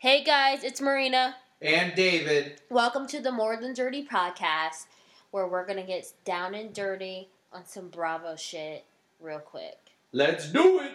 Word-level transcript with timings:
Hey 0.00 0.24
guys, 0.24 0.64
it's 0.64 0.80
Marina. 0.80 1.36
And 1.60 1.94
David. 1.94 2.62
Welcome 2.70 3.06
to 3.08 3.20
the 3.20 3.30
More 3.30 3.58
Than 3.60 3.74
Dirty 3.74 4.02
podcast, 4.06 4.86
where 5.30 5.46
we're 5.46 5.66
gonna 5.66 5.82
get 5.86 6.10
down 6.24 6.54
and 6.54 6.72
dirty 6.72 7.28
on 7.52 7.66
some 7.66 7.88
Bravo 7.88 8.34
shit 8.34 8.86
real 9.20 9.40
quick. 9.40 9.76
Let's 10.12 10.50
do 10.50 10.80
it. 10.80 10.92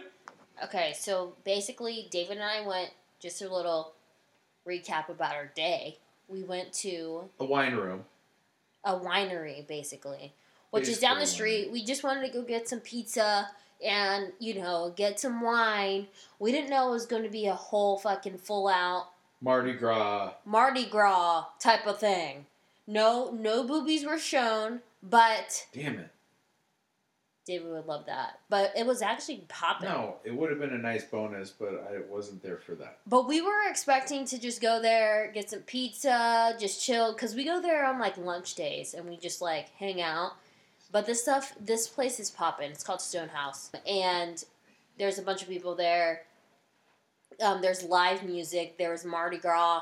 Okay, 0.64 0.94
so 0.98 1.34
basically, 1.44 2.08
David 2.10 2.38
and 2.38 2.44
I 2.46 2.66
went 2.66 2.90
just 3.20 3.44
a 3.44 3.54
little 3.54 3.94
recap 4.68 5.10
about 5.10 5.36
our 5.36 5.52
day. 5.54 6.00
We 6.28 6.42
went 6.42 6.74
to 6.74 7.30
A 7.40 7.46
wine 7.46 7.76
room. 7.76 8.06
a 8.84 8.96
winery, 8.96 9.68
basically, 9.68 10.34
which 10.72 10.88
is 10.88 10.98
down 11.00 11.20
the 11.20 11.28
street. 11.28 11.72
We 11.72 11.86
just 11.86 12.04
wanted 12.04 12.26
to 12.26 12.34
go 12.34 12.42
get 12.42 12.68
some 12.68 12.80
pizza 12.80 13.52
and 13.84 14.32
you 14.40 14.56
know 14.56 14.94
get 14.96 15.20
some 15.20 15.42
wine. 15.42 16.08
We 16.40 16.52
didn't 16.52 16.70
know 16.70 16.90
it 16.90 16.92
was 16.92 17.06
going 17.06 17.24
to 17.24 17.30
be 17.30 17.48
a 17.48 17.56
whole 17.56 17.98
fucking 17.98 18.38
full 18.38 18.68
out 18.68 19.08
Mardi 19.42 19.74
Gras. 19.74 20.34
Mardi 20.46 20.86
Gras 20.86 21.46
type 21.60 21.86
of 21.86 22.00
thing. 22.00 22.46
No, 22.88 23.32
no 23.32 23.64
boobies 23.64 24.06
were 24.06 24.20
shown, 24.20 24.82
but 25.02 25.68
Damn 25.74 26.00
it. 26.00 26.10
David 27.46 27.72
would 27.72 27.86
love 27.86 28.08
that. 28.08 28.40
But 28.50 28.74
it 28.76 28.88
was 28.88 29.04
actually 29.04 29.46
popping. 29.48 29.88
No, 29.88 30.16
it 30.24 30.36
would 30.36 30.50
have 30.50 30.60
been 30.60 30.74
a 30.74 30.80
nice 30.80 31.04
bonus, 31.04 31.52
but 31.52 31.88
I 31.94 32.00
wasn't 32.10 32.42
there 32.42 32.58
for 32.58 32.74
that. 32.76 32.98
But 33.06 33.28
we 33.28 33.40
were 33.40 33.70
expecting 33.70 34.26
to 34.26 34.40
just 34.40 34.62
go 34.62 34.82
there, 34.82 35.32
get 35.32 35.52
some 35.52 35.60
pizza, 35.60 36.56
just 36.60 36.84
chill, 36.84 37.14
because 37.14 37.36
we 37.36 37.46
go 37.46 37.62
there 37.62 37.86
on 37.86 38.00
like 38.00 38.18
lunch 38.18 38.56
days 38.56 38.96
and 38.96 39.08
we 39.08 39.16
just 39.16 39.42
like 39.42 39.70
hang 39.78 40.02
out. 40.02 40.32
But 40.96 41.06
this 41.06 41.22
stuff, 41.22 41.54
this 41.60 41.90
place 41.90 42.22
is 42.22 42.30
popping. 42.32 42.72
It's 42.72 42.82
called 42.82 43.02
Stonehouse, 43.02 43.70
and 43.86 44.42
there's 44.98 45.20
a 45.20 45.24
bunch 45.24 45.42
of 45.42 45.50
people 45.50 45.76
there. 45.76 46.22
Um, 47.44 47.62
there's 47.62 47.84
live 47.84 48.24
music. 48.24 48.78
There 48.78 48.92
was 48.92 49.04
Mardi 49.04 49.38
Gras, 49.38 49.82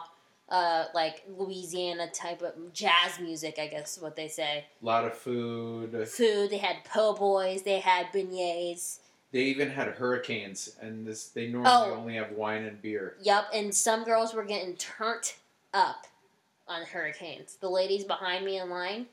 uh, 0.50 0.86
like 0.96 1.22
Louisiana 1.38 2.08
type 2.08 2.42
of 2.42 2.74
jazz 2.74 3.20
music, 3.22 3.60
I 3.60 3.68
guess 3.68 3.98
is 3.98 4.02
what 4.02 4.16
they 4.16 4.28
say. 4.28 4.66
A 4.82 4.84
lot 4.84 5.06
of 5.06 5.14
food. 5.14 6.08
Food. 6.08 6.50
They 6.50 6.58
had 6.58 6.84
po' 6.84 7.14
boys. 7.14 7.62
They 7.62 7.80
had 7.80 8.08
beignets. 8.12 8.98
They 9.32 9.42
even 9.42 9.70
had 9.70 9.90
hurricanes, 9.90 10.78
and 10.82 11.06
this 11.06 11.28
they 11.28 11.46
normally 11.46 11.92
Oh. 11.92 11.94
only 11.94 12.16
have 12.16 12.32
wine 12.32 12.64
and 12.64 12.82
beer. 12.82 13.18
Yep, 13.22 13.50
and 13.54 13.76
some 13.76 14.04
girls 14.04 14.34
were 14.34 14.46
getting 14.46 14.76
turned 14.78 15.34
up 15.76 16.08
on 16.68 16.82
hurricanes. 16.82 17.58
The 17.62 17.70
ladies 17.70 18.04
behind 18.04 18.44
me 18.46 18.58
in 18.58 18.72
line, 18.72 19.06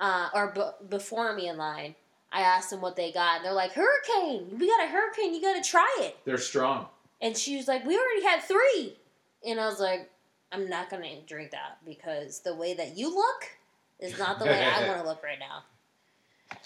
uh, 0.00 0.28
or 0.34 0.48
b- 0.54 0.86
before 0.88 1.32
me 1.34 1.48
in 1.48 1.56
line, 1.56 1.94
I 2.32 2.40
asked 2.40 2.70
them 2.70 2.80
what 2.80 2.96
they 2.96 3.12
got, 3.12 3.36
and 3.36 3.44
they're 3.44 3.52
like, 3.52 3.72
"Hurricane! 3.72 4.58
We 4.58 4.66
got 4.68 4.84
a 4.84 4.88
hurricane! 4.88 5.34
You 5.34 5.40
got 5.40 5.62
to 5.62 5.68
try 5.68 5.96
it!" 6.00 6.16
They're 6.24 6.38
strong. 6.38 6.86
And 7.20 7.36
she 7.36 7.56
was 7.56 7.68
like, 7.68 7.84
"We 7.86 7.96
already 7.96 8.24
had 8.24 8.40
three. 8.42 8.96
and 9.46 9.60
I 9.60 9.66
was 9.66 9.78
like, 9.80 10.10
"I'm 10.52 10.68
not 10.68 10.90
gonna 10.90 11.20
drink 11.26 11.50
that 11.52 11.78
because 11.84 12.40
the 12.40 12.54
way 12.54 12.74
that 12.74 12.96
you 12.96 13.14
look 13.14 13.44
is 14.00 14.18
not 14.18 14.38
the 14.38 14.46
way 14.46 14.64
I 14.64 14.88
want 14.88 15.00
to 15.00 15.06
look 15.08 15.22
right 15.22 15.38
now." 15.38 15.64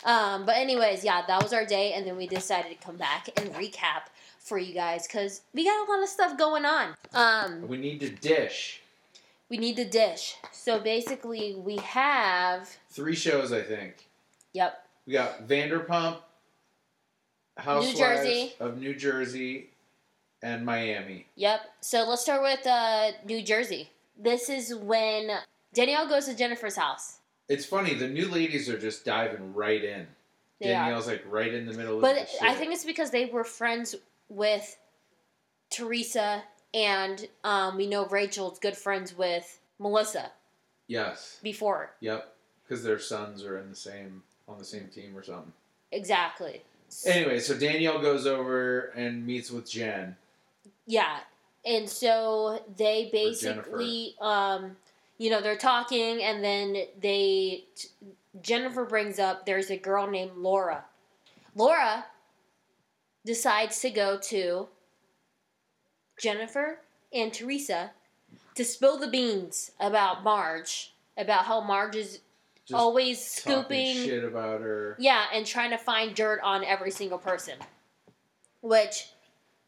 Um, 0.05 0.45
but 0.47 0.57
anyways, 0.57 1.05
yeah, 1.05 1.23
that 1.27 1.43
was 1.43 1.53
our 1.53 1.65
day, 1.67 1.93
and 1.95 2.07
then 2.07 2.17
we 2.17 2.27
decided 2.27 2.71
to 2.79 2.85
come 2.87 2.97
back 2.97 3.29
and 3.37 3.53
recap 3.55 4.03
for 4.39 4.59
you 4.59 4.73
guys 4.75 5.07
because 5.07 5.43
we 5.53 5.65
got 5.65 5.87
a 5.87 5.91
lot 5.91 6.03
of 6.03 6.09
stuff 6.09 6.39
going 6.39 6.65
on. 6.65 6.95
Um, 7.15 7.67
We 7.69 7.77
need 7.77 8.01
to 8.01 8.09
dish. 8.11 8.81
We 9.51 9.57
need 9.57 9.77
to 9.77 9.85
dish. 9.85 10.37
So 10.53 10.81
basically, 10.81 11.55
we 11.55 11.77
have. 11.77 12.69
Three 12.91 13.15
shows, 13.15 13.53
I 13.53 13.63
think. 13.63 14.07
Yep. 14.53 14.85
We 15.07 15.13
got 15.15 15.49
Vanderpump, 15.49 16.19
Housewives 17.57 17.99
Jersey. 17.99 18.55
of 18.61 18.79
New 18.79 18.95
Jersey, 18.95 19.71
and 20.43 20.65
Miami. 20.65 21.27
Yep. 21.37 21.61
So 21.81 22.05
let's 22.05 22.23
start 22.23 22.43
with 22.43 22.67
uh, 22.67 23.13
New 23.25 23.43
Jersey. 23.43 23.91
This 24.19 24.49
is 24.49 24.75
when 24.75 25.31
Danielle 25.75 26.09
goes 26.09 26.27
to 26.27 26.35
Jennifer's 26.35 26.77
house. 26.77 27.19
It's 27.49 27.65
funny, 27.65 27.95
the 27.95 28.09
new 28.09 28.29
ladies 28.29 28.69
are 28.69 28.79
just 28.79 29.05
diving 29.05 29.55
right 29.55 29.83
in. 29.83 30.07
They 30.61 30.75
are. 30.75 30.85
Danielle's 30.85 31.07
like 31.07 31.25
right 31.29 31.53
in 31.53 31.67
the 31.67 31.73
middle 31.73 31.97
of 31.97 32.03
But 32.03 32.15
the 32.17 32.27
shit. 32.27 32.43
I 32.43 32.55
think 32.55 32.73
it's 32.73 32.85
because 32.85 33.11
they 33.11 33.27
were 33.27 33.45
friends 33.45 33.95
with 34.29 34.77
Teresa, 35.71 36.43
and 36.75 37.29
um, 37.45 37.77
we 37.77 37.87
know 37.87 38.07
Rachel's 38.07 38.59
good 38.59 38.77
friends 38.77 39.17
with 39.17 39.59
Melissa 39.79 40.31
Yes. 40.87 41.39
before. 41.43 41.93
Yep. 42.01 42.35
Because 42.67 42.85
their 42.85 42.99
sons 42.99 43.45
are 43.45 43.59
in 43.59 43.71
the 43.71 43.77
same 43.77 44.23
on 44.47 44.59
the 44.59 44.65
same 44.65 44.89
team 44.89 45.17
or 45.17 45.23
something. 45.23 45.53
Exactly. 45.93 46.63
Anyway, 47.07 47.39
so 47.39 47.57
Danielle 47.59 48.01
goes 48.01 48.27
over 48.27 48.93
and 48.97 49.27
meets 49.27 49.51
with 49.51 49.71
Jen. 49.71 50.17
Yeah. 50.87 51.19
And 51.67 51.89
so 51.89 52.63
they 52.77 53.11
basically, 53.13 54.15
um, 54.21 54.77
you 55.19 55.29
know, 55.31 55.43
they're 55.43 55.57
talking, 55.57 56.23
and 56.23 56.43
then 56.43 56.77
they, 57.01 57.65
Jennifer 58.41 58.85
brings 58.87 59.19
up 59.19 59.45
there's 59.45 59.71
a 59.71 59.77
girl 59.77 60.07
named 60.07 60.33
Laura. 60.37 60.85
Laura 61.55 62.07
decides 63.27 63.81
to 63.81 63.91
go 63.91 64.19
to 64.19 64.69
Jennifer 66.19 66.81
and 67.13 67.33
Teresa 67.33 67.93
to 68.55 68.65
spill 68.65 68.99
the 68.99 69.09
beans 69.09 69.71
about 69.81 70.23
Marge, 70.25 70.93
about 71.17 71.45
how 71.45 71.61
Marge 71.61 71.97
is 71.97 72.21
Just 72.67 72.79
always 72.79 73.25
scooping 73.25 73.97
shit 73.97 74.25
about 74.25 74.61
her. 74.61 74.97
yeah, 74.99 75.27
and 75.33 75.47
trying 75.47 75.71
to 75.71 75.79
find 75.79 76.15
dirt 76.15 76.41
on 76.43 76.65
every 76.65 76.91
single 76.91 77.19
person, 77.19 77.55
which 78.61 79.11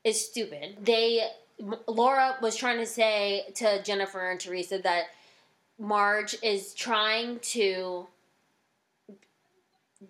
is 0.05 0.25
stupid. 0.25 0.77
They 0.83 1.29
Laura 1.87 2.37
was 2.41 2.57
trying 2.57 2.79
to 2.79 2.87
say 2.87 3.45
to 3.57 3.83
Jennifer 3.83 4.31
and 4.31 4.41
Teresa 4.41 4.79
that 4.79 5.07
Marge 5.79 6.37
is 6.43 6.75
trying 6.75 7.39
to 7.41 8.07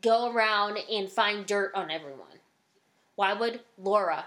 go 0.00 0.32
around 0.32 0.78
and 0.90 1.08
find 1.10 1.44
dirt 1.46 1.72
on 1.74 1.90
everyone. 1.90 2.38
Why 3.16 3.32
would 3.32 3.60
Laura, 3.76 4.26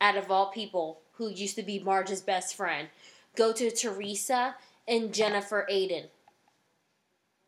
out 0.00 0.16
of 0.16 0.30
all 0.30 0.50
people 0.50 1.00
who 1.18 1.28
used 1.28 1.56
to 1.56 1.62
be 1.62 1.78
Marge's 1.78 2.22
best 2.22 2.54
friend, 2.54 2.88
go 3.36 3.52
to 3.52 3.70
Teresa 3.70 4.54
and 4.86 5.12
Jennifer 5.12 5.66
Aydin 5.70 6.06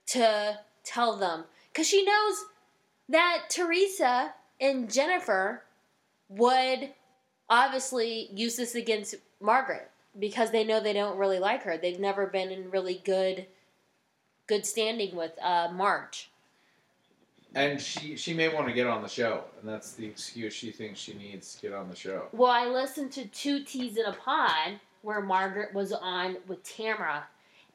to 0.09 0.59
tell 0.85 1.17
them? 1.17 1.45
Because 1.73 1.89
she 1.89 2.05
knows 2.05 2.45
that 3.09 3.45
Teresa 3.49 4.35
and 4.61 4.93
Jennifer 4.93 5.63
would 6.29 6.91
obviously 7.49 8.29
use 8.33 8.57
this 8.57 8.75
against 8.75 9.15
Margaret 9.41 9.91
because 10.19 10.51
they 10.51 10.65
know 10.65 10.81
they 10.81 10.93
don't 10.93 11.19
really 11.19 11.39
like 11.39 11.63
her. 11.63 11.77
They've 11.77 11.99
never 11.99 12.27
been 12.27 12.51
in 12.51 12.71
really 12.71 13.01
good 13.05 13.47
good 14.47 14.67
standing 14.67 15.15
with 15.15 15.33
uh, 15.41 15.69
Marge. 15.73 16.30
And 17.55 17.81
she 17.81 18.17
she 18.17 18.33
may 18.33 18.49
want 18.49 18.69
to 18.69 18.73
get 18.73 18.87
on 18.87 19.03
the 19.03 19.09
show, 19.09 19.43
and 19.61 19.69
that's 19.69 19.93
the 19.95 20.07
excuse 20.07 20.53
she 20.55 20.71
thinks 20.71 21.01
she 21.01 21.15
needs 21.15 21.55
to 21.57 21.63
get 21.63 21.73
on 21.73 21.89
the 21.89 21.97
show. 21.97 22.27
Well, 22.33 22.51
I 22.51 22.67
listened 22.67 23.11
to 23.13 23.27
Two 23.27 23.65
T's 23.65 23.97
in 23.97 24.07
a 24.07 24.13
Pod 24.13 24.79
where 25.03 25.21
Margaret 25.21 25.75
was 25.75 25.93
on 25.93 26.37
with 26.47 26.63
Tamra, 26.63 27.25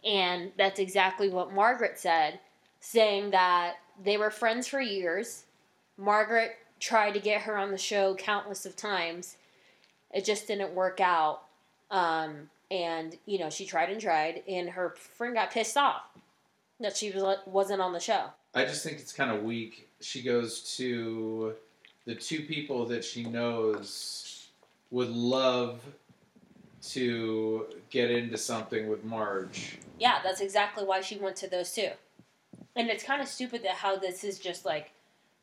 and 0.05 0.51
that's 0.57 0.79
exactly 0.79 1.29
what 1.29 1.51
Margaret 1.51 1.99
said, 1.99 2.39
saying 2.79 3.31
that 3.31 3.75
they 4.03 4.15
were 4.15 4.29
friends 4.29 4.67
for 4.67 4.79
years. 4.79 5.43
Margaret 5.97 6.57
tried 6.79 7.13
to 7.13 7.19
get 7.19 7.41
her 7.41 7.57
on 7.57 7.71
the 7.71 7.77
show 7.77 8.15
countless 8.15 8.65
of 8.65 8.75
times. 8.75 9.37
It 10.13 10.23
just 10.23 10.47
didn't 10.47 10.73
work 10.73 11.01
out. 11.01 11.41
Um, 11.91 12.49
and, 12.71 13.17
you 13.25 13.39
know, 13.39 13.49
she 13.49 13.65
tried 13.65 13.89
and 13.89 14.01
tried, 14.01 14.43
and 14.47 14.69
her 14.69 14.95
friend 14.97 15.35
got 15.35 15.51
pissed 15.51 15.77
off 15.77 16.03
that 16.79 16.97
she 16.97 17.11
was, 17.11 17.37
wasn't 17.45 17.81
on 17.81 17.93
the 17.93 17.99
show. 17.99 18.25
I 18.53 18.65
just 18.65 18.83
think 18.83 18.99
it's 18.99 19.13
kind 19.13 19.31
of 19.31 19.43
weak. 19.43 19.89
She 20.01 20.21
goes 20.21 20.75
to 20.77 21.55
the 22.05 22.15
two 22.15 22.41
people 22.41 22.85
that 22.87 23.03
she 23.03 23.25
knows 23.25 24.47
would 24.91 25.09
love 25.09 25.81
to 26.89 27.65
get 27.89 28.11
into 28.11 28.37
something 28.37 28.87
with 28.87 29.03
Marge. 29.03 29.79
Yeah, 29.99 30.19
that's 30.23 30.41
exactly 30.41 30.85
why 30.85 31.01
she 31.01 31.17
went 31.17 31.35
to 31.37 31.49
those 31.49 31.71
two. 31.71 31.89
And 32.75 32.89
it's 32.89 33.03
kind 33.03 33.21
of 33.21 33.27
stupid 33.27 33.63
that 33.63 33.75
how 33.75 33.95
this 33.95 34.23
is 34.23 34.37
just 34.37 34.65
like, 34.65 34.91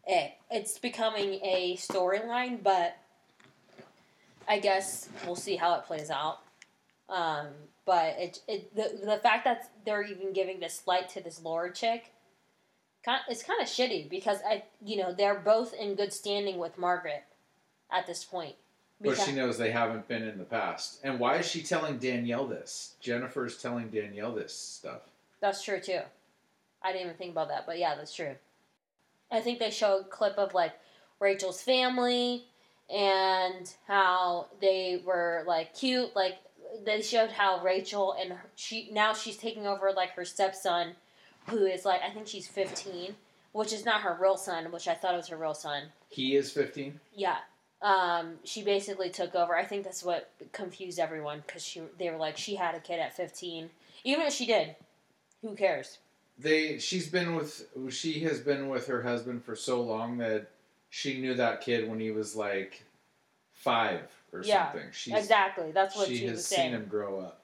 eh, 0.06 0.28
it's 0.50 0.78
becoming 0.78 1.40
a 1.42 1.76
storyline, 1.76 2.62
but 2.62 2.96
I 4.48 4.58
guess 4.58 5.08
we'll 5.26 5.36
see 5.36 5.56
how 5.56 5.74
it 5.74 5.84
plays 5.84 6.10
out. 6.10 6.40
Um, 7.12 7.48
but 7.84 8.16
it, 8.18 8.40
it 8.48 8.74
the, 8.74 9.04
the 9.04 9.18
fact 9.18 9.44
that 9.44 9.70
they're 9.84 10.02
even 10.02 10.32
giving 10.32 10.60
this 10.60 10.82
light 10.86 11.10
to 11.10 11.20
this 11.22 11.42
Laura 11.42 11.72
chick, 11.72 12.12
kind 13.04 13.20
it's 13.28 13.42
kind 13.42 13.60
of 13.60 13.68
shitty 13.68 14.08
because 14.08 14.38
I 14.46 14.64
you 14.84 14.96
know 14.96 15.12
they're 15.12 15.38
both 15.38 15.74
in 15.74 15.94
good 15.94 16.12
standing 16.12 16.58
with 16.58 16.78
Margaret 16.78 17.24
at 17.90 18.06
this 18.06 18.24
point. 18.24 18.54
But 19.00 19.10
Because- 19.10 19.26
she 19.26 19.32
knows 19.32 19.58
they 19.58 19.72
haven't 19.72 20.08
been 20.08 20.22
in 20.22 20.38
the 20.38 20.44
past. 20.44 21.00
And 21.02 21.18
why 21.18 21.36
is 21.36 21.46
she 21.46 21.62
telling 21.62 21.98
Danielle 21.98 22.46
this? 22.46 22.94
Jennifer's 23.00 23.60
telling 23.60 23.88
Danielle 23.88 24.32
this 24.32 24.54
stuff. 24.56 25.02
That's 25.40 25.62
true 25.62 25.80
too. 25.80 26.00
I 26.82 26.92
didn't 26.92 27.06
even 27.06 27.16
think 27.16 27.32
about 27.32 27.48
that, 27.48 27.66
but 27.66 27.78
yeah, 27.78 27.94
that's 27.94 28.14
true. 28.14 28.36
I 29.30 29.40
think 29.40 29.58
they 29.58 29.70
show 29.70 29.98
a 29.98 30.04
clip 30.04 30.38
of 30.38 30.54
like 30.54 30.72
Rachel's 31.20 31.60
family 31.60 32.44
and 32.88 33.72
how 33.88 34.46
they 34.60 35.02
were 35.04 35.44
like 35.46 35.74
cute. 35.74 36.14
Like 36.14 36.36
they 36.84 37.02
showed 37.02 37.30
how 37.30 37.62
Rachel 37.62 38.14
and 38.20 38.32
her, 38.32 38.44
she 38.54 38.88
now 38.92 39.12
she's 39.12 39.36
taking 39.36 39.66
over 39.66 39.92
like 39.92 40.10
her 40.12 40.24
stepson, 40.24 40.94
who 41.48 41.66
is 41.66 41.84
like 41.84 42.02
I 42.02 42.10
think 42.10 42.26
she's 42.26 42.48
fifteen, 42.48 43.14
which 43.52 43.72
is 43.72 43.84
not 43.84 44.02
her 44.02 44.16
real 44.20 44.36
son, 44.36 44.70
which 44.72 44.88
I 44.88 44.94
thought 44.94 45.14
it 45.14 45.18
was 45.18 45.28
her 45.28 45.36
real 45.36 45.54
son. 45.54 45.84
He 46.08 46.36
is 46.36 46.52
15. 46.52 47.00
Yeah. 47.14 47.38
Um, 47.80 48.34
she 48.44 48.62
basically 48.62 49.10
took 49.10 49.34
over. 49.34 49.56
I 49.56 49.64
think 49.64 49.84
that's 49.84 50.04
what 50.04 50.30
confused 50.52 51.00
everyone 51.00 51.42
because 51.46 51.64
she 51.64 51.82
they 51.98 52.10
were 52.10 52.16
like 52.16 52.36
she 52.36 52.54
had 52.54 52.74
a 52.74 52.80
kid 52.80 53.00
at 53.00 53.16
fifteen, 53.16 53.70
even 54.04 54.26
if 54.26 54.32
she 54.32 54.46
did. 54.46 54.76
Who 55.42 55.54
cares? 55.56 55.98
They 56.38 56.78
she's 56.78 57.08
been 57.08 57.34
with 57.34 57.68
she 57.90 58.20
has 58.20 58.40
been 58.40 58.68
with 58.68 58.86
her 58.86 59.02
husband 59.02 59.44
for 59.44 59.56
so 59.56 59.82
long 59.82 60.18
that 60.18 60.48
she 60.90 61.20
knew 61.20 61.34
that 61.34 61.60
kid 61.60 61.88
when 61.88 61.98
he 61.98 62.12
was 62.12 62.36
like 62.36 62.84
five 63.52 64.08
or 64.32 64.42
Yeah, 64.42 64.72
something. 64.72 64.88
She's, 64.92 65.14
exactly. 65.14 65.72
That's 65.72 65.96
what 65.96 66.08
she, 66.08 66.16
she, 66.18 66.24
has 66.26 66.36
was 66.36 66.46
seen 66.46 66.56
saying. 66.56 66.72
him 66.72 66.86
grow 66.86 67.20
up. 67.20 67.40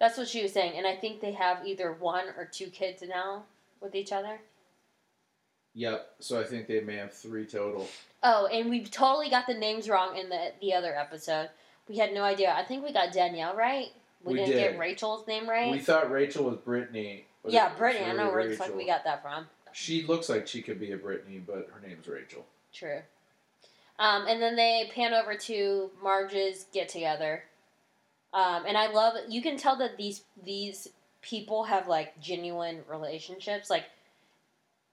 That's 0.00 0.18
what 0.18 0.28
she 0.28 0.42
was 0.42 0.52
saying, 0.52 0.76
and 0.76 0.86
I 0.86 0.96
think 0.96 1.20
they 1.20 1.32
have 1.32 1.66
either 1.66 1.92
one 1.92 2.26
or 2.36 2.44
two 2.44 2.66
kids 2.66 3.02
now 3.08 3.44
with 3.80 3.94
each 3.94 4.12
other. 4.12 4.40
Yep. 5.74 6.10
So 6.20 6.40
I 6.40 6.44
think 6.44 6.66
they 6.66 6.80
may 6.80 6.96
have 6.96 7.12
three 7.12 7.46
total. 7.46 7.88
Oh, 8.22 8.46
and 8.46 8.70
we 8.70 8.84
totally 8.84 9.28
got 9.28 9.46
the 9.46 9.54
names 9.54 9.88
wrong 9.88 10.16
in 10.16 10.28
the 10.28 10.52
the 10.60 10.72
other 10.74 10.94
episode. 10.96 11.50
We 11.88 11.98
had 11.98 12.12
no 12.14 12.22
idea. 12.22 12.54
I 12.56 12.64
think 12.64 12.84
we 12.84 12.92
got 12.92 13.12
Danielle 13.12 13.54
right. 13.56 13.88
We, 14.24 14.32
We 14.34 14.38
didn't 14.38 14.52
did. 14.52 14.70
get 14.72 14.78
Rachel's 14.78 15.26
name 15.26 15.48
right. 15.48 15.70
We 15.70 15.80
thought 15.80 16.10
Rachel 16.10 16.44
was 16.44 16.56
Brittany. 16.58 17.26
but 17.42 17.52
yeah, 17.52 17.74
Brittany. 17.76 18.06
I 18.06 18.12
know 18.14 18.30
where 18.30 18.48
the 18.48 18.56
fuck 18.56 18.74
we 18.74 18.86
got 18.86 19.04
that 19.04 19.22
from. 19.22 19.46
She 19.72 20.04
looks 20.04 20.28
like 20.28 20.46
she 20.46 20.62
could 20.62 20.78
be 20.80 20.92
a 20.92 20.96
Brittany, 20.96 21.42
but 21.44 21.68
her 21.72 21.86
name's 21.86 22.06
Rachel. 22.08 22.46
True. 22.72 23.00
Um, 23.98 24.26
and 24.26 24.42
then 24.42 24.56
they 24.56 24.90
pan 24.94 25.14
over 25.14 25.36
to 25.36 25.90
Marge's 26.02 26.66
get 26.72 26.88
together. 26.88 27.44
Um, 28.32 28.64
and 28.66 28.76
I 28.76 28.90
love 28.90 29.14
you 29.28 29.40
can 29.42 29.56
tell 29.56 29.76
that 29.76 29.96
these 29.96 30.24
these 30.42 30.88
people 31.22 31.64
have 31.64 31.86
like 31.86 32.20
genuine 32.20 32.80
relationships. 32.88 33.70
Like 33.70 33.84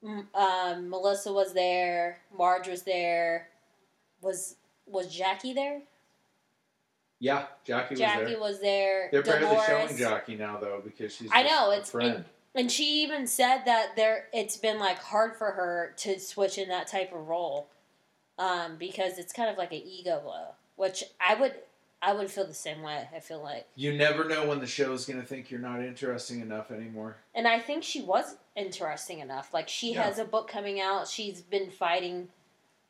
um, 0.03 0.89
Melissa 0.89 1.33
was 1.33 1.53
there, 1.53 2.19
Marge 2.38 2.68
was 2.68 2.83
there. 2.83 3.50
Was 4.21 4.56
was 4.86 5.13
Jackie 5.13 5.53
there? 5.53 5.81
Yeah, 7.19 7.45
Jackie 7.63 7.94
was 7.94 8.00
there. 8.00 8.07
Jackie 8.07 8.36
was 8.36 8.62
there. 8.62 9.09
They're 9.12 9.24
barely 9.24 9.57
showing 9.68 9.98
Jackie 9.98 10.36
now 10.36 10.57
though 10.57 10.81
because 10.83 11.15
she's. 11.15 11.30
I 11.33 11.44
know, 11.44 11.71
it's- 11.71 11.89
friend. 11.92 12.25
And 12.53 12.69
she 12.69 13.03
even 13.03 13.27
said 13.27 13.63
that 13.65 13.95
there 13.95 14.25
it's 14.33 14.57
been 14.57 14.77
like 14.77 15.00
hard 15.00 15.38
for 15.38 15.51
her 15.51 15.94
to 16.00 16.19
switch 16.19 16.57
in 16.57 16.68
that 16.68 16.86
type 16.88 17.13
of 17.13 17.27
role. 17.27 17.69
Um, 18.39 18.78
because 18.78 19.18
it's 19.18 19.33
kind 19.33 19.50
of 19.50 19.57
like 19.57 19.72
an 19.72 19.81
ego 19.86 20.19
blow. 20.24 20.48
Which 20.75 21.04
I 21.19 21.36
would 21.36 21.54
I 22.04 22.13
would 22.13 22.31
feel 22.31 22.48
the 22.48 22.54
same 22.56 22.81
way, 22.81 23.07
I 23.16 23.19
feel 23.19 23.44
like. 23.44 23.68
You 23.75 23.94
never 23.94 24.24
know 24.28 24.48
when 24.48 24.60
the 24.60 24.66
show 24.68 24.92
is 24.94 25.06
gonna 25.06 25.22
think 25.24 25.51
you're 25.51 25.60
not 25.60 25.81
interesting 25.81 26.42
enough 26.42 26.72
anymore. 26.72 27.18
And 27.36 27.48
I 27.48 27.60
think 27.60 27.83
she 27.83 28.01
was 28.01 28.38
interesting 28.56 29.19
enough. 29.19 29.54
Like 29.54 29.69
she 29.69 29.94
Yeah. 29.94 30.04
has 30.04 30.18
a 30.18 30.25
book 30.25 30.48
coming 30.48 30.81
out, 30.81 31.07
she's 31.07 31.42
been 31.42 31.69
fighting, 31.69 32.30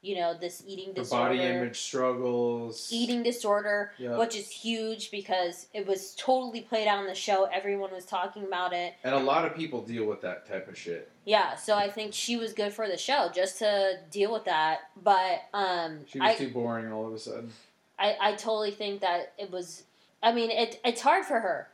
you 0.04 0.16
know, 0.16 0.34
this 0.34 0.64
eating 0.66 0.94
disorder. 0.94 1.30
body 1.36 1.42
image 1.44 1.80
struggles. 1.80 2.90
Eating 2.92 3.22
disorder, 3.22 3.92
Yeah. 4.00 4.18
which 4.18 4.36
is 4.36 4.50
huge 4.50 5.12
because 5.12 5.68
it 5.74 5.86
was 5.86 6.16
totally 6.16 6.62
played 6.62 6.88
out 6.88 6.98
on 6.98 7.06
the 7.06 7.14
show. 7.14 7.46
Everyone 7.46 7.92
was 7.92 8.06
talking 8.06 8.44
about 8.44 8.74
it. 8.74 8.96
And 9.04 9.14
a 9.14 9.20
lot 9.20 9.46
of 9.46 9.56
people 9.56 9.82
deal 9.84 10.06
with 10.06 10.22
that 10.22 10.48
type 10.48 10.68
of 10.68 10.76
shit. 10.78 11.12
Yeah, 11.26 11.56
so 11.56 11.76
I 11.76 11.88
think 11.90 12.16
she 12.16 12.36
was 12.36 12.52
good 12.54 12.74
for 12.74 12.88
the 12.88 12.98
show 12.98 13.30
just 13.34 13.60
to 13.60 14.00
deal 14.10 14.34
with 14.34 14.46
that. 14.46 14.80
But 15.04 15.44
um, 15.54 16.00
She 16.08 16.20
was 16.20 16.30
I, 16.30 16.36
too 16.36 16.50
boring 16.50 16.92
all 16.92 17.06
of 17.08 17.14
a 17.14 17.20
sudden. 17.20 17.52
I 18.00 18.18
I 18.20 18.32
totally 18.34 18.72
think 18.72 19.02
that 19.02 19.34
it 19.38 19.52
was. 19.52 19.84
I 20.24 20.32
mean, 20.32 20.50
it 20.50 20.80
it's 20.84 21.02
hard 21.02 21.26
for 21.26 21.40
her 21.42 21.68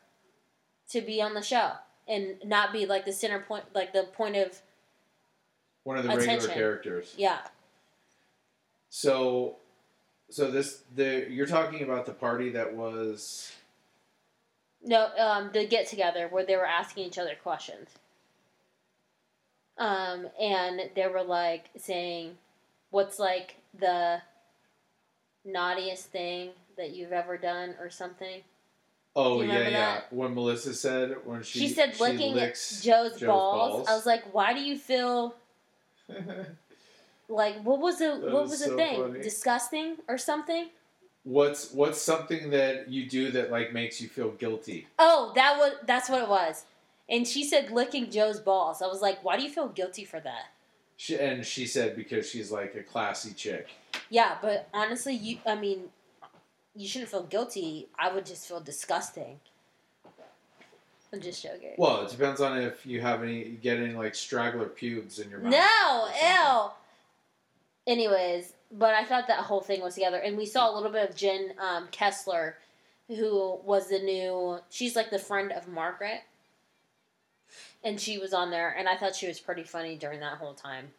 to 0.90 1.00
be 1.00 1.22
on 1.22 1.34
the 1.34 1.42
show 1.42 1.72
and 2.10 2.36
not 2.44 2.74
be 2.74 2.86
like 2.86 3.06
the 3.06 3.14
center 3.14 3.40
point, 3.40 3.64
like 3.74 3.94
the 3.94 4.04
point 4.04 4.36
of 4.36 4.62
One 5.84 5.98
of 5.98 6.04
the 6.04 6.10
Attention. 6.12 6.34
regular 6.50 6.54
characters. 6.54 7.14
yeah. 7.18 7.40
So, 8.90 9.58
so 10.30 10.50
this 10.52 10.84
the 10.96 11.28
you're 11.30 11.46
talking 11.46 11.84
about 11.84 12.06
the 12.06 12.14
party 12.14 12.50
that 12.52 12.74
was 12.76 13.52
No, 14.84 15.10
um, 15.18 15.50
the 15.54 15.66
get 15.68 15.88
together 15.88 16.28
where 16.30 16.46
they 16.46 16.56
were 16.56 16.66
asking 16.66 17.06
each 17.06 17.18
other 17.18 17.36
questions. 17.42 17.90
Um, 19.78 20.28
and 20.42 20.90
they 20.96 21.08
were 21.08 21.24
like 21.24 21.70
saying, 21.78 22.38
"What's 22.90 23.20
like 23.20 23.58
the 23.78 24.22
naughtiest 25.46 26.08
thing 26.08 26.50
that 26.78 26.92
you've 26.96 27.12
ever 27.14 27.38
done, 27.38 27.76
or 27.80 27.90
something?" 27.90 28.42
oh 29.16 29.42
yeah 29.42 29.60
yeah 29.60 29.70
that? 29.70 30.14
when 30.14 30.34
Melissa 30.36 30.74
said 30.74 31.16
when 31.26 31.42
she 31.44 31.60
She, 31.60 31.68
said 31.70 32.00
licking 32.00 32.34
licks 32.36 32.82
Joe's, 32.82 33.14
Joe's 33.14 33.24
balls. 33.24 33.72
balls. 33.74 33.88
I 33.88 33.96
was 33.96 34.06
like, 34.06 34.34
"Why 34.34 34.54
do 34.54 34.62
you 34.62 34.78
feel 34.78 35.36
like 37.30 37.56
what 37.64 37.80
was 37.80 38.00
the 38.00 38.20
That 38.22 38.32
what 38.32 38.44
was 38.44 38.60
the 38.60 38.66
so 38.68 38.76
thing? 38.78 39.02
funny. 39.02 39.22
Disgusting 39.22 39.98
or 40.08 40.18
something?" 40.18 40.70
what's 41.24 41.72
what's 41.74 42.02
something 42.02 42.50
that 42.52 42.88
you 42.90 43.06
do 43.10 43.32
that 43.32 43.52
like 43.52 43.74
makes 43.74 44.00
you 44.00 44.08
feel 44.08 44.30
guilty? 44.32 44.88
Oh, 44.98 45.34
that 45.36 45.58
was 45.58 45.74
that's 45.86 46.10
what 46.10 46.22
it 46.22 46.30
was. 46.30 46.66
And 47.10 47.28
she 47.28 47.44
said 47.44 47.72
licking 47.72 48.10
Joe's 48.12 48.40
balls. 48.40 48.82
I 48.82 48.88
was 48.88 49.02
like, 49.02 49.24
"Why 49.24 49.36
do 49.38 49.44
you 49.44 49.50
feel 49.50 49.68
guilty 49.68 50.06
for 50.06 50.20
that?" 50.22 50.46
She, 50.96 51.18
and 51.20 51.46
she 51.46 51.66
said 51.68 51.96
because 51.96 52.30
she's 52.30 52.52
like 52.52 52.76
a 52.76 52.82
classy 52.84 53.34
chick. 53.34 53.68
Yeah, 54.10 54.38
but 54.42 54.68
honestly, 54.74 55.14
you 55.16 55.38
I 55.46 55.56
mean, 55.56 55.90
you 56.76 56.88
shouldn't 56.88 57.12
feel 57.12 57.24
guilty. 57.24 57.88
I 58.00 58.12
would 58.14 58.26
just 58.26 58.48
feel 58.48 58.60
disgusting. 58.62 59.40
I'm 61.14 61.22
just 61.22 61.42
joking. 61.42 61.74
Well, 61.78 62.02
it 62.06 62.10
depends 62.12 62.42
on 62.42 62.58
if 62.62 62.86
you 62.86 63.00
have 63.02 63.24
any 63.24 63.44
you 63.44 63.58
get 63.58 63.78
any 63.78 63.94
like 63.94 64.16
straggler 64.16 64.66
pubes 64.68 65.20
in 65.20 65.30
your 65.30 65.40
mouth. 65.40 65.52
no, 65.52 66.08
ew. 66.22 66.72
Anyways, 67.88 68.54
but 68.72 68.94
I 68.94 69.06
thought 69.06 69.28
that 69.28 69.40
whole 69.40 69.62
thing 69.62 69.82
was 69.82 69.96
together, 69.96 70.18
and 70.18 70.38
we 70.38 70.46
saw 70.46 70.70
a 70.70 70.76
little 70.76 70.92
bit 70.92 71.10
of 71.10 71.16
Jen 71.16 71.54
um, 71.58 71.88
Fessler, 71.92 72.54
who 73.08 73.60
was 73.64 73.88
the 73.90 74.00
new. 74.00 74.60
She's 74.70 74.96
like 74.96 75.10
the 75.10 75.20
friend 75.20 75.54
of 75.54 75.70
Margaret, 75.70 76.22
and 77.84 78.00
she 78.00 78.18
was 78.18 78.34
on 78.34 78.52
there, 78.52 78.76
and 78.78 78.90
I 78.90 78.98
thought 78.98 79.16
she 79.16 79.28
was 79.28 79.40
pretty 79.40 79.64
funny 79.64 79.96
during 79.96 80.20
that 80.20 80.38
whole 80.38 80.54
time. 80.54 80.90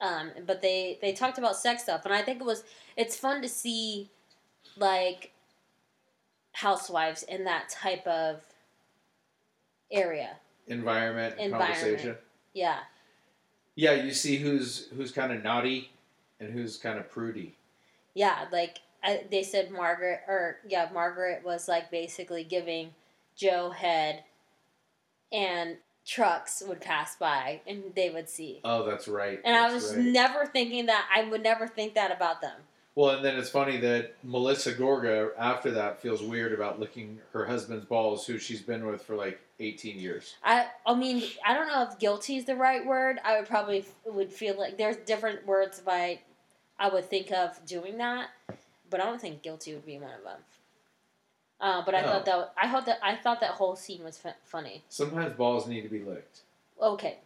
Um, 0.00 0.30
but 0.46 0.62
they 0.62 0.98
they 1.00 1.12
talked 1.12 1.38
about 1.38 1.56
sex 1.56 1.82
stuff, 1.82 2.04
and 2.04 2.14
I 2.14 2.22
think 2.22 2.40
it 2.40 2.46
was 2.46 2.62
it's 2.96 3.16
fun 3.16 3.42
to 3.42 3.48
see, 3.48 4.08
like, 4.76 5.32
housewives 6.52 7.24
in 7.24 7.44
that 7.44 7.68
type 7.68 8.06
of 8.06 8.42
area. 9.90 10.36
Environment, 10.68 11.34
Environment. 11.38 11.80
conversation. 11.80 12.16
Yeah, 12.54 12.78
Yeah, 13.74 13.92
you 13.92 14.12
see 14.12 14.36
who's 14.36 14.88
who's 14.96 15.10
kind 15.10 15.32
of 15.32 15.42
naughty 15.42 15.90
and 16.40 16.52
who's 16.52 16.76
kind 16.76 16.98
of 16.98 17.10
prudy. 17.10 17.56
yeah. 18.14 18.46
Like 18.52 18.78
I, 19.02 19.24
they 19.30 19.42
said, 19.42 19.70
Margaret 19.70 20.20
or 20.26 20.58
yeah, 20.68 20.88
Margaret 20.92 21.42
was 21.44 21.68
like 21.68 21.90
basically 21.90 22.44
giving 22.44 22.90
Joe 23.36 23.70
head, 23.70 24.24
and 25.32 25.76
trucks 26.06 26.62
would 26.66 26.80
pass 26.80 27.16
by 27.16 27.60
and 27.66 27.82
they 27.96 28.10
would 28.10 28.28
see. 28.28 28.60
Oh, 28.64 28.86
that's 28.86 29.08
right. 29.08 29.40
And 29.44 29.56
I 29.56 29.72
was 29.72 29.94
right. 29.94 30.04
never 30.04 30.46
thinking 30.46 30.86
that. 30.86 31.08
I 31.14 31.24
would 31.28 31.42
never 31.42 31.66
think 31.66 31.94
that 31.94 32.10
about 32.12 32.40
them. 32.40 32.60
Well, 32.96 33.10
and 33.10 33.22
then 33.24 33.36
it's 33.38 33.50
funny 33.50 33.76
that 33.76 34.14
Melissa 34.24 34.72
Gorga 34.72 35.28
after 35.38 35.70
that 35.72 36.00
feels 36.00 36.22
weird 36.22 36.54
about 36.54 36.80
licking 36.80 37.20
her 37.34 37.44
husband's 37.44 37.84
balls, 37.84 38.26
who 38.26 38.38
she's 38.38 38.62
been 38.62 38.86
with 38.86 39.02
for 39.02 39.14
like 39.14 39.38
18 39.60 40.00
years. 40.00 40.34
I 40.42 40.66
I 40.86 40.94
mean 40.94 41.22
I 41.46 41.52
don't 41.54 41.68
know 41.68 41.82
if 41.90 41.98
guilty 41.98 42.36
is 42.38 42.46
the 42.46 42.56
right 42.56 42.84
word. 42.84 43.18
I 43.22 43.38
would 43.38 43.46
probably 43.48 43.80
f- 43.80 43.94
would 44.06 44.32
feel 44.32 44.58
like 44.58 44.78
there's 44.78 44.96
different 44.96 45.46
words 45.46 45.82
I 45.86 46.20
I 46.78 46.88
would 46.88 47.04
think 47.10 47.30
of 47.32 47.64
doing 47.66 47.98
that, 47.98 48.30
but 48.90 49.00
I 49.00 49.04
don't 49.04 49.20
think 49.20 49.42
guilty 49.42 49.74
would 49.74 49.84
be 49.86 49.98
one 49.98 50.12
of 50.12 50.24
them. 50.24 50.40
Uh, 51.60 51.82
but 51.84 51.94
I 51.94 52.00
No. 52.00 52.08
thought 52.08 52.24
that 52.24 52.52
I 52.56 52.70
thought 52.72 52.86
that 52.86 52.98
I 53.02 53.16
thought 53.16 53.40
that 53.40 53.50
whole 53.52 53.76
scene 53.76 54.04
was 54.04 54.18
f- 54.24 54.36
funny. 54.44 54.84
Sometimes 54.88 55.36
balls 55.36 55.66
need 55.66 55.82
to 55.82 55.88
be 55.90 56.00
licked. 56.00 56.40
Okay. 56.80 57.18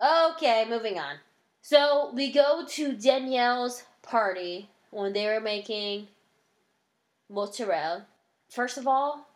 Okay, 0.00 0.64
moving 0.68 0.98
on. 1.00 1.16
So 1.62 2.10
we 2.14 2.32
go 2.32 2.64
to 2.66 2.92
Danielle's 2.92 3.84
party 4.02 4.68
when 4.90 5.12
they 5.12 5.26
were 5.26 5.40
making 5.40 6.08
mozzarella. 7.28 8.06
First 8.48 8.76
of 8.76 8.86
all, 8.86 9.26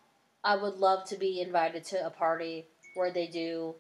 I 0.44 0.56
would 0.56 0.76
love 0.76 1.04
to 1.08 1.16
be 1.16 1.40
invited 1.40 1.84
to 1.86 2.06
a 2.06 2.10
party 2.10 2.66
where 2.94 3.10
they 3.10 3.26
do 3.26 3.74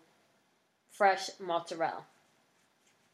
fresh 0.90 1.30
mozzarella. 1.38 2.04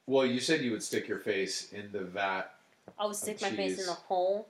Well, 0.07 0.27
you 0.27 0.41
said 0.41 0.63
you 0.63 0.73
would 0.73 0.83
stick 0.83 1.09
your 1.09 1.19
face 1.19 1.73
in 1.73 1.91
the 1.93 2.01
vat. 2.05 2.55
I 2.99 3.07
would 3.07 3.17
stick 3.17 3.41
my 3.41 3.51
face 3.51 3.79
in 3.79 3.87
the 3.87 3.93
whole 3.93 4.49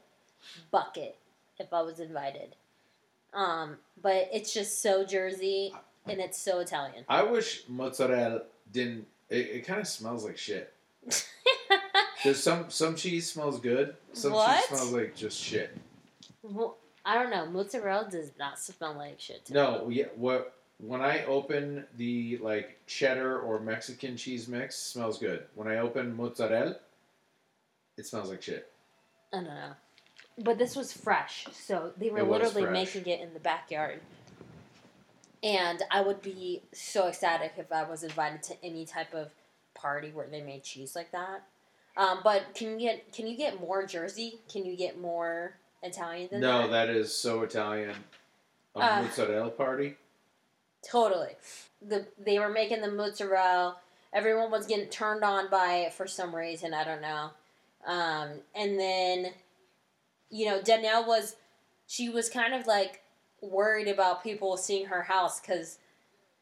bucket 0.70 1.16
if 1.58 1.72
I 1.72 1.82
was 1.82 2.00
invited. 2.00 2.56
Um, 3.34 3.78
but 4.00 4.28
it's 4.32 4.52
just 4.52 4.82
so 4.82 5.04
Jersey 5.04 5.72
and 6.06 6.20
it's 6.20 6.38
so 6.38 6.60
Italian. 6.60 7.04
I 7.08 7.22
wish 7.22 7.64
mozzarella 7.68 8.42
didn't. 8.70 9.06
It, 9.30 9.36
it 9.36 9.66
kind 9.66 9.80
of 9.80 9.88
smells 9.88 10.24
like 10.24 10.36
shit. 10.36 10.72
There's 12.24 12.42
some 12.42 12.70
some 12.70 12.94
cheese 12.94 13.30
smells 13.30 13.60
good. 13.60 13.96
Some 14.12 14.32
What? 14.32 14.56
cheese 14.56 14.68
smells 14.68 14.92
like 14.92 15.16
just 15.16 15.38
shit. 15.40 15.76
Well, 16.42 16.76
I 17.04 17.14
don't 17.14 17.30
know. 17.30 17.46
Mozzarella 17.46 18.08
does 18.10 18.30
not 18.38 18.58
smell 18.58 18.94
like 18.94 19.18
shit. 19.20 19.44
To 19.46 19.52
No, 19.52 19.88
yeah. 19.88 20.06
What 20.16 20.54
when 20.78 21.00
I 21.00 21.24
open 21.24 21.84
the 21.96 22.38
like 22.38 22.80
cheddar 22.86 23.40
or 23.40 23.60
Mexican 23.60 24.16
cheese 24.16 24.48
mix, 24.48 24.76
smells 24.76 25.18
good. 25.18 25.44
When 25.54 25.68
I 25.68 25.78
open 25.78 26.16
mozzarella, 26.16 26.76
it 27.96 28.06
smells 28.06 28.30
like 28.30 28.42
shit. 28.42 28.70
I 29.32 29.36
don't 29.36 29.44
know. 29.46 29.72
But 30.38 30.58
this 30.58 30.74
was 30.74 30.92
fresh, 30.92 31.46
so 31.52 31.92
they 31.98 32.10
were 32.10 32.22
literally 32.22 32.62
fresh. 32.62 32.72
making 32.72 33.06
it 33.06 33.20
in 33.20 33.34
the 33.34 33.40
backyard. 33.40 34.00
And 35.42 35.82
I 35.90 36.00
would 36.00 36.22
be 36.22 36.62
so 36.72 37.08
ecstatic 37.08 37.54
if 37.58 37.70
I 37.72 37.82
was 37.82 38.02
invited 38.02 38.42
to 38.44 38.54
any 38.64 38.86
type 38.86 39.12
of 39.12 39.30
party 39.74 40.10
where 40.10 40.26
they 40.26 40.40
made 40.40 40.62
cheese 40.62 40.94
like 40.94 41.10
that. 41.12 41.42
Um, 41.96 42.20
but 42.25 42.54
can 42.54 42.78
you 42.80 42.88
get 42.88 43.12
can 43.12 43.26
you 43.26 43.37
get 43.37 43.61
more 43.61 43.87
Jersey? 43.87 44.38
Can 44.50 44.64
you 44.64 44.76
get 44.76 44.99
more 45.00 45.54
Italian 45.82 46.28
than 46.30 46.40
No, 46.40 46.62
that? 46.62 46.88
that 46.88 46.88
is 46.88 47.14
so 47.14 47.42
Italian. 47.42 47.94
A 48.75 48.78
Uh, 48.80 49.02
mozzarella 49.02 49.50
party. 49.50 49.96
Totally. 50.88 51.37
The 51.80 52.06
they 52.18 52.38
were 52.38 52.49
making 52.49 52.80
the 52.80 52.90
mozzarella. 52.90 53.76
Everyone 54.12 54.50
was 54.50 54.66
getting 54.66 54.88
turned 54.88 55.22
on 55.25 55.49
by 55.50 55.75
it 55.76 55.92
for 55.92 56.06
some 56.06 56.34
reason. 56.34 56.75
I 56.75 56.84
don't 56.84 57.00
know. 57.02 57.30
Um, 57.87 58.40
and 58.54 58.78
then, 58.78 59.32
you 60.30 60.46
know, 60.46 60.61
Danielle 60.62 61.06
was, 61.06 61.37
she 61.87 62.08
was 62.11 62.28
kind 62.28 62.54
of 62.54 62.66
like 62.66 63.02
worried 63.40 63.88
about 63.88 64.22
people 64.22 64.56
seeing 64.56 64.87
her 64.87 65.02
house 65.02 65.40
because 65.40 65.78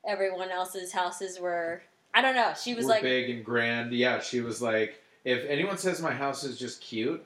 everyone 0.05 0.51
else's 0.51 0.93
houses 0.93 1.39
were. 1.41 1.83
I 2.13 2.23
don't 2.23 2.35
know. 2.35 2.53
She 2.61 2.75
was 2.75 2.87
We're 2.87 2.91
like, 2.93 3.03
big 3.03 3.31
and 3.31 3.45
grand. 3.45 3.93
Yeah, 3.93 4.21
she 4.21 4.41
was 4.41 4.61
like, 4.61 5.00
if 5.25 5.45
anyone 5.49 5.79
says 5.79 6.01
my 6.01 6.13
house 6.13 6.45
is 6.45 6.59
just 6.59 6.81
cute, 6.81 7.25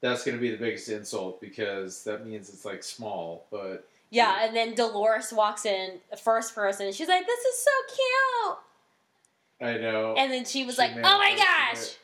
that's 0.00 0.24
gonna 0.24 0.38
be 0.38 0.50
the 0.50 0.56
biggest 0.56 0.88
insult 0.88 1.40
because 1.40 2.04
that 2.04 2.26
means 2.26 2.48
it's 2.48 2.64
like 2.64 2.82
small. 2.82 3.46
But 3.50 3.86
yeah. 4.10 4.44
And 4.44 4.56
then 4.56 4.74
Dolores 4.74 5.32
walks 5.32 5.66
in, 5.66 6.00
first 6.22 6.54
person, 6.54 6.86
and 6.86 6.94
she's 6.94 7.08
like, 7.08 7.26
"This 7.26 7.40
is 7.40 7.64
so 7.64 7.94
cute." 7.94 8.58
I 9.62 9.78
know. 9.78 10.14
And 10.16 10.32
then 10.32 10.44
she 10.44 10.64
was 10.64 10.76
She 10.76 10.82
like, 10.82 10.92
"Oh 10.96 11.18
my 11.18 11.36
gosh!" 11.36 11.96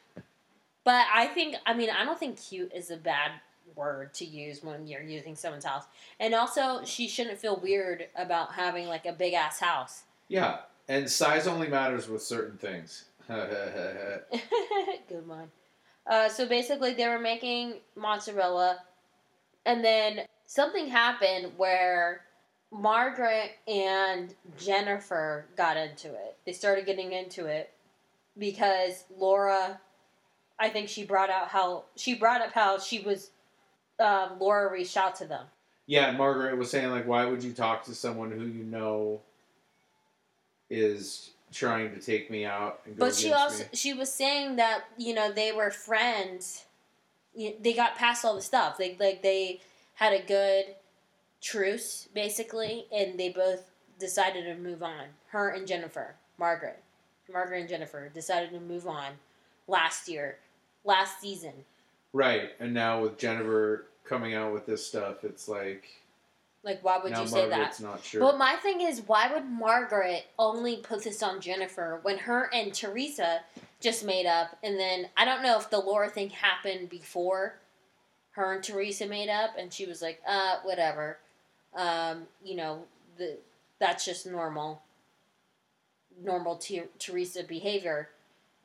But 0.85 1.07
I 1.13 1.27
think, 1.27 1.57
I 1.67 1.75
mean, 1.75 1.91
I 1.91 2.05
don't 2.05 2.19
think 2.19 2.39
"cute" 2.41 2.73
is 2.73 2.91
a 2.91 2.97
bad 2.97 3.33
word 3.75 4.15
to 4.15 4.25
use 4.25 4.63
when 4.63 4.87
you're 4.87 5.03
using 5.03 5.35
someone's 5.35 5.65
house. 5.65 5.85
And 6.21 6.35
also, 6.35 6.85
she 6.85 7.09
shouldn't 7.09 7.39
feel 7.39 7.57
weird 7.57 8.07
about 8.15 8.53
having 8.55 8.87
like 8.87 9.07
a 9.07 9.13
big 9.13 9.35
ass 9.35 9.59
house. 9.59 10.05
Yeah, 10.29 10.59
and 10.89 11.11
size 11.11 11.47
only 11.47 11.69
matters 11.69 12.09
with 12.09 12.23
certain 12.23 12.57
things. 12.59 13.07
Good 15.09 15.27
one. 15.27 15.51
Uh, 16.09 16.29
so 16.29 16.47
basically, 16.47 16.95
they 16.95 17.09
were 17.09 17.19
making 17.19 17.75
mozzarella, 17.97 18.79
and 19.65 19.85
then 19.85 20.21
something 20.47 20.87
happened 20.89 21.53
where 21.57 22.23
Margaret 22.71 23.53
and 23.67 24.35
Jennifer 24.59 25.47
got 25.57 25.77
into 25.77 26.09
it. 26.09 26.37
They 26.45 26.53
started 26.53 26.87
getting 26.87 27.13
into 27.13 27.47
it 27.47 27.73
because 28.39 29.05
Laura, 29.17 29.81
I 30.61 30.69
think 30.69 30.89
she 30.89 31.05
brought 31.05 31.31
out 31.31 31.49
how 31.49 31.85
she 31.97 32.15
brought 32.15 32.41
up 32.41 32.53
how 32.53 32.79
she 32.79 33.01
was. 33.01 33.31
Um, 33.99 34.39
Laura 34.39 34.71
reached 34.71 34.97
out 34.97 35.17
to 35.17 35.25
them. 35.25 35.47
yeah, 35.87 36.13
Margaret 36.13 36.59
was 36.59 36.71
saying 36.71 36.91
like, 36.91 37.07
why 37.07 37.25
would 37.25 37.43
you 37.43 37.53
talk 37.53 37.85
to 37.85 37.95
someone 37.95 38.31
who 38.31 38.45
you 38.45 38.63
know 38.63 39.23
is 40.69 41.31
trying 41.57 41.95
to 41.95 42.01
take 42.01 42.31
me 42.31 42.45
out? 42.45 42.81
And 42.85 42.97
go 42.97 43.07
But 43.07 43.15
she 43.15 43.33
also 43.33 43.65
me? 43.65 43.69
she 43.73 43.95
was 43.95 44.13
saying 44.13 44.57
that 44.57 44.85
you 44.97 45.15
know 45.15 45.33
they 45.33 45.53
were 45.53 45.71
friends. 45.71 46.65
You- 47.35 47.57
They 47.61 47.73
got 47.73 47.97
past 47.97 48.25
all 48.25 48.35
the 48.35 48.43
stuff. 48.43 48.79
They 48.79 48.97
like 48.99 49.23
they 49.23 49.61
had 49.95 50.13
a 50.13 50.23
good 50.23 50.75
truce 51.41 52.09
basically, 52.15 52.87
and 52.93 53.19
they 53.19 53.29
both 53.31 53.71
decided 53.99 54.45
to 54.45 54.55
move 54.61 54.83
on. 54.83 55.05
Her 55.29 55.49
and 55.51 55.67
Jennifer, 55.67 56.17
Margaret, 56.39 56.83
Margaret 57.33 57.61
and 57.61 57.69
Jennifer 57.69 58.09
decided 58.09 58.51
to 58.51 58.61
move 58.61 58.87
on 58.87 59.13
last 59.69 60.09
year, 60.09 60.39
last 60.85 61.21
season. 61.21 61.65
right, 62.13 62.51
and 62.61 62.73
now 62.73 63.03
with 63.03 63.19
Jennifer 63.19 63.87
coming 64.05 64.35
out 64.35 64.53
with 64.53 64.65
this 64.67 64.87
stuff, 64.87 65.25
it's 65.25 65.49
like 65.49 65.87
Like, 66.67 66.83
why 66.83 66.99
would 66.99 67.13
now 67.13 67.23
you 67.23 67.29
say 67.29 67.49
that? 67.49 67.57
Margaret's 67.59 67.81
not 67.81 68.05
sure. 68.05 68.21
But 68.21 68.39
my 68.39 68.57
thing 68.57 68.81
is, 68.81 69.01
why 69.07 69.33
would 69.33 69.45
Margaret 69.45 70.25
only 70.37 70.79
put 70.79 71.05
this 71.05 71.23
on 71.23 71.41
Jennifer 71.41 72.01
when 72.03 72.19
her 72.19 72.51
and 72.53 72.75
Teresa 72.75 73.43
just 73.81 74.05
made 74.05 74.27
up? 74.27 74.59
And 74.65 74.77
then 74.77 75.09
I 75.17 75.25
don't 75.25 75.45
know 75.45 75.57
if 75.59 75.71
the 75.71 75.79
Laura 75.79 76.11
thing 76.11 76.31
happened 76.31 76.89
before 76.89 77.55
her 78.33 78.53
and 78.53 78.65
Teresa 78.65 79.07
made 79.07 79.29
up, 79.29 79.51
and 79.57 79.73
she 79.73 79.87
was 79.87 80.03
like, 80.03 80.21
uh, 80.29 80.57
whatever. 80.65 81.19
Um, 81.73 82.25
you 82.45 82.57
know, 82.57 82.83
the 83.17 83.39
that's 83.79 84.05
just 84.05 84.27
normal, 84.27 84.83
normal 86.21 86.57
Ter- 86.57 86.89
Teresa 86.99 87.45
behavior. 87.45 88.09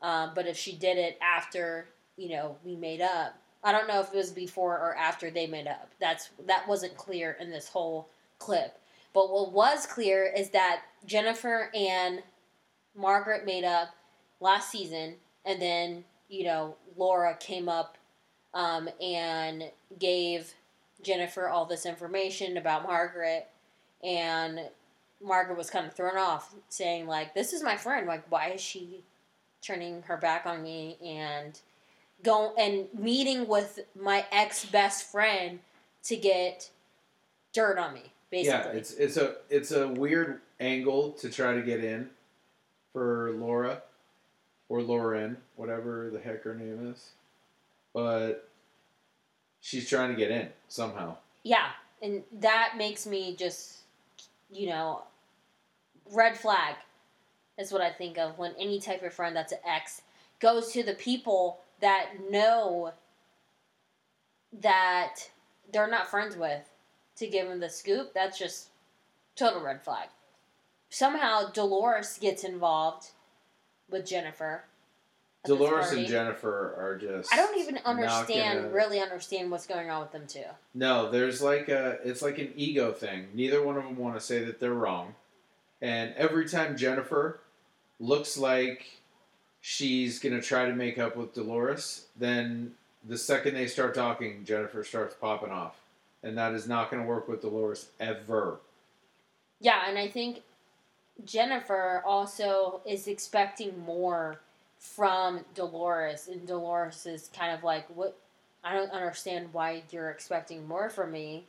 Um, 0.01 0.31
but 0.33 0.47
if 0.47 0.57
she 0.57 0.75
did 0.75 0.97
it 0.97 1.19
after, 1.21 1.87
you 2.17 2.29
know, 2.29 2.57
we 2.65 2.75
made 2.75 3.01
up, 3.01 3.37
I 3.63 3.71
don't 3.71 3.87
know 3.87 3.99
if 4.01 4.13
it 4.13 4.17
was 4.17 4.31
before 4.31 4.77
or 4.77 4.95
after 4.95 5.29
they 5.29 5.47
made 5.47 5.67
up. 5.67 5.91
That's 5.99 6.29
that 6.47 6.67
wasn't 6.67 6.97
clear 6.97 7.37
in 7.39 7.51
this 7.51 7.69
whole 7.69 8.09
clip. 8.39 8.77
But 9.13 9.31
what 9.31 9.51
was 9.51 9.85
clear 9.85 10.25
is 10.25 10.49
that 10.51 10.83
Jennifer 11.05 11.69
and 11.75 12.23
Margaret 12.95 13.45
made 13.45 13.63
up 13.63 13.89
last 14.39 14.71
season, 14.71 15.15
and 15.45 15.61
then 15.61 16.03
you 16.27 16.45
know 16.45 16.75
Laura 16.97 17.35
came 17.39 17.69
up 17.69 17.97
um, 18.53 18.89
and 19.01 19.65
gave 19.99 20.53
Jennifer 21.03 21.47
all 21.47 21.65
this 21.65 21.85
information 21.85 22.57
about 22.57 22.83
Margaret, 22.83 23.47
and 24.03 24.59
Margaret 25.21 25.57
was 25.57 25.69
kind 25.69 25.85
of 25.85 25.93
thrown 25.93 26.17
off, 26.17 26.55
saying 26.69 27.05
like, 27.05 27.35
"This 27.35 27.53
is 27.53 27.61
my 27.61 27.77
friend. 27.77 28.07
Like, 28.07 28.23
why 28.31 28.49
is 28.51 28.61
she 28.61 29.03
turning 29.61 30.01
her 30.03 30.17
back 30.17 30.45
on 30.45 30.63
me 30.63 30.97
and 31.05 31.59
go 32.23 32.53
and 32.57 32.87
meeting 32.97 33.47
with 33.47 33.79
my 33.99 34.25
ex 34.31 34.65
best 34.65 35.11
friend 35.11 35.59
to 36.03 36.15
get 36.17 36.69
dirt 37.53 37.77
on 37.77 37.93
me?" 37.93 38.13
Basically, 38.29 38.71
yeah, 38.71 38.77
it's 38.77 38.93
it's 38.93 39.17
a 39.17 39.35
it's 39.49 39.71
a 39.71 39.87
weird 39.87 40.41
angle 40.59 41.11
to 41.13 41.29
try 41.29 41.53
to 41.53 41.61
get 41.61 41.83
in 41.83 42.09
for 42.93 43.31
Laura 43.31 43.81
or 44.69 44.81
Lauren, 44.81 45.35
whatever 45.57 46.09
the 46.11 46.19
heck 46.19 46.43
her 46.43 46.55
name 46.55 46.91
is, 46.93 47.09
but 47.93 48.47
she's 49.59 49.89
trying 49.89 50.09
to 50.09 50.15
get 50.15 50.31
in 50.31 50.47
somehow. 50.69 51.17
Yeah, 51.43 51.69
and 52.01 52.23
that 52.39 52.75
makes 52.77 53.05
me 53.05 53.35
just, 53.35 53.79
you 54.49 54.67
know, 54.67 55.03
red 56.11 56.37
flag 56.37 56.75
is 57.57 57.71
what 57.71 57.81
I 57.81 57.91
think 57.91 58.17
of 58.17 58.37
when 58.37 58.53
any 58.57 58.79
type 58.79 59.03
of 59.03 59.13
friend 59.13 59.35
that's 59.35 59.51
an 59.51 59.59
ex 59.67 60.01
goes 60.39 60.71
to 60.71 60.83
the 60.83 60.93
people 60.93 61.59
that 61.81 62.11
know 62.29 62.93
that 64.61 65.29
they're 65.71 65.89
not 65.89 66.09
friends 66.09 66.35
with 66.35 66.69
to 67.17 67.27
give 67.27 67.47
them 67.47 67.59
the 67.59 67.69
scoop. 67.69 68.13
That's 68.13 68.37
just 68.37 68.69
total 69.35 69.61
red 69.61 69.83
flag. 69.83 70.09
Somehow 70.89 71.51
Dolores 71.51 72.17
gets 72.19 72.43
involved 72.43 73.07
with 73.89 74.05
Jennifer. 74.05 74.63
Dolores 75.43 75.91
and 75.91 76.05
Jennifer 76.05 76.75
are 76.77 76.97
just. 76.97 77.33
I 77.33 77.37
don't 77.37 77.57
even 77.57 77.79
understand, 77.79 78.61
gonna- 78.61 78.73
really 78.73 78.99
understand 78.99 79.49
what's 79.49 79.65
going 79.65 79.89
on 79.89 80.01
with 80.01 80.11
them 80.11 80.27
two. 80.27 80.43
No, 80.75 81.09
there's 81.09 81.41
like 81.41 81.67
a 81.69 81.97
it's 82.03 82.21
like 82.21 82.37
an 82.37 82.53
ego 82.55 82.91
thing. 82.91 83.27
Neither 83.33 83.63
one 83.63 83.75
of 83.77 83.83
them 83.83 83.97
want 83.97 84.15
to 84.15 84.21
say 84.21 84.43
that 84.43 84.59
they're 84.59 84.73
wrong. 84.73 85.15
And 85.81 86.13
every 86.15 86.47
time 86.47 86.77
Jennifer 86.77 87.39
looks 87.99 88.37
like 88.37 89.00
she's 89.61 90.19
going 90.19 90.35
to 90.35 90.41
try 90.41 90.65
to 90.65 90.73
make 90.73 90.97
up 90.97 91.15
with 91.15 91.33
Dolores, 91.33 92.05
then 92.17 92.73
the 93.07 93.17
second 93.17 93.53
they 93.53 93.67
start 93.67 93.95
talking, 93.95 94.43
Jennifer 94.43 94.83
starts 94.83 95.15
popping 95.15 95.51
off. 95.51 95.79
And 96.23 96.37
that 96.37 96.53
is 96.53 96.67
not 96.67 96.91
going 96.91 97.01
to 97.01 97.07
work 97.07 97.27
with 97.27 97.41
Dolores 97.41 97.87
ever. 97.99 98.59
Yeah, 99.59 99.83
and 99.87 99.97
I 99.97 100.07
think 100.07 100.41
Jennifer 101.23 102.03
also 102.05 102.81
is 102.85 103.07
expecting 103.07 103.79
more 103.79 104.39
from 104.79 105.45
Dolores, 105.53 106.27
and 106.27 106.47
Dolores 106.47 107.05
is 107.05 107.29
kind 107.35 107.55
of 107.55 107.63
like, 107.63 107.87
"What? 107.95 108.17
I 108.63 108.73
don't 108.73 108.91
understand 108.91 109.53
why 109.53 109.83
you're 109.91 110.09
expecting 110.09 110.67
more 110.67 110.89
from 110.89 111.11
me 111.11 111.45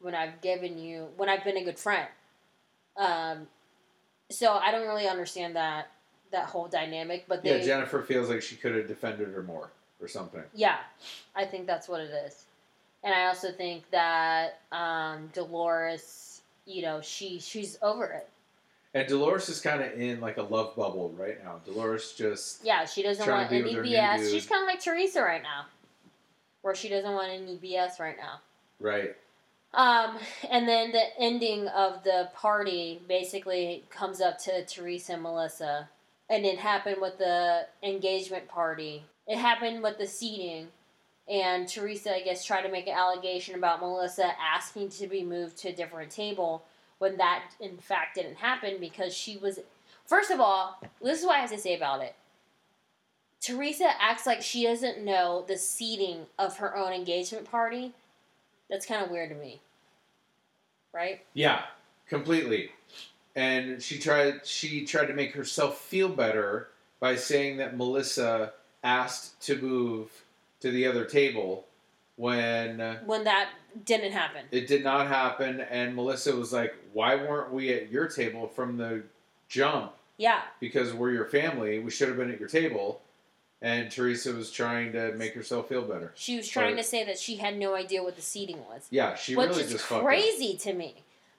when 0.00 0.14
I've 0.14 0.40
given 0.40 0.78
you 0.78 1.08
when 1.16 1.28
I've 1.28 1.44
been 1.44 1.58
a 1.58 1.64
good 1.64 1.78
friend." 1.78 2.08
Um, 2.96 3.48
so 4.30 4.54
I 4.54 4.70
don't 4.70 4.86
really 4.86 5.08
understand 5.08 5.56
that 5.56 5.91
that 6.32 6.46
whole 6.46 6.66
dynamic, 6.68 7.24
but 7.28 7.42
they, 7.42 7.58
Yeah, 7.58 7.64
Jennifer 7.64 8.02
feels 8.02 8.28
like 8.28 8.42
she 8.42 8.56
could 8.56 8.74
have 8.74 8.88
defended 8.88 9.28
her 9.28 9.42
more 9.42 9.70
or 10.00 10.08
something. 10.08 10.42
Yeah, 10.54 10.78
I 11.36 11.44
think 11.44 11.66
that's 11.66 11.88
what 11.88 12.00
it 12.00 12.10
is. 12.26 12.44
And 13.04 13.14
I 13.14 13.26
also 13.26 13.50
think 13.52 13.88
that 13.90 14.60
um, 14.70 15.30
Dolores, 15.32 16.42
you 16.66 16.82
know, 16.82 17.00
she 17.00 17.38
she's 17.38 17.78
over 17.82 18.04
it. 18.06 18.28
And 18.94 19.08
Dolores 19.08 19.48
is 19.48 19.60
kind 19.60 19.82
of 19.82 19.98
in 19.98 20.20
like 20.20 20.36
a 20.36 20.42
love 20.42 20.76
bubble 20.76 21.14
right 21.16 21.42
now. 21.42 21.60
Dolores 21.64 22.12
just 22.12 22.64
Yeah, 22.64 22.84
she 22.84 23.02
doesn't 23.02 23.28
want 23.28 23.50
any 23.50 23.62
with 23.62 23.72
her 23.74 23.82
new 23.82 23.90
BS. 23.90 24.30
She's 24.30 24.46
kind 24.46 24.62
of 24.62 24.66
like 24.68 24.80
Teresa 24.80 25.22
right 25.22 25.42
now, 25.42 25.66
where 26.62 26.74
she 26.74 26.88
doesn't 26.88 27.12
want 27.12 27.30
any 27.30 27.56
BS 27.56 27.98
right 28.00 28.16
now. 28.16 28.40
right. 28.80 29.16
Um, 29.74 30.18
and 30.50 30.68
then 30.68 30.92
the 30.92 31.02
ending 31.18 31.66
of 31.68 32.04
the 32.04 32.28
party 32.34 33.00
basically 33.08 33.84
comes 33.88 34.20
up 34.20 34.38
to 34.40 34.66
Teresa 34.66 35.14
and 35.14 35.22
Melissa. 35.22 35.88
And 36.32 36.46
it 36.46 36.58
happened 36.58 36.96
with 36.98 37.18
the 37.18 37.66
engagement 37.82 38.48
party. 38.48 39.04
It 39.28 39.36
happened 39.36 39.82
with 39.82 39.98
the 39.98 40.06
seating. 40.06 40.68
And 41.28 41.68
Teresa, 41.68 42.16
I 42.16 42.22
guess, 42.22 42.42
tried 42.42 42.62
to 42.62 42.72
make 42.72 42.86
an 42.86 42.94
allegation 42.94 43.54
about 43.54 43.80
Melissa 43.80 44.32
asking 44.40 44.88
to 44.88 45.06
be 45.06 45.22
moved 45.22 45.58
to 45.58 45.68
a 45.68 45.74
different 45.74 46.10
table 46.10 46.64
when 47.00 47.18
that, 47.18 47.42
in 47.60 47.76
fact, 47.76 48.14
didn't 48.14 48.36
happen 48.36 48.78
because 48.80 49.14
she 49.14 49.36
was. 49.36 49.60
First 50.06 50.30
of 50.30 50.40
all, 50.40 50.80
this 51.02 51.20
is 51.20 51.26
what 51.26 51.36
I 51.36 51.40
have 51.40 51.50
to 51.50 51.58
say 51.58 51.76
about 51.76 52.00
it. 52.00 52.14
Teresa 53.42 53.90
acts 54.00 54.26
like 54.26 54.40
she 54.40 54.64
doesn't 54.64 55.04
know 55.04 55.44
the 55.46 55.58
seating 55.58 56.26
of 56.38 56.56
her 56.56 56.74
own 56.74 56.94
engagement 56.94 57.50
party. 57.50 57.92
That's 58.70 58.86
kind 58.86 59.04
of 59.04 59.10
weird 59.10 59.28
to 59.28 59.34
me. 59.34 59.60
Right? 60.94 61.26
Yeah, 61.34 61.64
completely. 62.08 62.70
And 63.34 63.82
she 63.82 63.98
tried 63.98 64.46
she 64.46 64.84
tried 64.84 65.06
to 65.06 65.14
make 65.14 65.34
herself 65.34 65.78
feel 65.78 66.08
better 66.08 66.68
by 67.00 67.16
saying 67.16 67.56
that 67.58 67.76
Melissa 67.76 68.52
asked 68.84 69.40
to 69.46 69.60
move 69.60 70.10
to 70.60 70.70
the 70.70 70.86
other 70.86 71.04
table 71.04 71.66
when 72.16 72.80
uh, 72.80 72.98
When 73.06 73.24
that 73.24 73.50
didn't 73.84 74.12
happen. 74.12 74.44
it 74.50 74.66
did 74.66 74.84
not 74.84 75.06
happen 75.08 75.60
and 75.60 75.96
Melissa 75.96 76.36
was 76.36 76.52
like, 76.52 76.74
"Why 76.92 77.14
weren't 77.16 77.52
we 77.52 77.72
at 77.72 77.90
your 77.90 78.06
table 78.08 78.46
from 78.48 78.76
the 78.76 79.02
jump? 79.48 79.92
Yeah. 80.18 80.42
Because 80.60 80.92
we're 80.92 81.12
your 81.12 81.24
family. 81.24 81.78
We 81.78 81.90
should 81.90 82.08
have 82.08 82.18
been 82.18 82.30
at 82.30 82.38
your 82.38 82.48
table." 82.50 83.00
And 83.62 83.90
Teresa 83.92 84.32
was 84.32 84.50
trying 84.50 84.90
to 84.92 85.12
make 85.14 85.34
herself 85.34 85.68
feel 85.68 85.82
better. 85.82 86.12
She 86.16 86.36
was 86.36 86.48
trying 86.48 86.74
Right. 86.74 86.82
to 86.82 86.84
say 86.84 87.04
that 87.04 87.16
she 87.16 87.36
had 87.36 87.56
no 87.56 87.74
idea 87.76 88.02
what 88.02 88.16
the 88.16 88.22
seating 88.22 88.58
was. 88.66 88.88
Yeah, 88.90 89.14
she 89.14 89.36
which 89.36 89.50
really 89.50 89.62
is 89.62 89.70
just 89.70 89.84
crazy 89.84 90.56
to 90.58 90.72
me. 90.72 90.96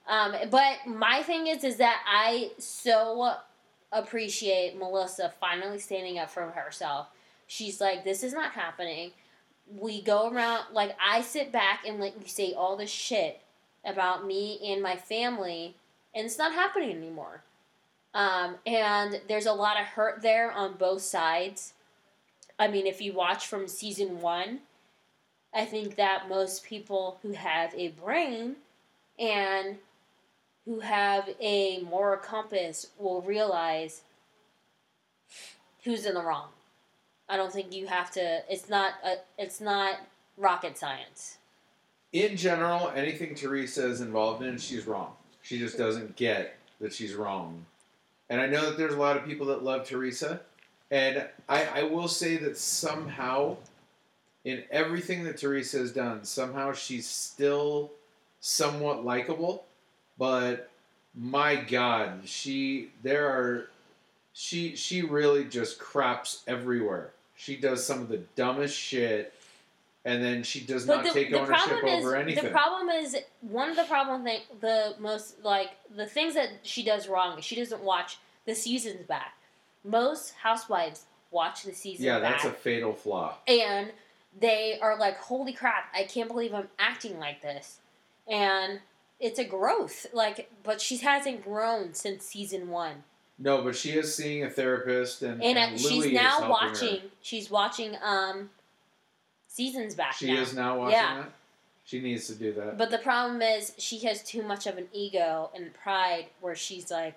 Um, 0.08 0.36
but 0.50 0.80
my 0.86 1.24
thing 1.24 1.48
is, 1.48 1.64
is 1.64 1.78
that 1.78 2.02
I 2.08 2.52
so 2.58 3.36
appreciate 3.92 4.78
Melissa 4.78 5.34
finally 5.40 5.80
standing 5.80 6.20
up 6.20 6.30
for 6.30 6.44
herself. 6.52 7.08
She's 7.48 7.80
like, 7.80 8.04
"This 8.04 8.24
is 8.24 8.34
not 8.34 8.52
happening." 8.52 9.12
We 9.68 10.02
go 10.02 10.30
around 10.30 10.74
like 10.74 10.96
I 11.00 11.22
sit 11.22 11.52
back 11.52 11.86
and 11.88 12.00
let 12.00 12.20
you 12.22 12.28
say 12.28 12.54
all 12.54 12.76
this 12.76 12.90
shit 12.90 13.42
about 13.86 14.26
me 14.26 14.60
and 14.72 14.82
my 14.82 14.96
family, 14.96 15.76
and 16.14 16.26
it's 16.26 16.38
not 16.38 16.54
happening 16.54 16.92
anymore. 16.92 17.44
Um, 18.14 18.58
and 18.66 19.22
there's 19.28 19.46
a 19.46 19.54
lot 19.54 19.80
of 19.80 19.88
hurt 19.88 20.22
there 20.22 20.52
on 20.52 20.74
both 20.74 21.02
sides. 21.02 21.74
I 22.60 22.68
mean, 22.68 22.86
if 22.86 23.02
you 23.02 23.14
watch 23.14 23.48
from 23.48 23.68
season 23.68 24.22
one, 24.22 24.60
I 25.54 25.66
think 25.66 25.96
that 25.96 26.30
most 26.30 26.64
people 26.64 27.20
who 27.22 27.32
have 27.32 27.74
a 27.76 27.90
brain 27.90 28.58
and 29.18 29.78
who 30.66 30.80
have 30.80 31.30
a 31.42 31.80
moral 31.82 32.18
compass 32.18 32.88
will 32.98 33.22
realize 33.22 34.02
who's 35.84 36.06
in 36.06 36.14
the 36.14 36.24
wrong. 36.24 36.50
I 37.30 37.38
don't 37.38 37.52
think 37.52 37.74
you 37.74 37.88
have 37.88 38.12
to. 38.12 38.44
It's 38.50 38.70
not. 38.70 38.94
A, 39.06 39.16
it's 39.38 39.60
not 39.62 39.96
rocket 40.38 40.78
science. 40.78 41.38
in 42.12 42.38
general, 42.38 42.92
anything 42.96 43.36
Teresa 43.36 43.88
is 43.88 44.02
involved 44.02 44.44
in, 44.44 44.58
she's 44.58 44.86
wrong. 44.88 45.14
She 45.42 45.58
just 45.60 45.78
doesn't 45.78 46.16
get 46.16 46.56
that 46.80 46.94
she's 46.94 47.14
wrong. 47.16 47.66
And 48.30 48.40
I 48.40 48.48
know 48.48 48.66
that 48.70 48.78
there's 48.78 48.94
a 48.94 49.00
lot 49.00 49.18
of 49.18 49.26
people 49.26 49.48
that 49.48 49.64
love 49.64 49.86
Teresa. 49.88 50.42
And 50.92 51.28
I, 51.50 51.66
I 51.66 51.84
will 51.84 52.08
say 52.08 52.38
that 52.38 52.58
somehow, 52.58 53.58
in 54.46 54.64
everything 54.72 55.24
that 55.26 55.38
Teresa 55.38 55.80
has 55.80 55.92
done, 55.92 56.24
somehow 56.24 56.72
she's 56.74 57.08
still 57.08 57.92
somewhat 58.40 59.04
likable. 59.04 59.66
But 60.24 60.70
my 61.14 61.58
God, 61.58 62.22
she 62.24 62.92
there 63.02 63.28
are 63.28 63.68
she 64.32 64.74
she 64.78 65.02
really 65.02 65.44
just 65.44 65.80
craps 65.80 66.44
everywhere. 66.48 67.12
She 67.36 67.58
does 67.58 67.86
some 67.86 68.00
of 68.00 68.08
the 68.08 68.22
dumbest 68.38 68.74
shit, 68.74 69.34
and 70.06 70.24
then 70.24 70.44
she 70.44 70.62
does 70.62 70.88
not 70.88 71.04
take 71.08 71.34
ownership 71.34 71.84
over 71.84 72.16
anything. 72.16 72.46
the 72.46 72.52
problem 72.52 72.88
is 72.88 73.18
one 73.42 73.70
of 73.70 73.76
the 73.76 73.84
problem 73.84 74.24
thing 74.24 74.40
the 74.62 74.96
most 74.98 75.44
like 75.44 75.72
the 75.94 76.06
things 76.06 76.36
that 76.36 76.52
she 76.62 76.86
does 76.86 77.10
wrong 77.10 77.38
is 77.38 77.44
she 77.44 77.58
doesn't 77.58 77.84
watch 77.84 78.18
the 78.46 78.56
seasons 78.56 79.06
back. 79.06 79.34
Most 79.84 80.36
housewives 80.36 81.04
watch 81.32 81.64
the 81.64 81.74
season 81.74 82.06
yeah, 82.06 82.20
that's 82.20 82.46
a 82.46 82.52
fatal 82.52 82.94
flaw. 82.94 83.36
and 83.46 83.92
they 84.40 84.80
are 84.82 84.98
like, 84.98 85.18
"Holy 85.18 85.52
crap! 85.52 85.94
I 85.94 86.06
can't 86.06 86.30
believe 86.30 86.54
I'm 86.54 86.70
acting 86.80 87.20
like 87.20 87.42
this," 87.42 87.80
and 88.26 88.80
it's 89.20 89.40
a 89.40 89.46
growth. 89.46 90.06
Like, 90.14 90.52
but 90.64 90.82
she 90.82 90.98
hasn't 90.98 91.44
grown 91.44 91.94
since 91.94 92.26
season 92.26 92.70
one, 92.70 93.04
No, 93.40 93.62
but 93.62 93.76
she 93.76 93.92
is 93.92 94.14
seeing 94.16 94.44
a 94.44 94.50
therapist, 94.50 95.22
and, 95.22 95.42
and, 95.44 95.58
and 95.58 95.76
uh, 95.76 95.78
she's 95.78 96.06
is 96.06 96.14
now 96.14 96.50
watching. 96.50 97.00
Her. 97.02 97.08
She's 97.22 97.50
watching 97.50 97.96
um 98.04 98.50
seasons 99.48 99.96
back. 99.96 100.14
She 100.14 100.34
now. 100.34 100.42
is 100.42 100.54
now 100.54 100.78
watching 100.80 100.94
Yeah. 100.94 101.16
that. 101.22 101.32
She 101.86 102.00
needs 102.00 102.28
to 102.28 102.36
do 102.36 102.54
that. 102.54 102.78
But 102.78 102.92
the 102.92 102.98
problem 102.98 103.42
is 103.42 103.74
she 103.78 104.00
has 104.00 104.24
too 104.24 104.42
much 104.42 104.68
of 104.68 104.78
an 104.78 104.88
ego 104.94 105.52
and 105.54 105.74
pride 105.74 106.28
where 106.40 106.56
she's 106.56 106.90
like, 106.90 107.16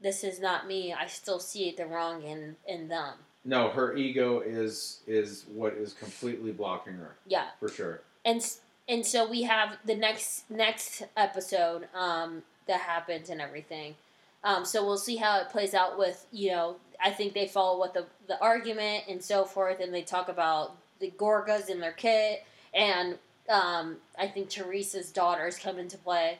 This 0.00 0.22
is 0.22 0.38
not 0.38 0.66
me. 0.66 0.92
I 0.92 1.06
still 1.06 1.40
see 1.40 1.74
the 1.76 1.86
wrong 1.86 2.22
in, 2.22 2.56
in 2.68 2.88
them. 2.88 3.14
No, 3.46 3.68
her 3.70 3.96
ego 3.96 4.40
is 4.40 5.00
is 5.06 5.44
what 5.52 5.74
is 5.74 5.92
completely 5.94 6.52
blocking 6.52 6.94
her 6.94 7.16
Yeah. 7.26 7.46
for 7.58 7.68
sure. 7.68 8.00
And 8.24 8.46
and 8.88 9.04
so 9.04 9.28
we 9.28 9.42
have 9.42 9.78
the 9.84 9.94
next 9.94 10.50
next 10.50 11.02
episode 11.16 11.88
um, 11.94 12.42
that 12.66 12.80
happens 12.80 13.30
and 13.30 13.40
everything. 13.40 13.94
Um, 14.42 14.64
so 14.66 14.84
we'll 14.84 14.98
see 14.98 15.16
how 15.16 15.40
it 15.40 15.48
plays 15.48 15.72
out 15.72 15.98
with, 15.98 16.26
you 16.30 16.50
know, 16.50 16.76
I 17.02 17.10
think 17.10 17.32
they 17.32 17.46
follow 17.46 17.78
what 17.78 17.94
the, 17.94 18.04
the 18.28 18.38
argument 18.42 19.04
and 19.08 19.22
so 19.22 19.46
forth, 19.46 19.80
and 19.80 19.92
they 19.92 20.02
talk 20.02 20.28
about 20.28 20.76
the 21.00 21.10
Gorgas 21.10 21.70
in 21.70 21.80
their 21.80 21.92
kit, 21.92 22.44
and 22.74 23.18
um, 23.48 23.96
I 24.18 24.28
think 24.28 24.50
Teresa's 24.50 25.10
daughters 25.10 25.58
come 25.58 25.78
into 25.78 25.96
play, 25.96 26.38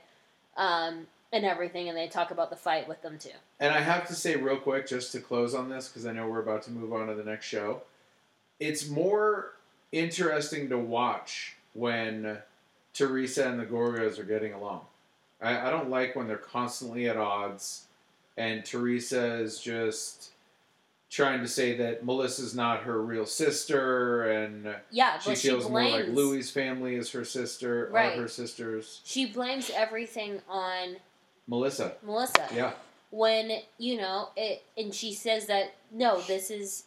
um, 0.56 1.06
and 1.32 1.44
everything, 1.44 1.88
and 1.88 1.96
they 1.96 2.06
talk 2.06 2.30
about 2.30 2.50
the 2.50 2.56
fight 2.56 2.86
with 2.86 3.00
them 3.02 3.18
too. 3.18 3.30
And 3.58 3.72
I 3.72 3.80
have 3.80 4.06
to 4.08 4.14
say 4.14 4.36
real 4.36 4.58
quick, 4.58 4.86
just 4.86 5.12
to 5.12 5.20
close 5.20 5.54
on 5.54 5.70
this, 5.70 5.88
because 5.88 6.06
I 6.06 6.12
know 6.12 6.28
we're 6.28 6.42
about 6.42 6.62
to 6.64 6.70
move 6.70 6.92
on 6.92 7.08
to 7.08 7.14
the 7.14 7.24
next 7.24 7.46
show. 7.46 7.82
It's 8.60 8.88
more 8.88 9.52
interesting 9.92 10.68
to 10.68 10.78
watch 10.78 11.56
when 11.74 12.38
Teresa 12.92 13.48
and 13.48 13.58
the 13.60 13.66
Gorgas 13.66 14.18
are 14.18 14.24
getting 14.24 14.52
along. 14.52 14.82
I, 15.42 15.68
I 15.68 15.70
don't 15.70 15.90
like 15.90 16.16
when 16.16 16.26
they're 16.26 16.36
constantly 16.38 17.08
at 17.08 17.16
odds, 17.16 17.84
and 18.36 18.64
Teresa 18.64 19.34
is 19.34 19.60
just 19.60 20.30
trying 21.10 21.40
to 21.40 21.48
say 21.48 21.76
that 21.76 22.04
Melissa's 22.04 22.54
not 22.54 22.82
her 22.84 23.00
real 23.02 23.26
sister, 23.26 24.30
and 24.32 24.74
Yeah, 24.90 25.18
she 25.18 25.34
feels 25.34 25.64
she 25.64 25.70
more 25.70 25.82
like 25.84 26.08
Luis' 26.08 26.50
family 26.50 26.96
is 26.96 27.10
her 27.12 27.24
sister, 27.24 27.88
Right. 27.92 28.16
her 28.18 28.26
sisters. 28.28 29.00
she 29.04 29.26
blames 29.26 29.70
everything 29.74 30.40
on 30.48 30.96
Melissa, 31.46 31.94
Melissa. 32.02 32.48
yeah. 32.54 32.72
when 33.10 33.60
you 33.78 33.96
know 33.98 34.30
it 34.36 34.64
and 34.78 34.92
she 34.94 35.12
says 35.12 35.46
that 35.46 35.74
no 35.92 36.20
this 36.22 36.50
is 36.50 36.84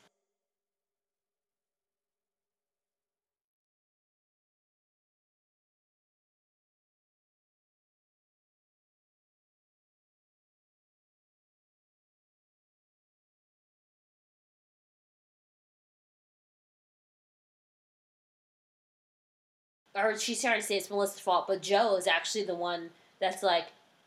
or 19.98 20.18
she's 20.18 20.42
trying 20.42 20.60
to 20.62 20.66
say 20.66 20.78
it's 20.78 20.90
Melissa's 20.90 21.20
fault, 21.20 21.48
but 21.48 21.62
Joe 21.62 21.96
is 21.96 22.08
actually 22.08 22.44
the 22.44 22.56
one 22.56 22.90
that's 23.20 23.44
like, 23.44 23.66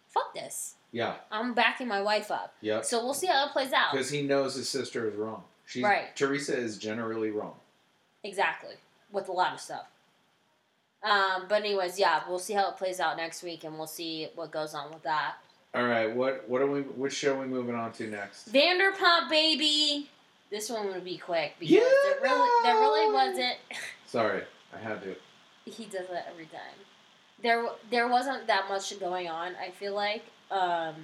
fuck 0.08 0.32
this. 0.34 0.74
Yeah, 0.92 1.14
I'm 1.30 1.54
backing 1.54 1.86
my 1.88 2.02
wife 2.02 2.30
up. 2.30 2.54
yep. 2.60 2.84
So 2.84 3.04
we'll 3.04 3.14
see 3.14 3.28
how 3.28 3.46
it 3.46 3.52
plays 3.52 3.72
out. 3.72 3.92
Because 3.92 4.10
he 4.10 4.22
knows 4.22 4.54
his 4.56 4.68
sister 4.68 5.08
is 5.08 5.14
wrong. 5.14 5.44
She's, 5.66 5.84
Right. 5.84 6.14
Teresa 6.16 6.56
is 6.56 6.78
generally 6.78 7.30
wrong. 7.30 7.54
Exactly. 8.24 8.74
With 9.12 9.28
a 9.28 9.32
lot 9.32 9.54
of 9.54 9.60
stuff. 9.60 9.86
Um, 11.02 11.44
but 11.48 11.60
anyways, 11.60 11.98
yeah, 11.98 12.22
we'll 12.28 12.40
see 12.40 12.54
how 12.54 12.68
it 12.70 12.76
plays 12.76 12.98
out 13.00 13.16
next 13.16 13.42
week 13.42 13.64
and 13.64 13.78
we'll 13.78 13.86
see 13.86 14.28
what 14.34 14.50
goes 14.50 14.74
on 14.74 14.90
with 14.90 15.02
that. 15.04 15.34
All 15.74 15.84
right, 15.84 16.14
what 16.14 16.48
what 16.48 16.60
are 16.60 16.66
we? 16.66 16.80
Which 16.80 17.12
show 17.14 17.36
are 17.36 17.40
we 17.40 17.46
moving 17.46 17.76
on 17.76 17.92
to 17.92 18.08
next? 18.08 18.52
Vanderpump 18.52 19.30
baby. 19.30 20.08
This 20.50 20.68
one 20.68 20.88
would 20.88 21.04
be 21.04 21.16
quick 21.16 21.54
because 21.60 21.74
You 21.74 21.80
there 21.80 22.20
really 22.22 22.50
there 22.64 22.74
really 22.74 23.12
wasn't 23.14 23.56
Sorry, 24.06 24.42
I 24.74 24.78
had 24.78 25.00
to. 25.04 25.14
He 25.64 25.84
does 25.84 26.08
that 26.08 26.26
every 26.30 26.46
time. 26.46 26.60
There 27.42 27.66
there 27.90 28.08
wasn't 28.08 28.46
that 28.46 28.68
much 28.68 28.98
going 29.00 29.28
on, 29.28 29.52
I 29.56 29.70
feel 29.70 29.94
like. 29.94 30.24
Um 30.50 30.94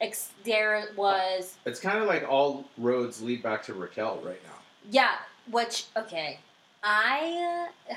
ex- 0.00 0.30
there 0.44 0.88
was 0.96 1.56
It's 1.64 1.80
kind 1.80 1.98
of 1.98 2.06
like 2.06 2.28
all 2.28 2.64
roads 2.76 3.22
lead 3.22 3.42
back 3.42 3.62
to 3.64 3.74
Raquel 3.74 4.20
right 4.24 4.40
now. 4.44 4.58
Yeah, 4.90 5.16
which 5.50 5.86
okay, 5.96 6.40
I 6.82 7.68
uh, 7.90 7.94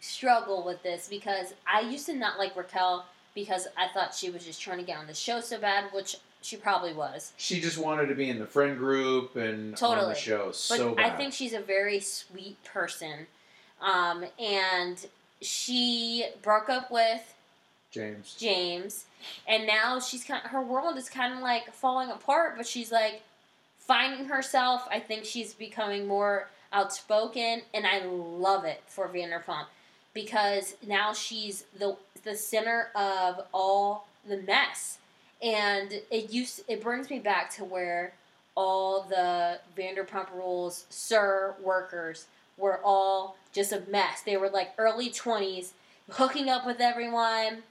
struggle 0.00 0.64
with 0.64 0.82
this 0.82 1.08
because 1.08 1.54
I 1.66 1.80
used 1.80 2.06
to 2.06 2.14
not 2.14 2.38
like 2.38 2.56
Raquel 2.56 3.06
because 3.34 3.68
I 3.76 3.88
thought 3.92 4.14
she 4.14 4.30
was 4.30 4.44
just 4.44 4.60
trying 4.60 4.78
to 4.78 4.84
get 4.84 4.98
on 4.98 5.06
the 5.06 5.14
show 5.14 5.40
so 5.40 5.58
bad, 5.58 5.84
which 5.92 6.16
she 6.42 6.56
probably 6.56 6.92
was. 6.92 7.32
She 7.36 7.60
just 7.60 7.76
wanted 7.78 8.06
to 8.06 8.14
be 8.14 8.30
in 8.30 8.38
the 8.38 8.46
friend 8.46 8.78
group 8.78 9.36
and 9.36 9.74
on 9.74 9.74
Totally. 9.74 10.14
the 10.14 10.18
show 10.18 10.46
But 10.46 10.54
so 10.54 10.94
I 10.98 11.10
think 11.10 11.32
she's 11.32 11.52
a 11.52 11.60
very 11.60 12.00
sweet 12.00 12.62
person. 12.64 13.26
Um, 13.80 14.24
and 14.38 15.06
she 15.40 16.26
broke 16.42 16.68
up 16.68 16.90
with 16.90 17.34
James. 17.90 18.36
James, 18.38 19.06
and 19.46 19.66
now 19.66 20.00
she's 20.00 20.24
kind. 20.24 20.44
Of, 20.44 20.50
Her 20.50 20.62
world 20.62 20.96
is 20.96 21.08
kind 21.08 21.32
of 21.32 21.40
like 21.40 21.72
falling 21.72 22.10
apart, 22.10 22.56
but 22.56 22.66
she's 22.66 22.92
like 22.92 23.22
finding 23.78 24.26
herself. 24.26 24.86
I 24.90 25.00
think 25.00 25.24
she's 25.24 25.54
becoming 25.54 26.06
more 26.06 26.48
outspoken, 26.72 27.62
and 27.72 27.86
I 27.86 28.04
love 28.04 28.64
it 28.64 28.82
for 28.86 29.08
Vanderpump 29.08 29.66
because 30.12 30.76
now 30.86 31.12
she's 31.12 31.64
the 31.78 31.96
the 32.24 32.34
center 32.34 32.88
of 32.94 33.42
all 33.52 34.08
the 34.28 34.38
mess, 34.38 34.98
and 35.42 35.92
it 36.10 36.32
used 36.32 36.62
it 36.68 36.82
brings 36.82 37.08
me 37.08 37.18
back 37.18 37.54
to 37.56 37.64
where 37.64 38.12
all 38.56 39.02
the 39.02 39.60
Vanderpump 39.76 40.32
Rules 40.34 40.86
SUR 40.88 41.54
workers 41.62 42.26
were 42.56 42.80
all 42.84 43.36
just 43.52 43.72
a 43.72 43.82
mess. 43.88 44.22
They 44.22 44.36
were 44.36 44.48
like 44.50 44.72
early 44.78 45.10
twenties, 45.10 45.72
hooking 46.10 46.48
up 46.48 46.66
with 46.66 46.80
everyone. 46.80 47.62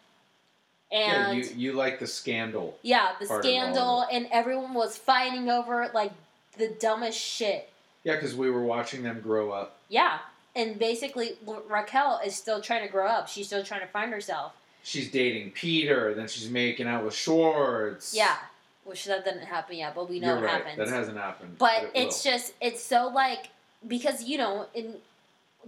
yeah, 0.92 1.30
And 1.32 1.38
you 1.38 1.50
you 1.56 1.74
like 1.74 2.00
the 2.00 2.08
scandal. 2.08 2.78
yeah, 2.82 3.12
the 3.20 3.28
part 3.28 3.46
of 3.46 3.46
all 3.46 3.52
scandal, 3.52 4.06
and 4.12 4.28
everyone 4.32 4.74
was 4.74 4.98
fighting 4.98 5.50
over 5.50 5.90
like 5.94 6.12
the 6.58 6.70
dumbest 6.80 7.20
shit. 7.20 7.70
Yeah, 8.04 8.16
because 8.16 8.36
we 8.36 8.50
were 8.52 8.64
watching 8.64 9.02
them 9.04 9.20
grow 9.22 9.52
up. 9.52 9.78
Yeah, 9.90 10.20
and 10.56 10.78
basically 10.80 11.34
Raquel 11.68 12.22
is 12.26 12.36
still 12.36 12.62
trying 12.62 12.86
to 12.86 12.92
grow 12.92 13.08
up. 13.08 13.28
She's 13.28 13.48
still 13.48 13.64
trying 13.64 13.82
to 13.82 13.88
find 13.88 14.12
herself. 14.12 14.54
She's 14.84 15.10
dating 15.10 15.52
Peter, 15.52 16.14
then 16.14 16.28
she's 16.28 16.50
making 16.50 16.88
out 16.88 17.04
with 17.04 17.16
Schwartz. 17.16 18.14
Yeah, 18.16 18.36
which 18.84 19.06
that 19.06 19.26
didn't 19.26 19.46
happen 19.48 19.78
yet, 19.78 19.96
but 19.96 20.08
we 20.08 20.20
know 20.20 20.36
You're 20.36 20.44
it 20.44 20.48
right. 20.48 20.64
happens. 20.64 20.78
That 20.78 20.88
hasn't 20.90 21.18
happened. 21.18 21.58
but 21.58 21.84
it 21.86 21.92
it's 21.96 22.24
will. 22.24 22.32
just 22.34 22.54
it's 22.62 22.84
so 22.84 23.08
like 23.08 23.50
because 23.88 24.24
you 24.24 24.38
know 24.38 24.68
in 24.74 24.96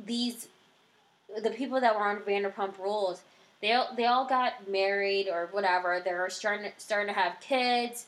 these 0.06 0.48
the 1.42 1.50
people 1.50 1.80
that 1.82 1.96
were 1.96 2.06
on 2.06 2.20
Vanderpump 2.20 2.78
Rules, 2.80 3.22
they 3.62 3.74
all, 3.74 3.90
they 3.96 4.06
all 4.06 4.26
got 4.26 4.70
married 4.70 5.28
or 5.28 5.50
whatever. 5.52 6.02
They're 6.04 6.30
starting 6.30 6.72
starting 6.78 7.14
to 7.14 7.20
have 7.20 7.40
kids. 7.40 8.06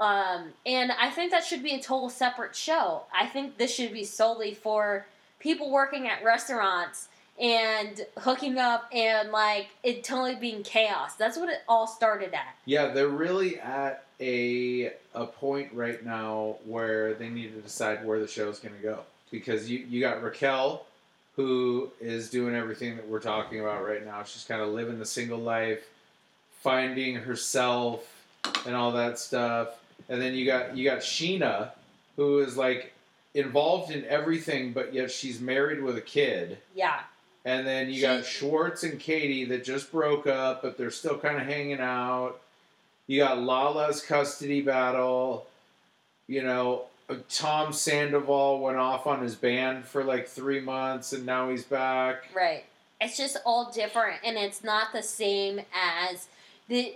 Um, 0.00 0.52
and 0.66 0.92
I 0.92 1.10
think 1.10 1.30
that 1.30 1.44
should 1.44 1.62
be 1.62 1.74
a 1.74 1.80
total 1.80 2.10
separate 2.10 2.56
show. 2.56 3.04
I 3.16 3.26
think 3.26 3.58
this 3.58 3.74
should 3.74 3.92
be 3.92 4.04
solely 4.04 4.52
for 4.52 5.06
people 5.38 5.70
working 5.70 6.08
at 6.08 6.24
restaurants 6.24 7.08
and 7.40 8.04
hooking 8.18 8.58
up 8.58 8.88
and 8.92 9.30
like 9.30 9.68
it 9.82 10.04
totally 10.04 10.34
being 10.36 10.62
chaos. 10.62 11.14
That's 11.14 11.36
what 11.36 11.48
it 11.48 11.62
all 11.68 11.86
started 11.86 12.34
at. 12.34 12.56
Yeah, 12.64 12.88
they're 12.88 13.08
really 13.08 13.58
at 13.58 14.03
a 14.20 14.92
a 15.14 15.26
point 15.26 15.72
right 15.72 16.04
now 16.04 16.56
where 16.64 17.14
they 17.14 17.28
need 17.28 17.54
to 17.54 17.60
decide 17.60 18.04
where 18.04 18.20
the 18.20 18.28
show 18.28 18.48
is 18.48 18.58
going 18.58 18.74
to 18.74 18.82
go 18.82 19.00
because 19.30 19.68
you 19.70 19.78
you 19.88 20.00
got 20.00 20.22
Raquel 20.22 20.84
who 21.36 21.90
is 22.00 22.30
doing 22.30 22.54
everything 22.54 22.94
that 22.96 23.08
we're 23.08 23.18
talking 23.18 23.58
about 23.60 23.84
right 23.84 24.04
now. 24.06 24.22
She's 24.22 24.44
kind 24.44 24.62
of 24.62 24.68
living 24.68 25.00
the 25.00 25.04
single 25.06 25.38
life, 25.38 25.82
finding 26.60 27.16
herself 27.16 28.08
and 28.66 28.76
all 28.76 28.92
that 28.92 29.18
stuff. 29.18 29.70
And 30.08 30.20
then 30.22 30.34
you 30.34 30.46
got 30.46 30.76
you 30.76 30.84
got 30.84 31.00
Scheana 31.00 31.70
who 32.16 32.38
is 32.38 32.56
like 32.56 32.92
involved 33.34 33.90
in 33.90 34.04
everything 34.04 34.72
but 34.72 34.94
yet 34.94 35.10
she's 35.10 35.40
married 35.40 35.82
with 35.82 35.96
a 35.96 36.00
kid. 36.00 36.58
Yeah. 36.74 37.00
And 37.44 37.66
then 37.66 37.88
you 37.88 37.96
She- 37.96 38.00
got 38.02 38.24
Schwartz 38.24 38.84
and 38.84 38.98
Katie 39.00 39.44
that 39.46 39.64
just 39.64 39.90
broke 39.92 40.26
up, 40.26 40.62
but 40.62 40.78
they're 40.78 40.90
still 40.90 41.18
kind 41.18 41.36
of 41.36 41.42
hanging 41.46 41.80
out. 41.80 42.40
You 43.06 43.20
got 43.20 43.38
Lala's 43.38 44.00
custody 44.00 44.62
battle. 44.62 45.46
You 46.26 46.42
know, 46.42 46.84
Tom 47.28 47.72
Sandoval 47.72 48.60
went 48.60 48.78
off 48.78 49.06
on 49.06 49.22
his 49.22 49.34
band 49.34 49.84
for 49.84 50.02
like 50.04 50.26
three 50.26 50.60
months, 50.60 51.12
and 51.12 51.26
now 51.26 51.50
he's 51.50 51.64
back. 51.64 52.24
Right. 52.34 52.64
It's 53.00 53.16
just 53.18 53.36
all 53.44 53.70
different, 53.70 54.20
and 54.24 54.38
it's 54.38 54.64
not 54.64 54.92
the 54.92 55.02
same 55.02 55.60
as 55.74 56.28
the. 56.68 56.94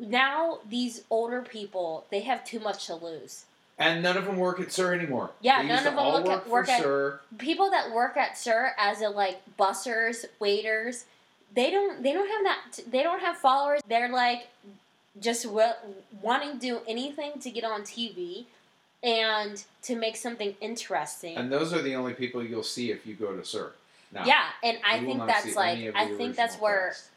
Now 0.00 0.58
these 0.68 1.04
older 1.10 1.42
people, 1.42 2.06
they 2.10 2.20
have 2.20 2.44
too 2.44 2.58
much 2.58 2.86
to 2.86 2.96
lose. 2.96 3.44
And 3.78 4.02
none 4.02 4.16
of 4.16 4.24
them 4.24 4.36
work 4.36 4.58
at 4.58 4.72
SUR 4.72 4.92
anymore. 4.94 5.30
Yeah, 5.40 5.62
they 5.62 5.68
none 5.68 5.86
of 5.86 5.94
them 5.94 6.06
look 6.06 6.26
work 6.26 6.38
at- 6.42 6.48
work 6.48 6.68
at- 6.68 6.82
SUR. 6.82 7.20
People 7.38 7.70
that 7.70 7.92
work 7.92 8.16
at 8.16 8.36
SUR 8.36 8.72
as 8.78 9.00
a 9.00 9.08
like 9.08 9.40
bussers, 9.56 10.24
waiters, 10.40 11.04
they 11.54 11.70
don't 11.70 12.02
they 12.02 12.12
don't 12.12 12.28
have 12.28 12.42
that 12.44 12.90
they 12.90 13.02
don't 13.04 13.20
have 13.20 13.36
followers. 13.36 13.80
They're 13.88 14.08
like 14.08 14.48
just 15.20 15.46
wa- 15.46 15.74
wanting 16.20 16.52
to 16.54 16.58
do 16.58 16.80
anything 16.88 17.38
to 17.40 17.50
get 17.50 17.64
on 17.64 17.82
TV 17.82 18.46
and 19.02 19.64
to 19.82 19.96
make 19.96 20.16
something 20.16 20.54
interesting. 20.60 21.36
And 21.36 21.50
those 21.50 21.72
are 21.72 21.82
the 21.82 21.94
only 21.94 22.14
people 22.14 22.42
you'll 22.44 22.62
see 22.62 22.90
if 22.90 23.06
you 23.06 23.14
go 23.14 23.34
to 23.34 23.44
SUR. 23.44 23.72
Now, 24.12 24.24
yeah, 24.24 24.44
and 24.62 24.78
I 24.84 25.00
think 25.00 25.26
that's 25.26 25.56
like 25.56 25.92
I 25.94 26.06
think 26.14 26.36
that's 26.36 26.56
where 26.56 26.88
cast. 26.88 27.08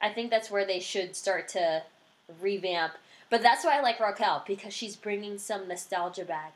I 0.00 0.08
think 0.08 0.30
that's 0.30 0.50
where 0.50 0.64
they 0.64 0.80
should 0.80 1.14
start 1.14 1.48
to 1.48 1.82
revamp. 2.40 2.94
But 3.28 3.42
that's 3.42 3.64
why 3.64 3.78
I 3.78 3.80
like 3.80 4.00
Raquel 4.00 4.42
because 4.46 4.72
she's 4.72 4.96
bringing 4.96 5.38
some 5.38 5.68
nostalgia 5.68 6.24
back 6.24 6.54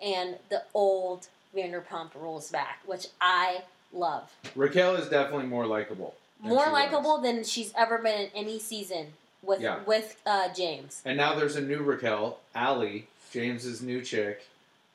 and 0.00 0.36
the 0.48 0.62
old 0.74 1.28
Vanderpump 1.54 2.14
Rules 2.14 2.50
back, 2.50 2.80
which 2.86 3.08
I 3.20 3.62
love. 3.92 4.32
Raquel 4.54 4.94
is 4.94 5.08
definitely 5.08 5.46
more 5.46 5.66
likable. 5.66 6.14
More 6.40 6.70
likable 6.70 7.18
than 7.18 7.44
she's 7.44 7.72
ever 7.76 7.98
been 7.98 8.20
in 8.20 8.30
any 8.34 8.58
season 8.58 9.08
with 9.42 9.60
Yeah. 9.60 9.82
with 9.84 10.20
uh, 10.26 10.52
James. 10.52 11.02
And 11.04 11.16
now 11.16 11.34
there's 11.34 11.56
a 11.56 11.60
new 11.60 11.82
Raquel, 11.82 12.38
Ally, 12.54 13.02
James's 13.32 13.82
new 13.82 14.02
chick, 14.02 14.46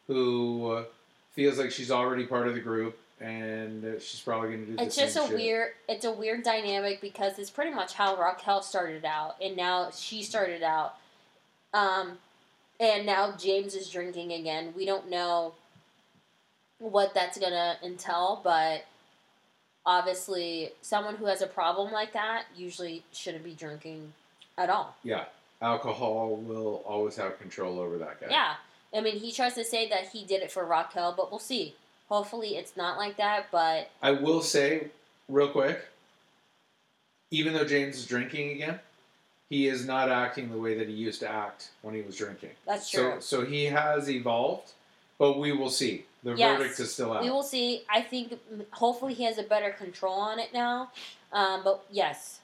who 0.07 0.85
feels 1.33 1.57
like 1.57 1.71
she's 1.71 1.91
already 1.91 2.25
part 2.25 2.47
of 2.47 2.53
the 2.55 2.59
group, 2.59 2.97
and 3.19 4.01
she's 4.01 4.19
probably 4.19 4.49
going 4.49 4.65
to 4.65 4.71
do 4.71 4.77
the 4.77 4.83
It's 4.83 4.95
same 4.95 5.05
just 5.05 5.17
a 5.17 5.27
shit. 5.27 5.35
weird 5.35 5.71
it's 5.87 6.05
a 6.05 6.11
weird 6.11 6.43
dynamic 6.43 7.01
because 7.01 7.37
it's 7.39 7.49
pretty 7.51 7.71
much 7.71 7.93
how 7.93 8.15
Raquel 8.17 8.61
started 8.63 9.05
out 9.05 9.35
and 9.41 9.55
now 9.55 9.91
she 9.91 10.23
started 10.23 10.63
out. 10.63 10.95
Um 11.73 12.17
and 12.79 13.05
now 13.05 13.33
James 13.37 13.75
is 13.75 13.89
drinking 13.91 14.31
again. 14.33 14.73
We 14.75 14.87
don't 14.87 15.07
know 15.09 15.53
what 16.79 17.13
that's 17.13 17.37
gonna 17.37 17.77
entail, 17.83 18.41
but 18.43 18.85
obviously 19.85 20.71
someone 20.81 21.15
who 21.15 21.25
has 21.25 21.43
a 21.43 21.47
problem 21.47 21.91
like 21.91 22.13
that 22.13 22.45
usually 22.55 23.03
shouldn't 23.11 23.43
be 23.43 23.53
drinking 23.53 24.13
at 24.63 24.69
all. 24.69 24.95
Yeah, 25.03 25.25
alcohol 25.61 26.35
will 26.37 26.83
always 26.85 27.15
have 27.15 27.39
control 27.39 27.79
over 27.79 27.97
that 27.99 28.21
guy. 28.21 28.27
Yeah. 28.29 28.53
I 28.93 28.99
mean 29.01 29.17
he 29.17 29.31
tries 29.31 29.53
to 29.55 29.63
say 29.63 29.87
that 29.89 30.09
he 30.09 30.25
did 30.25 30.41
it 30.41 30.51
for 30.51 30.65
Raquel, 30.65 31.13
but 31.15 31.31
we'll 31.31 31.39
see. 31.39 31.75
Hopefully 32.09 32.57
it's 32.57 32.75
not 32.75 32.97
like 32.97 33.15
that, 33.17 33.47
but 33.51 33.89
I 34.01 34.11
will 34.11 34.41
say, 34.41 34.87
real 35.29 35.47
quick, 35.49 35.79
even 37.31 37.53
though 37.53 37.63
James 37.65 37.95
is 37.97 38.05
drinking 38.05 38.51
again, 38.51 38.79
he 39.49 39.67
is 39.67 39.85
not 39.85 40.09
acting 40.09 40.51
the 40.51 40.57
way 40.57 40.77
that 40.77 40.87
he 40.89 40.93
used 40.93 41.21
to 41.21 41.29
act 41.29 41.69
when 41.81 41.95
he 41.95 42.01
was 42.01 42.15
drinking. 42.17 42.49
that's 42.65 42.89
true. 42.89 43.15
So, 43.19 43.41
so 43.41 43.45
he 43.45 43.65
has 43.65 44.09
evolved, 44.09 44.71
but 45.17 45.37
we 45.39 45.51
will 45.53 45.69
see. 45.69 46.05
The 46.23 46.35
Yes. 46.35 46.57
verdict 46.59 46.79
is 46.79 46.93
still 46.93 47.13
out. 47.13 47.23
We 47.23 47.29
will 47.31 47.41
see. 47.43 47.83
I 47.89 48.01
think 48.01 48.37
hopefully 48.71 49.13
he 49.13 49.23
has 49.23 49.37
a 49.39 49.43
better 49.43 49.71
control 49.71 50.13
on 50.13 50.37
it 50.37 50.53
now. 50.53 50.91
Um, 51.33 51.63
but 51.63 51.83
yes, 51.89 52.41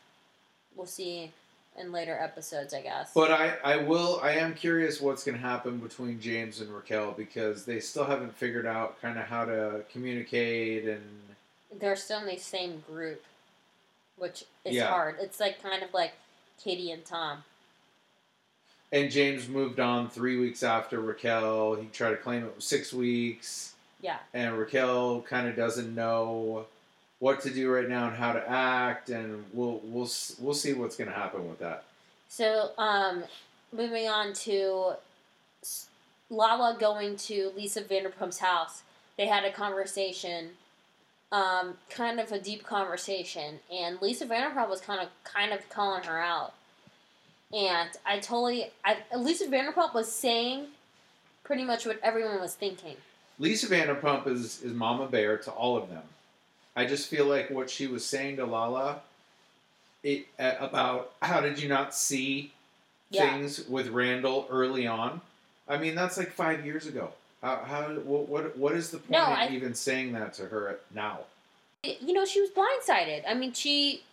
we'll 0.76 0.88
see 0.88 1.32
in 1.78 1.92
later 1.92 2.18
episodes, 2.20 2.74
I 2.74 2.82
guess. 2.82 3.12
But 3.14 3.32
I, 3.32 3.56
I 3.64 3.78
will 3.78 4.20
I 4.24 4.32
am 4.34 4.54
curious 4.54 5.00
what's 5.02 5.24
going 5.24 5.36
to 5.36 5.42
happen 5.42 5.78
between 5.78 6.20
James 6.20 6.60
and 6.62 6.70
Raquel 6.74 7.12
because 7.16 7.66
they 7.66 7.80
still 7.80 8.06
haven't 8.06 8.36
figured 8.36 8.66
out 8.66 9.02
kind 9.02 9.18
of 9.18 9.26
how 9.26 9.46
to 9.46 9.84
communicate 9.92 10.86
and 10.86 11.04
They're 11.80 11.96
still 11.96 12.20
in 12.20 12.26
the 12.28 12.38
same 12.38 12.84
group, 12.88 13.24
which 14.18 14.46
is 14.66 14.76
Yeah. 14.76 14.88
hard. 14.90 15.18
It's 15.20 15.40
like 15.40 15.62
kind 15.62 15.84
of 15.84 15.94
like 15.94 16.14
Katie 16.64 16.92
and 16.92 17.06
Tom. 17.06 17.44
and 18.92 19.12
James 19.12 19.48
moved 19.50 19.80
on 19.80 20.10
three 20.10 20.38
weeks 20.40 20.64
after 20.64 21.00
Raquel. 21.02 21.76
He 21.76 21.88
tried 21.88 22.12
to 22.12 22.18
claim 22.18 22.44
it 22.46 22.56
was 22.56 22.66
six 22.66 22.94
weeks. 22.94 23.74
Yeah. 24.02 24.18
And 24.34 24.58
Raquel 24.58 25.22
kind 25.24 25.48
of 25.48 25.56
doesn't 25.56 25.94
know 25.94 26.66
what 27.20 27.42
to 27.42 27.50
do 27.50 27.72
right 27.72 27.90
now 27.90 28.08
and 28.08 28.16
how 28.16 28.34
to 28.34 28.50
act, 28.50 29.10
and 29.10 29.44
we'll 29.54 29.82
we'll 29.84 30.10
we'll 30.40 30.54
see 30.54 30.74
what's 30.74 30.96
going 30.96 31.10
to 31.10 31.16
happen 31.16 31.48
with 31.48 31.60
that. 31.60 31.84
So, 32.30 32.72
um, 32.78 33.24
moving 33.72 34.08
on 34.08 34.34
to 34.34 34.94
Lala 36.30 36.78
going 36.80 37.16
to 37.18 37.52
Lisa 37.56 37.82
Vanderpump's 37.82 38.40
house. 38.40 38.84
They 39.18 39.28
had 39.28 39.46
a 39.46 39.52
conversation, 39.52 40.50
um, 41.32 41.76
kind 41.90 42.20
of 42.20 42.32
a 42.32 42.40
deep 42.40 42.64
conversation, 42.64 43.60
and 43.72 44.00
Lisa 44.02 44.26
Vanderpump 44.26 44.70
was 44.70 44.82
kind 44.82 45.02
of 45.02 45.10
kind 45.24 45.54
of 45.54 45.68
calling 45.70 46.04
her 46.04 46.20
out. 46.20 46.54
And 47.54 47.90
I 48.06 48.20
totally, 48.20 48.72
I, 48.84 48.98
Lisa 49.16 49.48
Vanderpump 49.48 49.94
was 49.94 50.12
saying 50.12 50.68
pretty 51.44 51.64
much 51.64 51.86
what 51.86 51.98
everyone 52.04 52.42
was 52.42 52.56
thinking. 52.56 52.98
Lisa 53.40 53.68
Vanderpump 53.68 54.28
is 54.28 54.62
is 54.62 54.74
Mama 54.74 55.08
Bear 55.08 55.38
to 55.38 55.52
all 55.52 55.78
of 55.78 55.90
them. 55.90 56.04
I 56.78 56.86
just 56.86 57.10
feel 57.10 57.26
like 57.26 57.50
what 57.50 57.72
she 57.72 57.88
was 57.88 58.06
saying 58.06 58.36
to 58.38 58.46
Lala 58.46 59.02
it, 60.04 60.28
about 60.38 61.12
how 61.24 61.42
did 61.42 61.60
you 61.60 61.68
not 61.68 61.96
see 61.96 62.54
Yeah. 63.10 63.32
things 63.32 63.68
with 63.68 63.88
Randall 63.90 64.48
early 64.52 64.86
on? 64.86 65.22
I 65.68 65.78
mean, 65.78 65.96
that's 65.96 66.18
like 66.18 66.32
five 66.32 66.64
years 66.66 66.86
ago. 66.86 67.12
How, 67.42 67.56
how 67.66 67.82
what, 67.96 68.30
what 68.30 68.58
what 68.58 68.74
is 68.74 68.92
the 68.92 69.00
point 69.00 69.10
No, 69.10 69.24
of 69.24 69.30
I- 69.40 69.50
even 69.50 69.74
saying 69.74 70.14
that 70.14 70.34
to 70.36 70.44
her 70.46 70.80
now? 70.94 71.22
you 71.84 72.14
know, 72.14 72.26
she 72.26 72.42
was 72.42 72.50
blindsided. 72.52 73.24
I 73.28 73.34
mean, 73.34 73.54
she, 73.54 74.04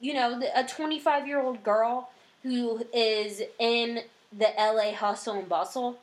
you 0.00 0.14
know, 0.14 0.40
a 0.54 0.64
25 0.64 1.26
year 1.26 1.40
old 1.40 1.62
girl 1.62 2.08
who 2.42 2.86
is 2.94 3.42
in 3.58 4.00
the 4.36 4.48
LA 4.58 4.92
hustle 4.94 5.34
and 5.40 5.48
bustle, 5.48 5.98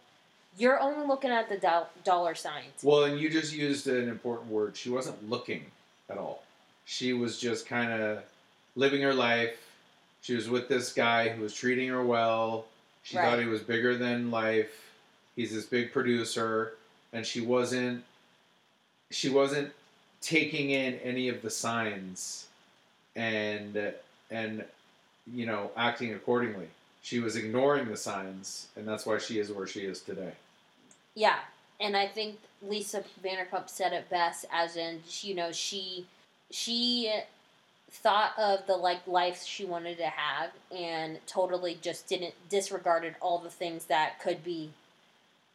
you're 0.58 0.80
only 0.80 1.08
looking 1.08 1.32
at 1.32 1.50
the 1.50 1.58
do- 1.58 1.88
dollar 2.04 2.36
signs. 2.36 2.84
Well, 2.84 3.06
and 3.06 3.20
you 3.20 3.30
just 3.30 3.54
used 3.56 3.88
an 3.88 4.08
important 4.10 4.50
word. 4.52 4.76
She 4.78 4.90
wasn't 4.90 5.30
looking 5.30 5.66
at 6.12 6.18
all. 6.18 6.44
She 6.86 7.14
was 7.14 7.40
just 7.40 7.66
kind 7.66 7.92
of 7.92 8.20
living 8.76 9.02
her 9.02 9.14
life. 9.14 9.58
She 10.22 10.36
was 10.36 10.50
with 10.50 10.68
this 10.68 10.94
guy 10.94 11.30
who 11.30 11.42
was 11.42 11.54
treating 11.56 11.90
her 11.90 12.04
well. 12.04 12.66
She 13.04 13.18
Right. 13.18 13.30
thought 13.30 13.40
he 13.40 13.46
was 13.46 13.62
bigger 13.62 13.98
than 13.98 14.30
life. 14.30 14.90
He's 15.36 15.54
this 15.54 15.66
big 15.66 15.92
producer, 15.92 16.74
and 17.14 17.26
she 17.26 17.42
wasn't. 17.42 18.04
She 19.10 19.30
wasn't 19.30 19.74
taking 20.22 20.70
in 20.70 20.96
any 21.00 21.28
of 21.30 21.42
the 21.42 21.50
signs, 21.50 22.48
and 23.16 23.94
and 24.30 24.64
you 25.34 25.46
know 25.46 25.72
acting 25.76 26.14
accordingly. 26.14 26.68
She 27.02 27.20
was 27.20 27.36
ignoring 27.36 27.88
the 27.90 27.98
signs, 27.98 28.68
and 28.76 28.88
that's 28.88 29.06
why 29.06 29.18
she 29.18 29.40
is 29.40 29.52
where 29.52 29.66
she 29.68 29.82
is 29.82 30.02
today. 30.02 30.34
Yeah, 31.16 31.40
and 31.82 31.98
I 31.98 32.08
think 32.08 32.38
Lisa 32.62 33.04
Vanderpump 33.24 33.68
said 33.68 33.92
it 33.92 34.10
best, 34.10 34.46
as 34.52 34.78
in, 34.78 35.02
you 35.22 35.34
know, 35.34 35.52
she 35.52 36.06
she 36.52 37.12
thought 37.90 38.34
of 38.38 38.66
the 38.68 38.78
like 38.78 39.06
life 39.08 39.44
she 39.44 39.66
wanted 39.66 39.98
to 39.98 40.06
have, 40.06 40.52
and 40.74 41.20
totally 41.26 41.78
just 41.82 42.08
didn't 42.08 42.36
disregarded 42.50 43.16
all 43.20 43.40
the 43.40 43.50
things 43.50 43.86
that 43.86 44.20
could 44.22 44.44
be, 44.44 44.70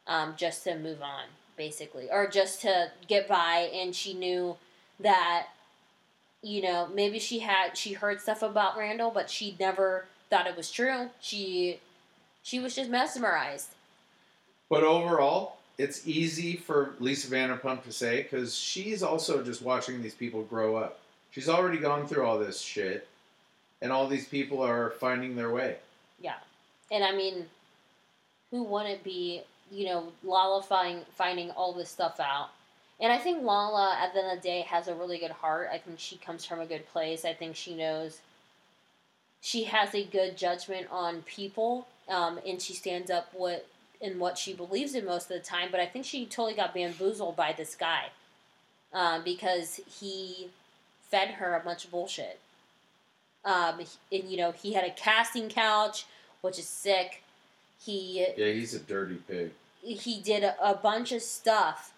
um, 0.07 0.35
just 0.37 0.65
to 0.65 0.77
move 0.77 1.01
on, 1.01 1.25
basically, 1.57 2.11
or 2.11 2.27
just 2.27 2.61
to 2.63 2.91
get 3.07 3.29
by. 3.29 3.71
And 3.73 3.95
she 3.95 4.13
knew 4.13 4.57
that, 4.99 5.47
you 6.43 6.61
know, 6.61 6.89
maybe 6.93 7.21
she 7.21 7.39
had 7.39 7.79
she 7.79 7.93
heard 7.93 8.21
stuff 8.21 8.43
about 8.43 8.77
Randall, 8.77 9.13
but 9.13 9.31
she 9.31 9.57
never 9.61 10.07
thought 10.29 10.49
it 10.49 10.57
was 10.57 10.73
true. 10.73 11.11
She 11.21 11.79
she 12.43 12.59
was 12.59 12.75
just 12.75 12.91
mesmerized. 12.91 13.69
But 14.69 14.83
overall, 14.83 15.59
it's 15.79 16.07
easy 16.07 16.57
for 16.57 16.95
Lisa 17.01 17.29
Vanderpump 17.29 17.85
to 17.85 17.93
say 17.93 18.23
because 18.23 18.57
she's 18.57 19.03
also 19.03 19.43
just 19.43 19.63
watching 19.63 20.03
these 20.03 20.15
people 20.15 20.43
grow 20.43 20.77
up. 20.77 21.01
She's 21.31 21.49
already 21.49 21.79
gone 21.79 22.07
through 22.07 22.25
all 22.25 22.39
this 22.39 22.61
shit, 22.61 23.07
and 23.83 23.93
all 23.93 24.07
these 24.07 24.27
people 24.27 24.63
are 24.63 24.91
finding 24.93 25.37
their 25.37 25.51
way. 25.51 25.77
Yeah, 26.21 26.37
and 26.91 27.05
I 27.05 27.15
mean, 27.15 27.47
who 28.51 28.63
wouldn't 28.63 29.05
be, 29.05 29.43
you 29.71 29.87
know, 29.87 30.13
Lala 30.25 30.63
find, 30.63 31.05
finding 31.15 31.51
all 31.51 31.73
this 31.75 31.91
stuff 31.91 32.21
out? 32.21 32.51
And 32.99 33.13
I 33.13 33.19
think 33.19 33.43
Lala, 33.43 33.99
at 34.01 34.15
the 34.15 34.21
end 34.21 34.39
of 34.39 34.43
the 34.43 34.49
day, 34.49 34.63
has 34.63 34.89
a 34.89 34.95
really 34.95 35.19
good 35.19 35.31
heart. 35.31 35.69
I 35.71 35.77
think 35.77 35.99
she 35.99 36.17
comes 36.17 36.47
from 36.47 36.61
a 36.61 36.67
good 36.67 36.89
place. 36.89 37.27
I 37.27 37.35
think 37.35 37.55
she 37.55 37.75
knows 37.75 38.21
she 39.43 39.65
has 39.65 39.95
a 39.95 40.05
good 40.05 40.37
judgment 40.37 40.87
on 40.91 41.23
people, 41.23 41.87
um, 42.09 42.41
and 42.47 42.61
she 42.61 42.73
stands 42.73 43.11
up 43.11 43.29
what 43.33 43.67
in 44.01 44.19
what 44.19 44.39
she 44.39 44.53
believes 44.53 44.95
in 44.95 45.05
most 45.05 45.31
of 45.31 45.37
the 45.37 45.41
time. 45.41 45.69
But 45.71 45.81
I 45.81 45.87
think 45.87 46.05
she 46.05 46.27
totally 46.27 46.55
got 46.55 46.75
bamboozled 46.75 47.37
by 47.37 47.53
this 47.53 47.75
guy 47.75 48.07
um, 48.93 49.23
because 49.25 49.81
he 50.01 50.49
fed 51.11 51.31
her 51.31 51.55
a 51.55 51.61
bunch 51.61 51.85
of 51.85 51.91
bullshit. 51.91 52.39
Um, 53.45 53.81
and 54.11 54.25
you 54.25 54.37
know, 54.37 54.53
he 54.53 54.73
had 54.73 54.85
a 54.85 54.91
casting 54.91 55.49
couch 55.49 56.07
which 56.47 56.59
is 56.59 56.67
sick. 56.67 57.23
He 57.85 58.25
Yeah, 58.37 58.53
he's 58.53 58.75
a 58.75 58.79
dirty 58.79 59.17
pig. 59.29 59.51
he 59.83 60.21
did 60.21 60.45
a, 60.45 60.55
a 60.63 60.75
bunch 60.75 61.13
of 61.13 61.23
stuff 61.23 61.93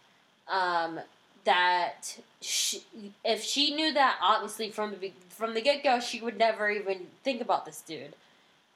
um, 0.48 1.00
that 1.44 2.18
she, 2.40 2.82
if 3.24 3.42
she 3.42 3.74
knew 3.74 3.92
that 3.92 4.18
obviously 4.22 4.70
from 4.70 4.96
the 5.00 5.12
from 5.28 5.54
the 5.54 5.60
get 5.60 5.84
go 5.84 6.00
she 6.00 6.20
would 6.20 6.36
never 6.36 6.70
even 6.70 7.06
think 7.22 7.40
about 7.40 7.66
this 7.66 7.82
dude. 7.82 8.14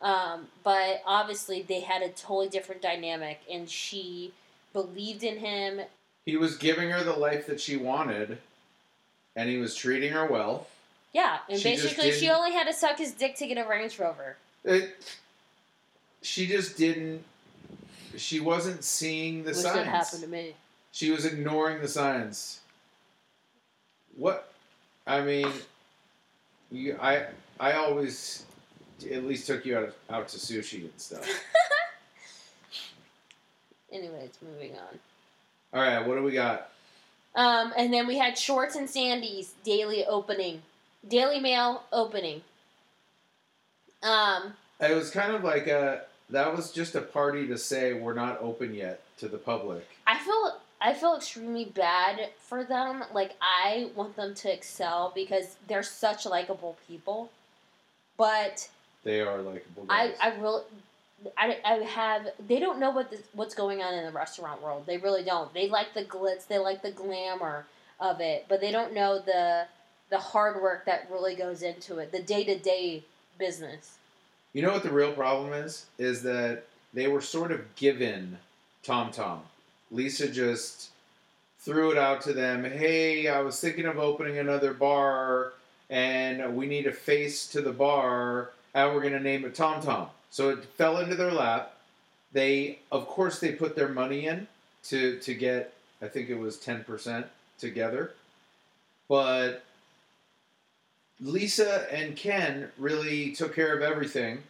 Um, 0.02 0.48
but 0.64 1.00
obviously 1.06 1.62
they 1.62 1.80
had 1.80 2.02
a 2.02 2.08
totally 2.08 2.48
different 2.48 2.82
dynamic, 2.82 3.40
and 3.50 3.70
she 3.70 4.32
believed 4.72 5.22
in 5.22 5.38
him. 5.38 5.80
He 6.26 6.36
was 6.36 6.56
giving 6.56 6.90
her 6.90 7.04
the 7.04 7.12
life 7.12 7.46
that 7.46 7.60
she 7.60 7.76
wanted, 7.76 8.38
and 9.36 9.48
he 9.48 9.58
was 9.58 9.74
treating 9.74 10.12
her 10.12 10.26
well. 10.26 10.66
Yeah, 11.12 11.38
and 11.48 11.58
She 11.58 11.70
basically 11.70 12.10
she 12.12 12.30
only 12.30 12.52
had 12.52 12.66
to 12.66 12.72
suck 12.72 12.98
his 12.98 13.12
dick 13.12 13.36
to 13.36 13.46
get 13.46 13.64
a 13.64 13.68
Range 13.68 13.96
Rover. 13.98 14.36
It, 14.64 15.04
she 16.22 16.46
just 16.46 16.76
didn't. 16.76 17.22
She 18.16 18.40
wasn't 18.40 18.82
seeing 18.84 19.44
the 19.44 19.50
which 19.50 19.58
signs. 19.58 19.76
did 19.76 19.86
happen 19.86 20.20
to 20.20 20.26
me. 20.26 20.54
She 20.90 21.10
was 21.10 21.24
ignoring 21.24 21.80
the 21.80 21.88
signs. 21.88 22.60
What? 24.16 24.52
I 25.06 25.20
mean, 25.20 25.48
you, 26.70 26.98
I 27.00 27.26
I 27.60 27.72
always 27.74 28.44
at 29.10 29.24
least 29.24 29.46
took 29.46 29.64
you 29.64 29.78
out 29.78 29.94
out 30.10 30.28
to 30.28 30.38
sushi 30.38 30.82
and 30.82 30.92
stuff. 30.96 31.26
Anyways, 33.92 34.30
moving 34.40 34.72
on. 34.72 34.98
All 35.74 35.82
right, 35.82 36.06
what 36.06 36.16
do 36.16 36.22
we 36.22 36.32
got? 36.32 36.70
Um, 37.34 37.72
and 37.76 37.92
then 37.92 38.06
we 38.06 38.18
had 38.18 38.36
Schwartz 38.36 38.76
and 38.76 38.88
Sandy's 38.88 39.54
daily 39.64 40.04
opening, 40.04 40.62
Daily 41.08 41.40
Mail 41.40 41.82
opening. 41.92 42.42
Um, 44.02 44.54
It 44.80 44.94
was 44.94 45.10
kind 45.10 45.34
of 45.34 45.44
like 45.44 45.66
a 45.66 46.02
that 46.30 46.54
was 46.54 46.72
just 46.72 46.94
a 46.94 47.00
party 47.00 47.46
to 47.46 47.58
say 47.58 47.92
we're 47.92 48.14
not 48.14 48.40
open 48.40 48.74
yet 48.74 49.02
to 49.18 49.28
the 49.28 49.38
public. 49.38 49.86
I 50.06 50.18
feel 50.18 50.58
I 50.80 50.94
feel 50.94 51.14
extremely 51.14 51.66
bad 51.66 52.30
for 52.38 52.64
them. 52.64 53.04
Like 53.14 53.36
I 53.40 53.90
want 53.94 54.16
them 54.16 54.34
to 54.34 54.52
excel 54.52 55.12
because 55.14 55.56
they're 55.68 55.82
such 55.82 56.26
likable 56.26 56.76
people. 56.88 57.30
But 58.16 58.68
They 59.04 59.20
are 59.20 59.42
likable 59.42 59.86
I. 59.88 60.14
I 60.20 60.34
really 60.36 60.62
I, 61.36 61.58
I 61.64 61.74
have 61.84 62.28
they 62.48 62.58
don't 62.58 62.78
know 62.78 62.90
what 62.90 63.10
this, 63.10 63.20
what's 63.32 63.54
going 63.54 63.82
on 63.82 63.94
in 63.94 64.04
the 64.04 64.12
restaurant 64.12 64.62
world. 64.62 64.84
They 64.86 64.98
really 64.98 65.24
don't. 65.24 65.52
They 65.54 65.68
like 65.68 65.94
the 65.94 66.04
glitz, 66.04 66.46
they 66.46 66.58
like 66.58 66.82
the 66.82 66.90
glamour 66.90 67.66
of 68.00 68.20
it, 68.20 68.46
but 68.48 68.60
they 68.60 68.70
don't 68.70 68.94
know 68.94 69.18
the 69.18 69.66
the 70.10 70.18
hard 70.18 70.60
work 70.62 70.84
that 70.84 71.08
really 71.10 71.34
goes 71.34 71.62
into 71.62 71.98
it, 71.98 72.12
the 72.12 72.22
day 72.22 72.44
to 72.44 72.58
day 72.58 73.02
business. 73.38 73.96
You 74.52 74.62
know 74.62 74.72
what 74.72 74.82
the 74.82 74.92
real 74.92 75.12
problem 75.12 75.52
is? 75.52 75.86
Is 75.98 76.22
that 76.22 76.64
they 76.92 77.08
were 77.08 77.22
sort 77.22 77.52
of 77.52 77.74
given 77.76 78.38
Tom 78.82 79.10
Tom. 79.10 79.42
Lisa 79.90 80.28
just 80.28 80.90
threw 81.60 81.92
it 81.92 81.98
out 81.98 82.20
to 82.22 82.32
them. 82.32 82.64
Hey, 82.64 83.28
I 83.28 83.40
was 83.40 83.60
thinking 83.60 83.86
of 83.86 83.98
opening 83.98 84.38
another 84.38 84.74
bar, 84.74 85.52
and 85.88 86.56
we 86.56 86.66
need 86.66 86.86
a 86.86 86.92
face 86.92 87.46
to 87.48 87.60
the 87.60 87.72
bar, 87.72 88.50
and 88.74 88.94
we're 88.94 89.00
going 89.00 89.12
to 89.12 89.20
name 89.20 89.44
it 89.44 89.54
Tom 89.54 89.82
Tom. 89.82 90.08
So 90.30 90.50
it 90.50 90.64
fell 90.64 90.98
into 90.98 91.14
their 91.14 91.32
lap. 91.32 91.76
They, 92.32 92.78
of 92.90 93.06
course, 93.06 93.38
they 93.38 93.52
put 93.52 93.76
their 93.76 93.88
money 93.88 94.26
in 94.26 94.46
to 94.85 95.18
to 95.20 95.35
get. 95.35 95.74
I 96.00 96.08
think 96.08 96.30
it 96.30 96.38
was 96.38 96.58
ten 96.58 96.85
percent 96.85 97.26
together, 97.58 98.12
but 99.08 99.62
Lisa 101.20 101.87
and 101.92 102.16
Ken 102.16 102.70
really 102.78 103.32
took 103.32 103.54
care 103.54 103.76
of 103.76 103.82
everything 103.82 104.42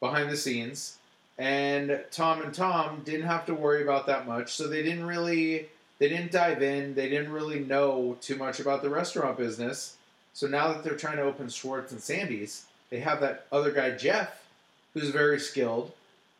behind 0.00 0.30
the 0.30 0.36
scenes, 0.36 0.98
and 1.38 2.00
Tom 2.10 2.42
and 2.42 2.52
Tom 2.52 3.02
didn't 3.04 3.26
have 3.26 3.46
to 3.46 3.54
worry 3.54 3.82
about 3.82 4.06
that 4.06 4.26
much. 4.26 4.52
So 4.52 4.66
they 4.66 4.82
didn't 4.82 5.06
really 5.06 5.68
they 6.00 6.08
didn't 6.08 6.32
dive 6.32 6.62
in. 6.62 6.94
They 6.94 7.08
didn't 7.08 7.30
really 7.30 7.60
know 7.60 8.16
too 8.20 8.36
much 8.36 8.58
about 8.58 8.82
the 8.82 8.90
restaurant 8.90 9.36
business. 9.36 9.96
So 10.32 10.46
now 10.46 10.72
that 10.72 10.82
they're 10.82 10.96
trying 10.96 11.16
to 11.16 11.22
open 11.22 11.48
Schwartz 11.48 11.92
and 11.92 12.00
Sandy's, 12.00 12.64
they 12.90 13.00
have 13.00 13.20
that 13.20 13.46
other 13.50 13.70
guy 13.70 13.92
Jeff, 13.92 14.46
who's 14.92 15.10
very 15.10 15.38
skilled, 15.38 15.92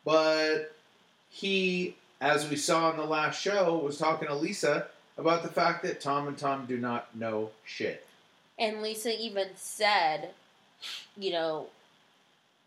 but 0.03 0.75
he, 1.29 1.95
as 2.19 2.49
we 2.49 2.55
saw 2.55 2.91
in 2.91 2.97
the 2.97 3.05
last 3.05 3.41
show, 3.41 3.77
was 3.77 3.97
talking 3.97 4.27
to 4.27 4.35
Lisa 4.35 4.87
about 5.17 5.43
the 5.43 5.49
fact 5.49 5.83
that 5.83 6.01
Tom 6.01 6.27
and 6.27 6.37
Tom 6.37 6.65
do 6.65 6.77
not 6.77 7.15
know 7.15 7.51
shit. 7.65 8.05
And 8.59 8.81
Lisa 8.81 9.17
even 9.17 9.49
said, 9.55 10.31
you 11.17 11.31
know, 11.31 11.67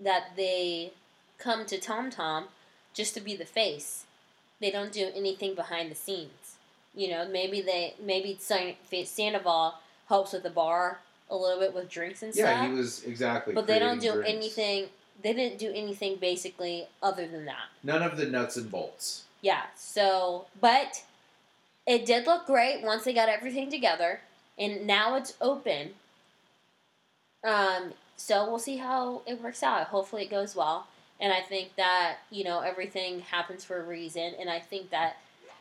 that 0.01 0.31
they 0.37 0.93
come 1.39 1.67
to 1.67 1.79
Tom 1.79 2.11
Tom 2.11 2.47
just 2.95 3.15
to 3.15 3.21
be 3.21 3.37
the 3.37 3.45
face. 3.45 4.05
They 4.61 4.71
don't 4.71 4.93
do 4.93 5.11
anything 5.15 5.55
behind 5.55 5.91
the 5.91 5.97
scenes. 5.97 6.57
You 6.95 7.11
know, 7.11 7.29
maybe 7.29 7.61
they 7.61 7.95
maybe 8.01 8.39
Sandoval 8.39 9.75
helps 10.09 10.33
with 10.33 10.45
the 10.45 10.51
bar 10.51 11.01
a 11.31 11.37
little 11.37 11.59
bit 11.61 11.75
with 11.75 11.89
drinks 11.89 12.23
and 12.23 12.35
Yeah, 12.35 12.45
stuff. 12.47 12.63
Yeah, 12.63 12.69
he 12.69 12.75
was 12.75 13.05
exactly. 13.05 13.55
but 13.55 13.67
they 13.67 13.79
don't 13.79 14.01
do 14.01 14.13
drinks. 14.13 14.31
anything. 14.31 14.87
They 15.23 15.33
didn't 15.33 15.59
do 15.59 15.71
anything 15.73 16.17
basically 16.17 16.87
other 17.03 17.27
than 17.27 17.45
that. 17.47 17.67
None 17.83 18.03
of 18.03 18.17
the 18.17 18.27
nuts 18.27 18.57
and 18.57 18.71
bolts. 18.71 19.25
Yeah. 19.41 19.63
So, 19.77 20.47
but 20.61 21.03
it 21.87 22.05
did 22.07 22.27
look 22.27 22.47
great 22.47 22.83
once 22.83 23.05
they 23.05 23.13
got 23.15 23.29
everything 23.29 23.71
together. 23.71 24.21
and 24.59 24.87
now 24.87 25.17
it's 25.17 25.35
open. 25.41 25.95
Um, 27.43 27.93
so 28.17 28.49
we'll 28.49 28.59
see 28.59 28.77
how 28.79 29.23
it 29.27 29.43
works 29.43 29.63
out. 29.63 29.87
Hopefully, 29.89 30.23
it 30.25 30.31
goes 30.31 30.55
well. 30.57 30.87
And 31.21 31.33
I 31.33 31.41
think 31.41 31.77
that 31.77 32.19
you 32.31 32.45
know 32.45 32.61
everything 32.61 33.21
happens 33.21 33.65
for 33.65 33.79
a 33.81 33.85
reason, 33.85 34.35
and 34.39 34.51
I 34.51 34.59
think 34.61 34.91
that 34.91 35.17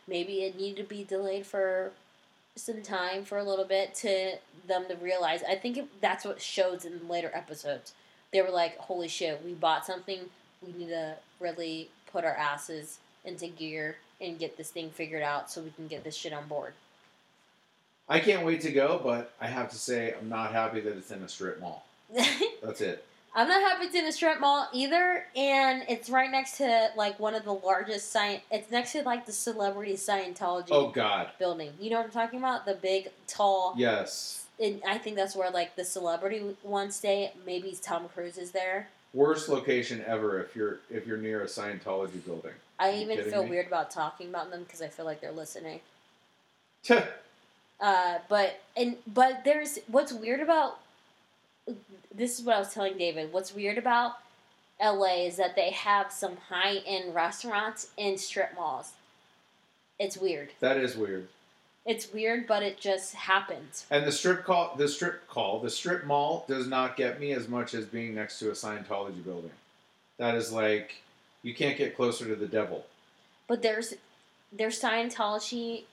maybe 0.07 0.43
it 0.43 0.57
needed 0.57 0.77
to 0.77 0.83
be 0.83 1.03
delayed 1.03 1.45
for 1.45 1.91
some 2.55 2.81
time 2.81 3.25
for 3.25 3.37
a 3.37 3.43
little 3.43 3.65
bit 3.65 3.95
to 3.95 4.37
them 4.67 4.85
to 4.87 4.95
realize. 4.95 5.43
I 5.43 5.55
think 5.55 5.77
it, 5.77 6.01
that's 6.01 6.25
what 6.25 6.41
shows 6.41 6.85
in 6.85 7.07
later 7.07 7.31
episodes. 7.33 7.93
They 8.31 8.41
were 8.41 8.49
like, 8.49 8.77
"Holy 8.77 9.07
shit, 9.07 9.43
we 9.43 9.53
bought 9.53 9.85
something. 9.85 10.19
We 10.65 10.73
need 10.73 10.89
to 10.89 11.15
really 11.39 11.89
put 12.11 12.23
our 12.23 12.35
asses 12.35 12.99
into 13.25 13.47
gear 13.47 13.97
and 14.21 14.39
get 14.39 14.57
this 14.57 14.69
thing 14.69 14.89
figured 14.91 15.23
out 15.23 15.51
so 15.51 15.61
we 15.61 15.71
can 15.71 15.87
get 15.87 16.03
this 16.03 16.15
shit 16.15 16.33
on 16.33 16.47
board." 16.47 16.73
I 18.07 18.19
can't 18.19 18.45
wait 18.45 18.61
to 18.61 18.71
go, 18.71 18.99
but 19.03 19.33
I 19.39 19.47
have 19.47 19.69
to 19.69 19.77
say 19.77 20.13
I'm 20.19 20.29
not 20.29 20.51
happy 20.51 20.81
that 20.81 20.97
it's 20.97 21.11
in 21.11 21.23
a 21.23 21.29
strip 21.29 21.59
mall. 21.61 21.85
That's 22.61 22.81
it. 22.81 23.05
I'm 23.35 23.47
not 23.47 23.61
happy 23.61 23.85
it's 23.85 23.95
in 23.95 24.05
a 24.05 24.11
strip 24.11 24.39
mall 24.39 24.67
either, 24.73 25.25
and 25.35 25.83
it's 25.89 26.09
right 26.09 26.29
next 26.29 26.57
to 26.57 26.89
like 26.95 27.19
one 27.19 27.33
of 27.33 27.43
the 27.43 27.53
largest 27.53 28.11
science. 28.11 28.43
It's 28.51 28.69
next 28.69 28.91
to 28.91 29.01
like 29.01 29.25
the 29.25 29.31
celebrity 29.31 29.93
Scientology 29.93 30.67
Oh 30.71 30.89
God. 30.89 31.29
building. 31.39 31.71
You 31.79 31.89
know 31.89 31.97
what 31.97 32.05
I'm 32.05 32.11
talking 32.11 32.37
about? 32.39 32.65
The 32.65 32.75
big, 32.75 33.09
tall. 33.27 33.73
Yes. 33.75 34.45
And 34.59 34.81
I 34.87 34.99
think 34.99 35.15
that's 35.15 35.35
where 35.35 35.49
like 35.49 35.75
the 35.75 35.83
celebrity 35.83 36.55
ones 36.61 36.95
stay. 36.95 37.31
Maybe 37.43 37.75
Tom 37.81 38.07
Cruise 38.13 38.37
is 38.37 38.51
there. 38.51 38.89
Worst 39.13 39.49
location 39.49 40.03
ever 40.05 40.39
if 40.39 40.55
you're 40.55 40.79
if 40.91 41.07
you're 41.07 41.17
near 41.17 41.41
a 41.41 41.47
Scientology 41.47 42.23
building. 42.23 42.51
I 42.79 42.93
even 42.95 43.23
feel 43.23 43.43
me? 43.43 43.49
weird 43.49 43.67
about 43.67 43.89
talking 43.89 44.29
about 44.29 44.51
them 44.51 44.63
because 44.63 44.81
I 44.81 44.87
feel 44.89 45.05
like 45.05 45.21
they're 45.21 45.31
listening. 45.31 45.79
Uh, 47.79 48.19
but 48.29 48.61
and 48.77 48.95
but 49.07 49.43
there's 49.43 49.79
what's 49.87 50.13
weird 50.13 50.39
about 50.39 50.79
this 52.13 52.39
is 52.39 52.45
what 52.45 52.55
I 52.55 52.59
was 52.59 52.73
telling 52.73 52.97
David. 52.97 53.33
What's 53.33 53.53
weird 53.53 53.77
about 53.77 54.13
LA 54.81 55.25
is 55.25 55.37
that 55.37 55.55
they 55.55 55.71
have 55.71 56.11
some 56.11 56.37
high 56.49 56.77
end 56.85 57.15
restaurants 57.15 57.89
in 57.97 58.17
strip 58.17 58.55
malls. 58.55 58.93
It's 59.99 60.17
weird. 60.17 60.49
that 60.59 60.77
is 60.77 60.95
weird. 60.95 61.27
It's 61.85 62.13
weird, 62.13 62.47
but 62.47 62.63
it 62.63 62.79
just 62.79 63.13
happens. 63.13 63.85
And 63.91 64.05
the 64.05 64.11
strip 64.11 64.45
call, 64.45 64.73
the 64.77 64.87
strip 64.87 65.27
call, 65.27 65.59
the 65.59 65.69
strip 65.69 66.05
mall 66.05 66.45
does 66.47 66.65
not 66.65 66.95
get 66.95 67.19
me 67.19 67.33
as 67.33 67.49
much 67.49 67.73
as 67.73 67.85
being 67.85 68.15
next 68.15 68.39
to 68.39 68.49
a 68.49 68.53
Scientology 68.53 69.23
building. 69.23 69.51
That 70.17 70.35
is 70.35 70.51
like 70.51 71.01
you 71.41 71.53
can't 71.53 71.77
get 71.77 71.95
closer 71.95 72.25
to 72.25 72.35
the 72.35 72.47
devil. 72.47 72.85
But 73.47 73.61
there's 73.61 73.93
there's 74.51 74.81
Scientology 74.81 75.83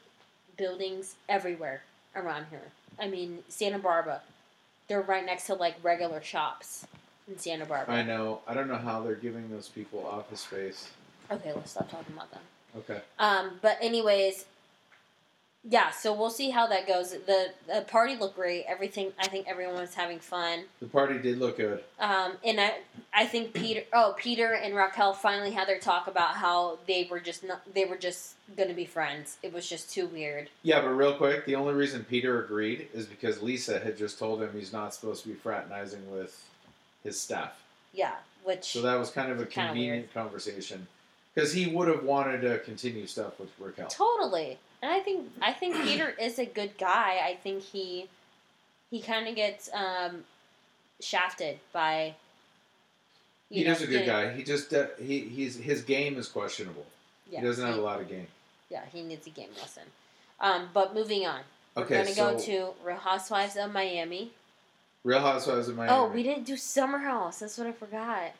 buildings 0.57 1.17
everywhere 1.29 1.83
around 2.15 2.47
here. 2.51 2.71
I 2.99 3.09
mean, 3.09 3.39
Santa 3.49 3.79
Barbara. 3.79 4.21
They're 4.91 5.01
right 5.03 5.25
next 5.25 5.47
to 5.47 5.55
like 5.55 5.77
regular 5.85 6.21
shops 6.21 6.85
in 7.29 7.39
Santa 7.39 7.65
Barbara. 7.65 7.95
I 7.95 8.03
know. 8.03 8.41
I 8.49 8.55
don't 8.55 8.67
know 8.67 8.75
how 8.75 9.01
they're 9.01 9.15
giving 9.15 9.49
those 9.49 9.69
people 9.69 10.05
office 10.05 10.41
space. 10.41 10.91
Okay, 11.31 11.53
let's 11.55 11.71
stop 11.71 11.89
talking 11.89 12.13
about 12.13 12.29
them. 12.33 12.41
Okay. 12.77 13.01
Um, 13.21 13.61
but 13.63 13.79
anyways, 13.81 14.47
yeah. 15.69 15.91
So 15.91 16.15
we'll 16.15 16.31
see 16.31 16.51
how 16.51 16.67
that 16.69 16.87
goes. 16.87 17.11
The, 17.11 17.49
the 17.67 17.83
party 17.89 18.17
looked 18.17 18.37
great. 18.37 18.65
Everything. 18.67 19.13
I 19.19 19.29
think 19.29 19.47
everyone 19.49 19.77
was 19.77 19.95
having 19.95 20.19
fun. 20.19 20.65
The 20.81 20.87
party 20.87 21.19
did 21.19 21.39
look 21.39 21.59
good. 21.59 21.83
Um, 21.99 22.33
and 22.45 22.61
I, 22.61 22.79
I 23.13 23.27
think 23.27 23.53
Peter. 23.53 23.83
Oh, 23.93 24.15
Peter 24.17 24.55
and 24.55 24.75
Raquel 24.75 25.13
finally 25.13 25.51
had 25.51 25.69
their 25.69 25.79
talk 25.79 26.07
about 26.07 26.37
how 26.37 26.79
they 26.87 27.07
were 27.11 27.21
just 27.21 27.45
not. 27.45 27.63
They 27.75 27.85
were 27.85 27.99
just 27.99 28.35
gonna 28.57 28.75
be 28.75 28.85
friends. 28.87 29.37
It 29.43 29.53
was 29.53 29.69
just 29.69 29.91
too 29.91 30.07
weird. 30.07 30.49
Yeah, 30.63 30.81
but 30.81 30.91
real 30.91 31.15
quick, 31.15 31.45
the 31.47 31.55
only 31.57 31.75
reason 31.75 32.05
Peter 32.05 32.43
agreed 32.43 32.89
is 32.95 33.07
because 33.07 33.43
Lisa 33.43 33.79
had 33.79 33.97
just 33.97 34.19
told 34.19 34.43
him 34.43 34.51
he's 34.53 34.73
not 34.73 34.95
supposed 34.95 35.23
to 35.23 35.29
be 35.29 35.35
fraternizing 35.35 36.11
with 36.11 36.43
his 37.05 37.21
staff. 37.21 37.63
Yeah. 37.93 38.15
Which. 38.45 38.65
So 38.65 38.83
that 38.83 38.99
was 38.99 39.11
kind 39.11 39.31
of 39.31 39.41
a 39.41 39.47
convenient 39.47 40.13
conversation. 40.15 40.87
Because 41.35 41.53
he 41.53 41.69
would 41.69 41.89
have 41.89 42.03
wanted 42.03 42.41
to 42.41 42.59
continue 42.61 43.07
stuff 43.07 43.39
with 43.39 43.51
Raquel. 43.61 43.87
Totally. 43.89 44.59
And 44.83 44.91
I 44.91 45.01
think 45.01 45.29
I 45.43 45.53
think 45.53 45.77
Peter 45.83 46.09
is 46.21 46.39
a 46.39 46.47
good 46.47 46.77
guy. 46.79 47.21
I 47.25 47.39
think 47.43 47.63
he 47.63 48.09
he 48.91 49.01
kind 49.01 49.29
of 49.29 49.35
gets 49.37 49.69
um, 49.73 50.25
shafted 51.01 51.59
by. 51.73 52.15
He 53.51 53.65
you 53.65 53.71
is 53.71 53.83
a 53.83 53.87
good 53.87 54.05
getting- 54.07 54.07
guy. 54.07 54.33
He 54.33 54.43
just 54.43 54.73
uh, 54.73 54.87
he 55.01 55.21
he's 55.21 55.57
his 55.57 55.83
game 55.83 56.17
is 56.19 56.29
questionable. 56.29 56.87
Yeah, 57.31 57.41
he 57.41 57.47
doesn't 57.47 57.67
have 57.67 57.77
a 57.77 57.81
lot 57.83 58.01
of 58.01 58.09
game. 58.09 58.27
Yeah, 58.71 58.83
he 58.93 59.03
needs 59.03 59.27
a 59.27 59.31
game 59.31 59.51
lesson. 59.61 59.83
Um, 60.41 60.69
but 60.73 60.95
moving 60.95 61.27
on, 61.27 61.41
Okay, 61.77 61.99
we're 61.99 62.05
gonna 62.05 62.15
so 62.15 62.33
go 62.33 62.39
to 62.39 62.87
Real 62.87 62.97
Housewives 62.97 63.57
of 63.57 63.73
Miami. 63.73 64.31
Real 65.05 65.21
Housewives 65.21 65.69
of 65.69 65.77
Miami. 65.77 65.93
Oh, 65.93 66.07
we 66.09 66.23
didn't 66.23 66.45
do 66.45 66.57
Summer 66.57 66.99
House. 66.99 67.41
That's 67.41 67.59
what 67.59 67.67
I 67.67 67.73
forgot. 67.73 68.33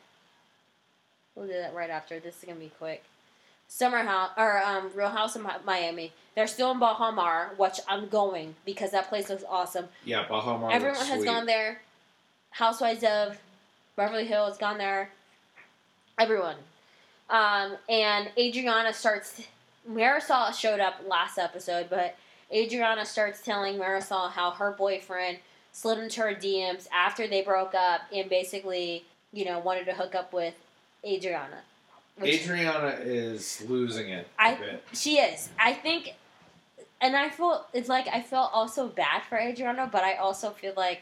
We'll 1.35 1.47
do 1.47 1.53
that 1.53 1.73
right 1.75 1.89
after. 1.89 2.19
This 2.19 2.37
is 2.39 2.43
gonna 2.45 2.59
be 2.59 2.71
quick. 2.79 3.03
Summer 3.71 3.99
House 3.99 4.31
or 4.35 4.61
um, 4.61 4.91
Real 4.93 5.07
House 5.07 5.37
in 5.37 5.47
Miami. 5.65 6.11
They're 6.35 6.45
still 6.45 6.71
in 6.71 6.79
Baha 6.79 7.13
Mar, 7.13 7.51
which 7.55 7.79
I'm 7.87 8.09
going 8.09 8.53
because 8.65 8.91
that 8.91 9.07
place 9.07 9.29
looks 9.29 9.45
awesome. 9.47 9.85
Yeah, 10.03 10.27
Baha 10.27 10.57
Mar. 10.57 10.71
Everyone 10.73 10.97
has 10.97 11.19
sweet. 11.19 11.25
gone 11.25 11.45
there. 11.45 11.81
Housewives 12.49 13.01
of 13.05 13.39
Beverly 13.95 14.25
Hills 14.25 14.57
gone 14.57 14.77
there. 14.77 15.11
Everyone. 16.19 16.57
Um, 17.29 17.77
and 17.87 18.29
Adriana 18.37 18.93
starts. 18.93 19.41
Marysol 19.89 20.53
showed 20.53 20.81
up 20.81 20.95
last 21.07 21.37
episode, 21.37 21.87
but 21.89 22.17
Adriana 22.53 23.05
starts 23.05 23.41
telling 23.41 23.77
Marysol 23.77 24.31
how 24.31 24.51
her 24.51 24.71
boyfriend 24.71 25.37
slid 25.71 25.97
into 25.97 26.19
her 26.19 26.35
DMs 26.35 26.89
after 26.93 27.25
they 27.25 27.41
broke 27.41 27.73
up 27.73 28.01
and 28.13 28.29
basically, 28.29 29.05
you 29.31 29.45
know, 29.45 29.59
wanted 29.59 29.85
to 29.85 29.93
hook 29.93 30.13
up 30.13 30.33
with 30.33 30.55
Adriana. 31.05 31.63
Which- 32.17 32.41
Adriana 32.41 32.97
is 33.01 33.61
losing 33.67 34.09
it 34.09 34.27
a 34.37 34.41
I- 34.41 34.55
bit. 34.55 34.83
she 34.93 35.17
is. 35.19 35.49
I 35.59 35.73
think, 35.73 36.13
and 36.99 37.15
I 37.15 37.29
feel 37.29 37.65
it's 37.73 37.89
like 37.89 38.07
I 38.07 38.21
feel 38.21 38.49
also 38.53 38.87
bad 38.87 39.23
for 39.23 39.37
Adriana, 39.37 39.89
but 39.91 40.03
I 40.03 40.15
also 40.15 40.51
feel 40.51 40.73
like 40.77 41.01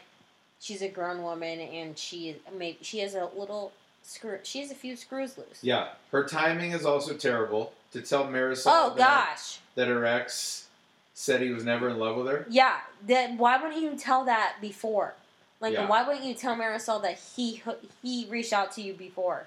she's 0.60 0.82
a 0.82 0.88
grown 0.88 1.22
woman 1.22 1.58
and 1.60 1.98
she 1.98 2.36
maybe 2.56 2.78
she 2.82 3.00
has 3.00 3.14
a 3.14 3.26
little 3.36 3.72
screw. 4.02 4.38
She 4.44 4.60
has 4.60 4.70
a 4.70 4.74
few 4.74 4.96
screws 4.96 5.36
loose. 5.36 5.58
Yeah, 5.62 5.88
her 6.12 6.24
timing 6.24 6.72
is 6.72 6.84
also 6.86 7.14
terrible. 7.14 7.72
To 7.92 8.00
tell 8.00 8.24
Marysol 8.26 8.70
Oh 8.72 8.94
that, 8.96 9.30
gosh, 9.30 9.58
that 9.74 9.88
her 9.88 10.06
ex 10.06 10.68
said 11.12 11.42
he 11.42 11.50
was 11.50 11.64
never 11.64 11.88
in 11.90 11.98
love 11.98 12.16
with 12.16 12.28
her. 12.28 12.46
yeah. 12.48 12.78
Then 13.04 13.36
why 13.36 13.56
wouldn't 13.60 13.82
you 13.82 13.96
tell 13.96 14.24
that 14.26 14.56
before? 14.60 15.14
Like, 15.60 15.74
Yeah. 15.74 15.86
why 15.88 16.06
wouldn't 16.06 16.24
you 16.24 16.34
tell 16.34 16.54
Marysol 16.56 17.02
that 17.02 17.18
he 17.36 17.62
he 18.00 18.26
reached 18.30 18.52
out 18.52 18.70
to 18.72 18.80
you 18.80 18.94
before? 18.94 19.46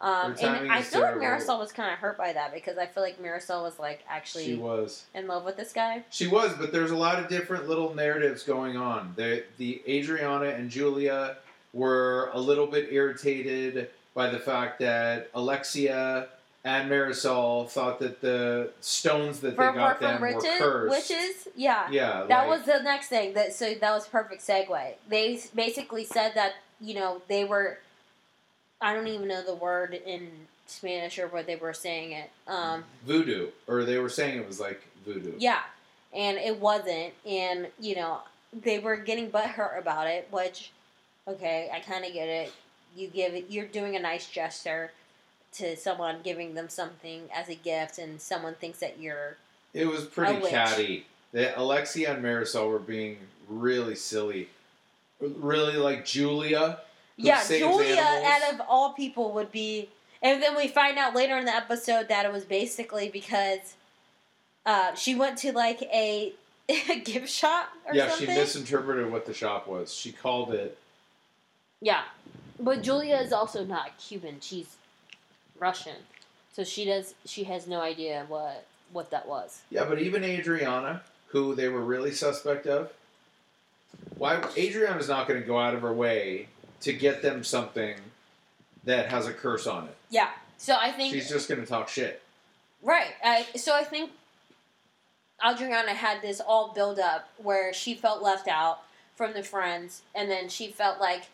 Um, 0.00 0.36
and 0.40 0.70
I 0.70 0.82
feel 0.82 1.00
like. 1.00 1.14
Marysol 1.16 1.58
was 1.58 1.72
kind 1.72 1.92
of 1.92 1.98
hurt 1.98 2.16
by 2.16 2.32
that 2.32 2.54
because 2.54 2.78
I 2.78 2.86
feel 2.86 3.02
like 3.02 3.20
Marysol 3.20 3.62
was 3.64 3.78
like 3.80 4.04
actually 4.08 4.44
She 4.44 4.54
was. 4.54 5.04
in 5.14 5.26
love 5.26 5.44
with 5.44 5.56
this 5.56 5.72
guy. 5.72 6.04
She 6.10 6.28
was, 6.28 6.52
but 6.54 6.70
there's 6.72 6.92
a 6.92 6.96
lot 6.96 7.18
of 7.18 7.28
different 7.28 7.68
little 7.68 7.94
narratives 7.94 8.44
going 8.44 8.76
on. 8.76 9.12
The 9.16 9.44
the 9.56 9.82
Adriana 9.88 10.50
and 10.50 10.70
Julia 10.70 11.38
were 11.72 12.30
a 12.32 12.38
little 12.40 12.66
bit 12.66 12.92
irritated 12.92 13.90
by 14.14 14.30
the 14.30 14.38
fact 14.38 14.78
that 14.80 15.30
Alexia 15.34 16.28
and 16.64 16.90
Marysol 16.90 17.68
thought 17.68 17.98
that 18.00 18.20
the 18.20 18.70
stones 18.80 19.40
that 19.40 19.56
they 19.56 19.56
got 19.56 20.00
them 20.00 20.20
were 20.20 20.32
cursed. 20.40 20.90
witches, 21.10 21.48
yeah. 21.56 21.88
Yeah, 21.90 22.24
That 22.28 22.46
like- 22.46 22.58
was 22.58 22.62
the 22.66 22.82
next 22.82 23.08
thing. 23.08 23.34
That 23.34 23.52
so 23.52 23.74
that 23.74 23.92
was 23.92 24.06
perfect 24.06 24.46
segue. 24.46 24.94
They 25.08 25.40
basically 25.54 26.04
said 26.04 26.32
that 26.34 26.54
you 26.80 26.94
know 26.94 27.20
they 27.26 27.42
were. 27.44 27.78
I 28.80 28.94
don't 28.94 29.08
even 29.08 29.28
know 29.28 29.42
the 29.42 29.54
word 29.54 29.94
in 30.06 30.30
Spanish 30.66 31.18
or 31.18 31.28
what 31.28 31.46
they 31.46 31.56
were 31.56 31.72
saying 31.72 32.12
it. 32.12 32.30
Um, 32.46 32.84
voodoo, 33.06 33.48
or 33.66 33.84
they 33.84 33.98
were 33.98 34.08
saying 34.08 34.38
it 34.38 34.46
was 34.46 34.60
like 34.60 34.82
voodoo. 35.04 35.34
yeah, 35.38 35.62
and 36.12 36.38
it 36.38 36.58
wasn't, 36.60 37.12
and 37.26 37.68
you 37.80 37.96
know 37.96 38.20
they 38.52 38.78
were 38.78 38.96
getting 38.96 39.30
butthurt 39.30 39.78
about 39.78 40.06
it. 40.06 40.28
Which, 40.30 40.70
okay, 41.26 41.70
I 41.72 41.80
kind 41.80 42.04
of 42.04 42.12
get 42.12 42.28
it. 42.28 42.52
You 42.96 43.08
give 43.08 43.34
it. 43.34 43.46
You're 43.48 43.66
doing 43.66 43.96
a 43.96 44.00
nice 44.00 44.28
gesture 44.28 44.92
to 45.54 45.76
someone, 45.76 46.18
giving 46.22 46.54
them 46.54 46.68
something 46.68 47.22
as 47.34 47.48
a 47.48 47.54
gift, 47.54 47.98
and 47.98 48.20
someone 48.20 48.54
thinks 48.54 48.78
that 48.80 49.00
you're 49.00 49.36
It 49.74 49.86
was 49.86 50.04
pretty 50.04 50.46
catty. 50.48 51.06
That 51.32 51.58
Alexia 51.58 52.14
and 52.14 52.24
Marysol 52.24 52.70
were 52.70 52.78
being 52.78 53.18
really 53.48 53.94
silly. 53.94 54.48
Really 55.20 55.76
like 55.76 56.04
Julia. 56.04 56.80
Yeah, 57.18 57.44
Julia, 57.46 58.00
out 58.00 58.54
of 58.54 58.60
all 58.68 58.92
people, 58.92 59.32
would 59.32 59.50
be. 59.50 59.88
And 60.22 60.42
then 60.42 60.56
we 60.56 60.68
find 60.68 60.98
out 60.98 61.14
later 61.14 61.36
in 61.36 61.44
the 61.44 61.54
episode 61.54 62.08
that 62.08 62.24
it 62.24 62.32
was 62.32 62.44
basically 62.44 63.08
because 63.08 63.74
uh, 64.64 64.94
she 64.94 65.14
went 65.14 65.38
to 65.38 65.52
like 65.52 65.82
a, 65.82 66.32
gift 67.04 67.28
shop 67.28 67.70
or 67.86 67.94
yeah, 67.94 68.08
something. 68.08 68.28
she 68.28 68.34
misinterpreted 68.34 69.10
what 69.10 69.26
the 69.26 69.34
shop 69.34 69.66
was. 69.66 69.92
She 69.92 70.12
called 70.12 70.52
it. 70.54 70.78
yeah, 71.80 72.02
but 72.60 72.82
Julia 72.82 73.16
is 73.16 73.32
also 73.32 73.64
not 73.64 73.96
Cuban. 73.98 74.36
She's 74.40 74.76
Russian, 75.58 75.96
so 76.52 76.64
she 76.64 76.84
does. 76.84 77.14
She 77.24 77.44
has 77.44 77.66
no 77.66 77.80
idea 77.80 78.26
what 78.28 78.66
what 78.92 79.10
that 79.10 79.26
was. 79.26 79.62
Yeah, 79.70 79.84
but 79.84 79.98
even 80.00 80.22
Adriana, 80.24 81.02
who 81.28 81.54
they 81.54 81.68
were 81.68 81.80
really 81.80 82.12
suspect 82.12 82.66
of, 82.66 82.92
why 84.18 84.42
Adriana's 84.56 85.08
not 85.08 85.26
going 85.26 85.40
to 85.40 85.46
go 85.46 85.58
out 85.58 85.74
of 85.74 85.80
her 85.80 85.92
way 85.92 86.48
to 86.80 86.92
get 86.92 87.22
them 87.22 87.44
something 87.44 87.96
that 88.84 89.10
has 89.10 89.26
a 89.26 89.32
curse 89.32 89.66
on 89.66 89.84
it. 89.84 89.96
Yeah. 90.10 90.30
So 90.56 90.76
I 90.78 90.90
think 90.90 91.14
She's 91.14 91.28
just 91.28 91.48
going 91.48 91.60
to 91.60 91.66
talk 91.66 91.88
shit. 91.88 92.22
Right. 92.82 93.14
I, 93.22 93.46
so 93.56 93.74
I 93.74 93.84
think 93.84 94.10
Adriana 95.46 95.94
had 95.94 96.22
this 96.22 96.40
all 96.40 96.72
build 96.72 96.98
up 96.98 97.28
where 97.38 97.72
she 97.72 97.94
felt 97.94 98.22
left 98.22 98.48
out 98.48 98.80
from 99.14 99.32
the 99.34 99.42
friends, 99.42 100.02
and 100.14 100.30
then 100.30 100.48
she 100.48 100.68
felt 100.68 101.00
like 101.00 101.24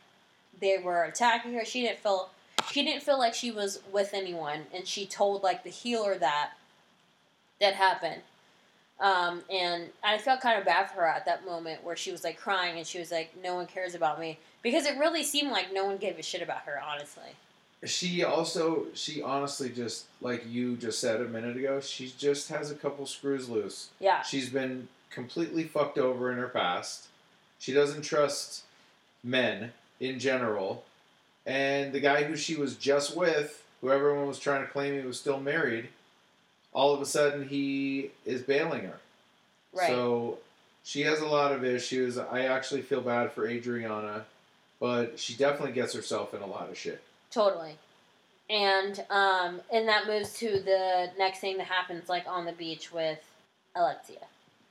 they 0.61 0.78
were 0.78 1.05
attacking 1.05 1.55
her. 1.55 1.64
She 1.64 1.82
didn't 1.82 1.99
feel 1.99 2.30
she 2.70 2.82
didn't 2.82 3.03
feel 3.03 3.18
like 3.18 3.34
she 3.34 3.51
was 3.51 3.80
with 3.92 4.14
anyone, 4.14 4.66
and 4.74 4.86
she 4.86 5.07
told 5.07 5.42
like 5.42 5.64
the 5.64 5.70
healer 5.70 6.16
that 6.16 6.53
that 7.61 7.74
happened. 7.74 8.22
Um, 9.01 9.42
and 9.51 9.88
I 10.03 10.18
felt 10.18 10.40
kind 10.40 10.59
of 10.59 10.64
bad 10.64 10.90
for 10.90 11.01
her 11.01 11.09
at 11.09 11.26
that 11.26 11.45
moment 11.45 11.82
where 11.82 11.97
she 11.97 12.12
was 12.12 12.22
like 12.22 12.38
crying 12.38 12.78
and 12.78 12.86
she 12.86 12.99
was 12.99 13.11
like, 13.11 13.30
"No 13.42 13.55
one 13.55 13.66
cares 13.66 13.95
about 13.95 14.20
me," 14.20 14.38
because 14.64 14.86
it 14.86 14.98
really 14.98 15.22
seemed 15.22 15.52
like 15.52 15.72
no 15.72 15.84
one 15.84 15.98
gave 15.98 16.18
a 16.18 16.22
shit 16.22 16.42
about 16.42 16.62
her. 16.62 16.80
Honestly. 16.84 17.22
She 17.84 18.24
also, 18.24 18.86
she 18.94 19.22
honestly 19.22 19.68
just, 19.68 20.06
like 20.22 20.44
you 20.48 20.74
just 20.76 20.98
said 20.98 21.20
a 21.20 21.26
minute 21.26 21.56
ago, 21.56 21.80
she 21.80 22.12
just 22.16 22.48
has 22.48 22.70
a 22.70 22.74
couple 22.74 23.06
screws 23.06 23.48
loose. 23.48 23.90
Yeah. 24.00 24.22
She's 24.22 24.48
been 24.48 24.88
completely 25.10 25.64
fucked 25.64 25.98
over 25.98 26.32
in 26.32 26.38
her 26.38 26.48
past. 26.48 27.08
She 27.58 27.74
doesn't 27.74 28.02
trust 28.02 28.62
men 29.22 29.72
in 30.00 30.18
general. 30.18 30.84
And 31.44 31.92
the 31.92 32.00
guy 32.00 32.24
who 32.24 32.36
she 32.36 32.56
was 32.56 32.74
just 32.74 33.14
with, 33.14 33.62
who 33.82 33.90
everyone 33.90 34.26
was 34.26 34.38
trying 34.38 34.62
to 34.62 34.72
claim 34.72 34.98
he 34.98 35.06
was 35.06 35.20
still 35.20 35.38
married, 35.38 35.88
all 36.72 36.94
of 36.94 37.02
a 37.02 37.06
sudden 37.06 37.48
he 37.48 38.12
is 38.24 38.40
bailing 38.40 38.84
her. 38.84 38.98
Right. 39.74 39.88
So 39.88 40.38
she 40.84 41.02
has 41.02 41.20
a 41.20 41.26
lot 41.26 41.52
of 41.52 41.64
issues. 41.64 42.16
I 42.16 42.46
actually 42.46 42.80
feel 42.80 43.02
bad 43.02 43.32
for 43.32 43.46
Adriana, 43.46 44.24
but 44.80 45.18
she 45.18 45.34
definitely 45.34 45.72
gets 45.72 45.92
herself 45.94 46.34
in 46.34 46.42
a 46.42 46.46
lot 46.46 46.68
of 46.70 46.76
shit. 46.78 47.02
Totally. 47.30 47.76
And 48.50 49.02
um, 49.10 49.60
and 49.72 49.88
that 49.88 50.06
moves 50.06 50.34
to 50.38 50.60
the 50.60 51.10
next 51.18 51.40
thing 51.40 51.56
that 51.56 51.66
happens, 51.66 52.08
like 52.08 52.26
on 52.26 52.44
the 52.44 52.52
beach 52.52 52.92
with 52.92 53.18
Alexia. 53.74 54.18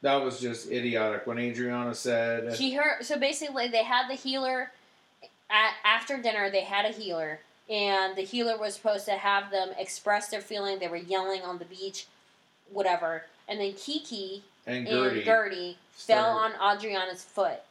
That 0.01 0.23
was 0.23 0.39
just 0.39 0.69
idiotic. 0.69 1.25
When 1.25 1.39
Adriana 1.39 1.95
said, 1.95 2.55
She 2.55 2.73
heard. 2.73 3.03
So 3.03 3.17
basically, 3.17 3.69
they 3.69 3.83
had 3.83 4.09
the 4.09 4.15
healer 4.15 4.71
at, 5.49 5.73
after 5.83 6.21
dinner. 6.21 6.51
They 6.51 6.61
had 6.61 6.85
a 6.85 6.89
healer, 6.89 7.39
and 7.69 8.15
the 8.15 8.21
healer 8.21 8.57
was 8.57 8.75
supposed 8.75 9.05
to 9.05 9.13
have 9.13 9.49
them 9.49 9.69
express 9.77 10.27
their 10.27 10.41
feeling. 10.41 10.79
They 10.79 10.87
were 10.87 10.97
yelling 10.97 11.41
on 11.41 11.57
the 11.57 11.65
beach, 11.65 12.05
whatever. 12.71 13.23
And 13.47 13.59
then 13.59 13.73
Kiki 13.73 14.43
and 14.67 14.87
and 14.87 14.87
Guerdy, 14.87 15.25
Guerdy 15.25 15.75
fell 15.91 16.29
on 16.29 16.51
Adriana's 16.61 17.23
foot, 17.23 17.61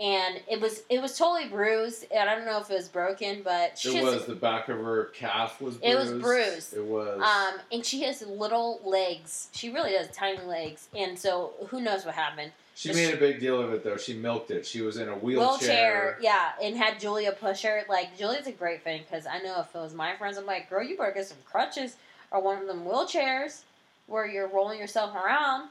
and 0.00 0.40
it 0.48 0.60
was 0.60 0.82
it 0.88 1.02
was 1.02 1.16
totally 1.16 1.48
bruised. 1.48 2.06
And 2.14 2.28
I 2.28 2.34
don't 2.34 2.46
know 2.46 2.58
if 2.58 2.70
it 2.70 2.74
was 2.74 2.88
broken, 2.88 3.42
but 3.42 3.78
she 3.78 3.96
It 3.96 4.04
was 4.04 4.26
the 4.26 4.34
back 4.34 4.68
of 4.68 4.78
her 4.78 5.06
calf 5.06 5.60
was 5.60 5.76
bruised. 5.76 5.94
It 5.94 5.98
was 5.98 6.22
bruised. 6.22 6.74
It 6.74 6.84
was. 6.84 7.20
Um, 7.20 7.60
and 7.72 7.84
she 7.84 8.02
has 8.02 8.22
little 8.22 8.80
legs. 8.84 9.48
She 9.52 9.70
really 9.70 9.92
does 9.92 10.08
tiny 10.08 10.42
legs, 10.42 10.88
and 10.96 11.18
so 11.18 11.52
who 11.68 11.80
knows 11.80 12.04
what 12.04 12.14
happened? 12.14 12.52
she 12.78 12.92
made 12.92 13.12
a 13.12 13.16
big 13.16 13.40
deal 13.40 13.60
of 13.60 13.72
it 13.72 13.82
though. 13.82 13.96
She 13.96 14.14
milked 14.14 14.52
it. 14.52 14.64
She 14.64 14.82
was 14.82 14.98
in 14.98 15.08
a 15.08 15.14
wheelchair. 15.14 15.48
Wheelchair, 15.48 16.18
yeah, 16.20 16.50
and 16.62 16.76
had 16.76 17.00
Julia 17.00 17.32
push 17.32 17.62
her. 17.62 17.82
Like 17.88 18.16
Julia's 18.16 18.46
a 18.46 18.52
great 18.52 18.82
fan 18.82 19.00
because 19.00 19.26
I 19.26 19.40
know 19.40 19.60
if 19.60 19.74
it 19.74 19.78
was 19.78 19.94
my 19.94 20.14
friends, 20.14 20.38
I'm 20.38 20.46
like, 20.46 20.70
girl, 20.70 20.84
you 20.84 20.96
better 20.96 21.10
get 21.10 21.26
some 21.26 21.38
crutches 21.44 21.96
or 22.30 22.40
one 22.40 22.58
of 22.58 22.68
them 22.68 22.84
wheelchairs 22.84 23.62
where 24.06 24.26
you're 24.26 24.46
rolling 24.46 24.78
yourself 24.78 25.14
around, 25.14 25.68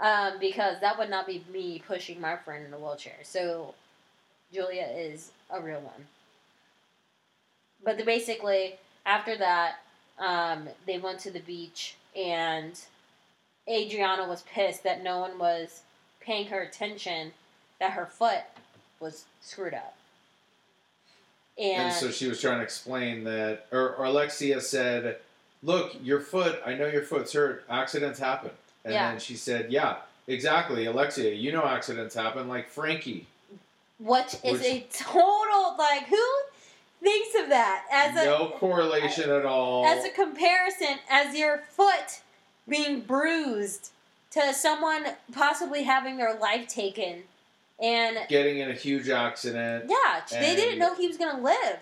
um, 0.00 0.34
because 0.38 0.80
that 0.80 0.98
would 0.98 1.10
not 1.10 1.26
be 1.26 1.44
me 1.52 1.82
pushing 1.86 2.20
my 2.20 2.36
friend 2.36 2.66
in 2.66 2.72
a 2.72 2.78
wheelchair. 2.78 3.16
So 3.22 3.74
Julia 4.52 4.88
is 4.94 5.32
a 5.50 5.60
real 5.60 5.80
one. 5.80 6.06
But 7.84 7.96
the, 7.96 8.04
basically, 8.04 8.76
after 9.06 9.36
that, 9.36 9.76
um, 10.18 10.68
they 10.86 10.98
went 10.98 11.20
to 11.20 11.30
the 11.30 11.40
beach, 11.40 11.96
and 12.16 12.78
Adriana 13.68 14.26
was 14.26 14.42
pissed 14.42 14.82
that 14.84 15.02
no 15.02 15.20
one 15.20 15.38
was 15.38 15.82
paying 16.20 16.48
her 16.48 16.60
attention 16.60 17.32
that 17.78 17.92
her 17.92 18.06
foot 18.06 18.42
was 19.00 19.26
screwed 19.40 19.74
up. 19.74 19.96
And, 21.56 21.84
And 21.84 21.92
so 21.92 22.10
she 22.10 22.28
was 22.28 22.40
trying 22.40 22.58
to 22.58 22.64
explain 22.64 23.24
that, 23.24 23.66
or, 23.72 23.94
or 23.96 24.04
Alexia 24.04 24.60
said, 24.60 25.18
"Look, 25.62 25.96
your 26.02 26.20
foot. 26.20 26.60
I 26.64 26.74
know 26.74 26.86
your 26.86 27.02
foot's 27.02 27.32
hurt. 27.32 27.64
Accidents 27.68 28.18
happen." 28.18 28.50
And 28.84 28.94
Yeah. 28.94 29.10
then 29.10 29.20
she 29.20 29.34
said, 29.36 29.70
"Yeah, 29.72 29.96
exactly, 30.26 30.86
Alexia. 30.86 31.32
You 31.34 31.52
know 31.52 31.64
accidents 31.64 32.14
happen, 32.14 32.48
like 32.48 32.68
Frankie. 32.70 33.26
what 33.98 34.38
is 34.44 34.60
Which- 34.60 34.62
a 34.62 34.86
total 34.92 35.74
like 35.76 36.04
who 36.06 36.24
thinks 37.02 37.34
of 37.34 37.48
that 37.48 37.84
as 37.90 38.16
a 38.16 38.24
no 38.26 38.50
correlation 38.50 39.28
at 39.28 39.44
all. 39.44 39.84
as 39.84 40.04
a 40.04 40.08
comparison 40.10 41.00
as 41.10 41.34
your 41.36 41.58
foot 41.70 42.20
being 42.68 43.00
bruised 43.00 43.90
to 44.30 44.54
someone 44.54 45.16
possibly 45.32 45.82
having 45.82 46.16
their 46.16 46.34
life 46.34 46.68
taken 46.68 47.24
and 47.80 48.18
Getting 48.28 48.58
in 48.58 48.70
a 48.70 48.74
huge 48.74 49.08
accident. 49.08 49.86
yeah 49.90 50.20
they 50.30 50.54
didn't 50.54 50.78
know 50.78 50.94
he 50.94 51.08
was 51.08 51.16
gonna 51.16 51.40
live 51.42 51.80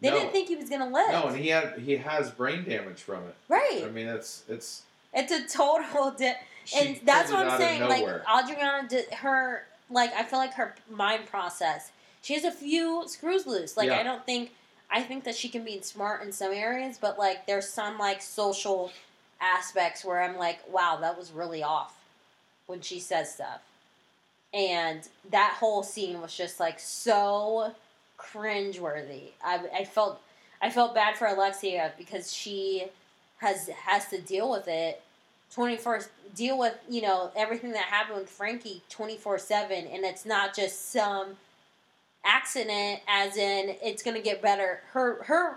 they 0.00 0.10
No. 0.10 0.18
didn't 0.18 0.32
think 0.32 0.48
he 0.48 0.56
was 0.56 0.68
gonna 0.68 0.88
live 0.88 1.10
No, 1.12 1.28
and 1.28 1.36
he 1.36 1.50
had 1.50 1.78
he 1.78 1.96
has 1.98 2.30
brain 2.32 2.64
damage 2.64 3.00
from 3.02 3.28
it. 3.28 3.34
right 3.48 3.84
I 3.84 3.88
mean, 3.90 4.08
it's 4.08 4.42
it's. 4.48 4.82
It's 5.14 5.32
a 5.32 5.46
total 5.46 6.10
di- 6.12 6.36
she 6.64 6.78
and 6.78 7.00
that's 7.04 7.30
what 7.30 7.46
i'm 7.46 7.58
saying 7.58 7.82
like 7.88 8.04
adriana 8.04 8.88
did 8.88 9.12
her 9.14 9.64
like 9.90 10.12
i 10.14 10.22
feel 10.22 10.38
like 10.38 10.54
her 10.54 10.74
mind 10.90 11.26
process 11.26 11.90
she 12.22 12.34
has 12.34 12.44
a 12.44 12.52
few 12.52 13.02
screws 13.08 13.46
loose. 13.46 13.76
Like 13.76 13.88
Yeah. 13.88 13.98
i 13.98 14.02
don't 14.02 14.24
think 14.24 14.52
i 14.90 15.02
think 15.02 15.24
that 15.24 15.34
she 15.34 15.48
can 15.48 15.64
be 15.64 15.80
smart 15.82 16.22
in 16.22 16.30
some 16.32 16.52
areas 16.52 16.98
but 17.00 17.18
like 17.18 17.46
there's 17.46 17.68
some 17.68 17.98
like 17.98 18.22
social 18.22 18.92
aspects 19.40 20.04
where 20.04 20.22
i'm 20.22 20.36
like 20.36 20.60
wow 20.70 20.98
that 21.00 21.18
was 21.18 21.32
really 21.32 21.62
off 21.62 21.98
when 22.66 22.80
she 22.80 23.00
says 23.00 23.34
stuff. 23.34 23.60
And 24.54 25.06
that 25.30 25.56
whole 25.58 25.82
scene 25.82 26.20
was 26.20 26.34
just 26.36 26.60
like 26.60 26.78
so 26.78 27.72
cringeworthy. 28.18 29.30
I, 29.44 29.60
I 29.80 29.84
felt 29.84 30.20
i 30.60 30.70
felt 30.70 30.94
bad 30.94 31.16
for 31.16 31.26
alexia 31.26 31.92
because 31.98 32.32
she 32.32 32.84
has 33.42 33.68
has 33.68 34.08
to 34.08 34.20
deal 34.20 34.50
with 34.50 34.66
it 34.66 35.02
24 35.54 36.00
deal 36.34 36.58
with 36.58 36.74
you 36.88 37.02
know 37.02 37.30
everything 37.36 37.72
that 37.72 37.84
happened 37.84 38.18
with 38.18 38.30
frankie 38.30 38.82
24 38.88 39.38
7 39.38 39.86
and 39.86 40.04
it's 40.04 40.24
not 40.24 40.54
just 40.54 40.90
some 40.90 41.36
accident 42.24 43.00
as 43.06 43.36
in 43.36 43.76
it's 43.82 44.02
gonna 44.02 44.20
get 44.20 44.40
better 44.40 44.80
her 44.92 45.22
her 45.24 45.56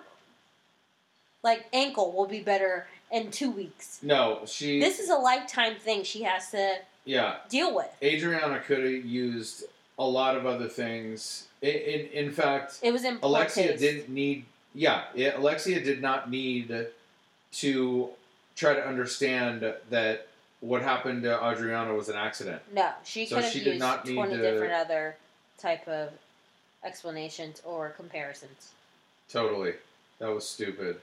like 1.43 1.65
ankle 1.71 2.11
will 2.11 2.25
be 2.25 2.41
better 2.41 2.87
in 3.11 3.31
two 3.31 3.51
weeks 3.51 3.99
no, 4.01 4.41
she. 4.45 4.79
this 4.79 4.99
is 4.99 5.09
a 5.09 5.15
lifetime 5.15 5.75
thing 5.75 6.03
she 6.03 6.23
has 6.23 6.51
to 6.51 6.75
yeah, 7.05 7.35
deal 7.49 7.73
with 7.73 7.95
Adriana 8.01 8.59
could 8.59 8.83
have 8.83 9.05
used 9.05 9.65
a 9.97 10.03
lot 10.03 10.35
of 10.35 10.45
other 10.45 10.67
things. 10.67 11.47
In 11.61 11.69
in, 11.69 12.05
in 12.07 12.31
fact, 12.31 12.79
it 12.81 12.91
was 12.91 13.03
in 13.03 13.19
Alexia 13.21 13.69
taste. 13.69 13.79
didn't 13.79 14.09
need. 14.09 14.45
Yeah, 14.73 15.03
yeah, 15.13 15.37
Alexia 15.37 15.81
did 15.81 16.01
not 16.01 16.29
need 16.29 16.67
to 17.59 18.09
try 18.55 18.73
to 18.73 18.85
understand 18.87 19.61
that 19.89 20.27
what 20.61 20.81
happened 20.81 21.23
to 21.23 21.33
Adriana 21.45 21.93
was 21.93 22.09
an 22.09 22.15
accident. 22.15 22.61
no 22.73 22.89
she 23.03 23.25
So 23.25 23.35
could 23.35 23.43
have 23.45 23.53
she 23.53 23.59
did 23.59 23.67
used 23.73 23.79
not 23.79 24.05
need 24.05 24.15
20 24.15 24.35
to- 24.35 24.41
different 24.41 24.73
other 24.73 25.15
type 25.59 25.87
of 25.87 26.09
explanations 26.83 27.61
or 27.65 27.89
comparisons 27.89 28.71
Totally, 29.29 29.73
that 30.19 30.29
was 30.29 30.47
stupid. 30.47 30.99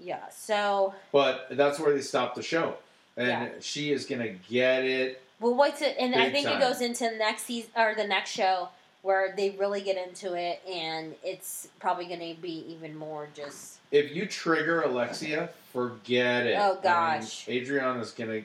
yeah 0.00 0.28
so 0.30 0.94
But 1.12 1.48
that's 1.52 1.78
where 1.80 1.92
they 1.92 2.00
stopped 2.00 2.36
the 2.36 2.42
show, 2.42 2.76
and 3.16 3.28
Yeah. 3.28 3.48
she 3.60 3.92
is 3.92 4.06
gonna 4.06 4.28
get 4.48 4.84
it. 4.84 5.20
Well, 5.40 5.54
wait 5.54 5.76
to, 5.78 6.00
and 6.00 6.14
I 6.14 6.30
think 6.30 6.46
time. 6.46 6.58
it 6.58 6.60
goes 6.60 6.80
into 6.80 7.04
the 7.10 7.16
next 7.16 7.42
season 7.46 7.70
or 7.76 7.94
the 7.96 8.06
next 8.06 8.30
show 8.30 8.68
where 9.02 9.34
they 9.36 9.50
really 9.50 9.80
get 9.80 9.96
into 9.96 10.34
it, 10.34 10.62
and 10.68 11.16
it's 11.24 11.66
probably 11.80 12.04
going 12.04 12.20
to 12.36 12.40
be 12.40 12.64
even 12.68 12.96
more 12.96 13.26
just. 13.34 13.78
If 13.90 14.14
you 14.14 14.26
trigger 14.26 14.82
Alexia, 14.82 15.50
forget 15.72 16.46
it. 16.46 16.56
Oh, 16.58 16.70
I 16.70 16.72
mean, 16.74 16.82
gosh. 16.82 17.48
Adriana's 17.48 18.12
gonna. 18.12 18.42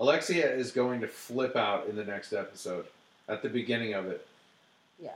Alexia 0.00 0.48
is 0.54 0.70
going 0.70 1.00
to 1.00 1.08
flip 1.08 1.56
out 1.56 1.88
in 1.88 1.96
the 1.96 2.04
next 2.04 2.32
episode, 2.32 2.86
at 3.28 3.42
the 3.42 3.48
beginning 3.48 3.94
of 3.94 4.06
it. 4.06 4.26
Yeah. 5.02 5.10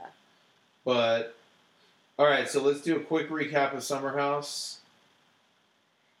But 0.85 1.35
all 2.19 2.25
right, 2.25 2.49
so 2.49 2.61
let's 2.61 2.81
do 2.81 2.97
a 2.97 2.99
quick 2.99 3.29
recap 3.29 3.73
of 3.73 3.83
Summer 3.83 4.17
House. 4.17 4.79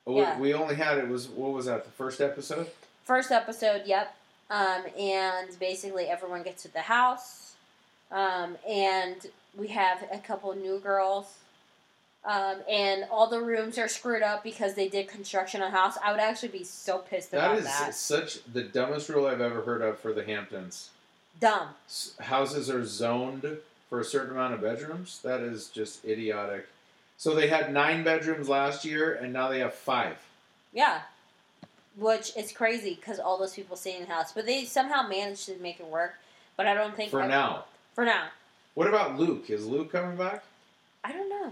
We- 0.05 0.15
Yeah. 0.15 0.37
We 0.39 0.53
only 0.53 0.75
had 0.75 0.97
it 0.97 1.07
was 1.07 1.27
what 1.27 1.51
was 1.51 1.65
that 1.65 1.83
the 1.85 1.91
first 1.91 2.21
episode? 2.21 2.69
First 3.05 3.31
episode, 3.31 3.83
yep. 3.85 4.15
Um, 4.49 4.83
and 4.97 5.57
basically 5.59 6.05
everyone 6.05 6.43
gets 6.43 6.63
to 6.63 6.71
the 6.73 6.81
house, 6.81 7.53
um, 8.11 8.57
and 8.67 9.15
we 9.57 9.67
have 9.69 10.05
a 10.11 10.19
couple 10.19 10.53
new 10.55 10.79
girls. 10.79 11.33
Um, 12.25 12.57
and 12.69 13.05
all 13.11 13.27
the 13.29 13.41
rooms 13.41 13.77
are 13.77 13.89
screwed 13.89 14.23
up 14.23 14.43
because 14.43 14.75
they 14.75 14.87
did 14.87 15.09
construction 15.09 15.61
on 15.61 15.67
a 15.67 15.71
house. 15.75 15.97
I 16.03 16.11
would 16.11 16.21
actually 16.21 16.49
be 16.49 16.63
so 16.63 16.99
pissed 16.99 17.31
That 17.31 17.43
about 17.45 17.57
is 17.57 17.65
that. 17.65 17.93
such 17.95 18.39
the 18.53 18.63
dumbest 18.63 19.09
rule 19.09 19.27
I've 19.27 19.41
ever 19.41 19.61
heard 19.61 19.81
of 19.81 19.99
for 19.99 20.13
the 20.13 20.23
Hamptons. 20.23 20.89
Dumb. 21.41 21.69
S- 21.87 22.13
Houses 22.21 22.69
are 22.69 22.85
zoned 22.85 23.57
for 23.89 23.99
a 23.99 24.05
certain 24.05 24.31
amount 24.31 24.53
of 24.53 24.61
bedrooms. 24.61 25.19
That 25.23 25.41
is 25.41 25.67
just 25.67 26.05
idiotic. 26.05 26.67
So 27.17 27.35
they 27.35 27.47
had 27.47 27.73
nine 27.73 28.03
bedrooms 28.05 28.47
last 28.47 28.85
year, 28.85 29.13
and 29.13 29.33
now 29.33 29.49
they 29.49 29.59
have 29.59 29.73
five. 29.73 30.15
Yeah. 30.71 31.01
Which 31.97 32.35
is 32.37 32.51
crazy 32.53 32.95
because 32.95 33.19
all 33.19 33.37
those 33.37 33.53
people 33.53 33.75
stay 33.75 33.95
in 33.97 34.03
the 34.03 34.13
house, 34.13 34.31
but 34.31 34.45
they 34.45 34.63
somehow 34.63 35.07
managed 35.07 35.45
to 35.47 35.55
make 35.59 35.79
it 35.79 35.85
work. 35.87 36.13
But 36.55 36.67
I 36.67 36.73
don't 36.73 36.95
think 36.95 37.11
For 37.11 37.27
now. 37.27 37.65
For 37.95 38.05
now, 38.05 38.27
What 38.75 38.87
about 38.87 39.19
Luke? 39.19 39.49
Is 39.49 39.65
Luke 39.67 39.91
coming 39.91 40.15
back? 40.17 40.43
I 41.03 41.11
don't 41.11 41.29
know. 41.29 41.51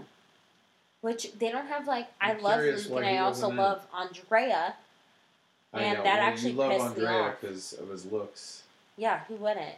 Which 1.02 1.32
they 1.38 1.50
don't 1.50 1.66
have 1.66 1.86
like 1.86 2.08
I 2.20 2.30
I'm 2.32 2.42
love 2.42 2.60
Luke 2.60 2.86
and 2.96 3.04
I 3.06 3.18
also 3.18 3.48
wasn't 3.48 3.52
in 3.52 3.58
it. 3.58 3.62
love 3.62 3.86
Andrea. 3.94 4.74
I 5.74 5.80
And 5.82 5.98
know. 5.98 6.04
that 6.04 6.18
well, 6.20 6.28
actually 6.28 6.50
you 6.52 6.56
love 6.56 6.70
pissed 6.70 6.82
me 6.82 6.88
Andrea 7.06 7.10
off. 7.28 7.40
because 7.40 7.72
of 7.74 7.88
his 7.90 8.06
looks. 8.10 8.62
Yeah, 8.96 9.20
who 9.28 9.34
wouldn't? 9.36 9.74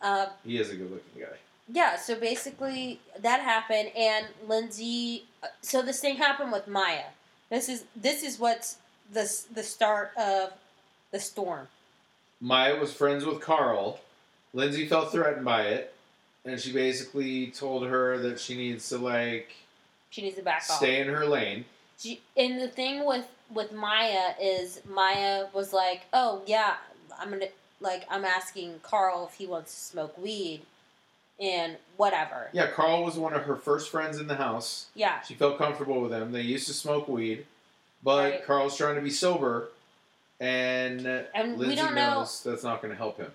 Uh, 0.00 0.26
He 0.44 0.58
is 0.58 0.70
a 0.70 0.74
good-looking 0.76 1.20
guy. 1.22 1.36
yeah, 1.68 1.96
so 1.96 2.18
basically 2.18 2.98
that 3.20 3.40
happened, 3.40 3.92
and 3.96 4.26
Lindsay. 4.48 5.24
uh, 5.42 5.46
So 5.60 5.80
this 5.80 6.00
thing 6.00 6.16
happened 6.16 6.50
with 6.52 6.66
Maya. 6.66 7.04
This 7.50 7.68
is 7.68 7.84
this 7.94 8.22
is 8.24 8.38
what's 8.38 8.76
the 9.12 9.30
the 9.54 9.62
start 9.62 10.10
of 10.16 10.52
the 11.12 11.20
storm. 11.20 11.68
Maya 12.40 12.76
was 12.80 12.92
friends 12.92 13.24
with 13.24 13.40
Carl. 13.40 14.00
Lindsay 14.54 14.86
felt 14.88 15.12
threatened 15.12 15.44
by 15.44 15.62
it, 15.68 15.94
and 16.44 16.58
she 16.60 16.72
basically 16.72 17.48
told 17.52 17.86
her 17.86 18.18
that 18.18 18.40
she 18.40 18.56
needs 18.56 18.88
to 18.88 18.98
like 18.98 19.54
She 20.12 20.22
needs 20.22 20.36
to 20.36 20.42
back 20.42 20.58
off. 20.70 20.76
stay 20.76 21.00
in 21.00 21.08
her 21.08 21.24
lane. 21.26 21.64
She, 21.98 22.20
and 22.36 22.60
the 22.60 22.68
thing 22.68 23.04
with 23.06 23.26
with 23.52 23.72
Maya 23.72 24.34
is 24.40 24.80
Maya 24.88 25.46
was 25.54 25.72
like, 25.72 26.02
"Oh 26.12 26.42
yeah, 26.46 26.74
I'm 27.18 27.30
gonna 27.30 27.46
like 27.80 28.04
I'm 28.10 28.24
asking 28.24 28.80
Carl 28.82 29.26
if 29.30 29.34
he 29.38 29.46
wants 29.46 29.72
to 29.74 29.80
smoke 29.80 30.18
weed, 30.18 30.62
and 31.40 31.76
whatever." 31.96 32.50
Yeah, 32.52 32.66
Carl 32.70 33.04
was 33.04 33.16
one 33.16 33.32
of 33.32 33.44
her 33.44 33.56
first 33.56 33.90
friends 33.90 34.18
in 34.18 34.26
the 34.26 34.36
house. 34.36 34.86
Yeah, 34.94 35.22
She 35.22 35.34
felt 35.34 35.56
comfortable 35.58 36.00
with 36.02 36.12
him. 36.12 36.30
They 36.32 36.42
used 36.42 36.66
to 36.66 36.74
smoke 36.74 37.08
weed, 37.08 37.46
but 38.02 38.30
Right. 38.32 38.44
Carl's 38.44 38.76
trying 38.76 38.96
to 38.96 39.00
be 39.00 39.10
sober, 39.10 39.68
and, 40.40 41.06
and 41.06 41.56
Lindsay 41.58 41.68
we 41.68 41.74
don't 41.76 41.94
know. 41.94 42.18
knows 42.18 42.42
that's 42.42 42.64
not 42.64 42.82
going 42.82 42.92
to 42.92 42.98
help 42.98 43.16
him. 43.18 43.30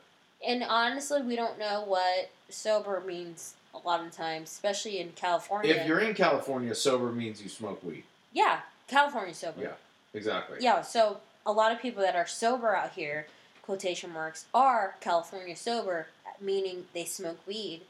And 0.45 0.63
honestly, 0.63 1.21
we 1.23 1.35
don't 1.35 1.57
know 1.57 1.83
what 1.87 2.29
sober 2.49 3.01
means 3.05 3.55
a 3.83 3.87
lot 3.87 4.05
of 4.05 4.11
times, 4.11 4.49
especially 4.51 4.99
in 4.99 5.11
California. 5.15 5.73
If 5.73 5.87
you're 5.87 5.99
in 5.99 6.13
California, 6.13 6.73
sober 6.75 7.11
means 7.11 7.41
you 7.41 7.49
smoke 7.49 7.83
weed. 7.83 8.03
yeah, 8.33 8.61
California 8.87 9.33
sober. 9.33 9.61
Yeah. 9.61 9.73
Exactly. 10.13 10.57
Yeah, 10.61 10.81
so 10.81 11.17
a 11.45 11.51
lot 11.51 11.71
of 11.71 11.81
people 11.81 12.01
that 12.01 12.15
are 12.15 12.25
sober 12.25 12.75
out 12.75 12.91
here, 12.93 13.27
quotation 13.61 14.11
marks, 14.11 14.45
are 14.53 14.95
California 14.99 15.55
sober, 15.55 16.07
meaning 16.41 16.85
they 16.93 17.05
smoke 17.05 17.37
weed, 17.45 17.81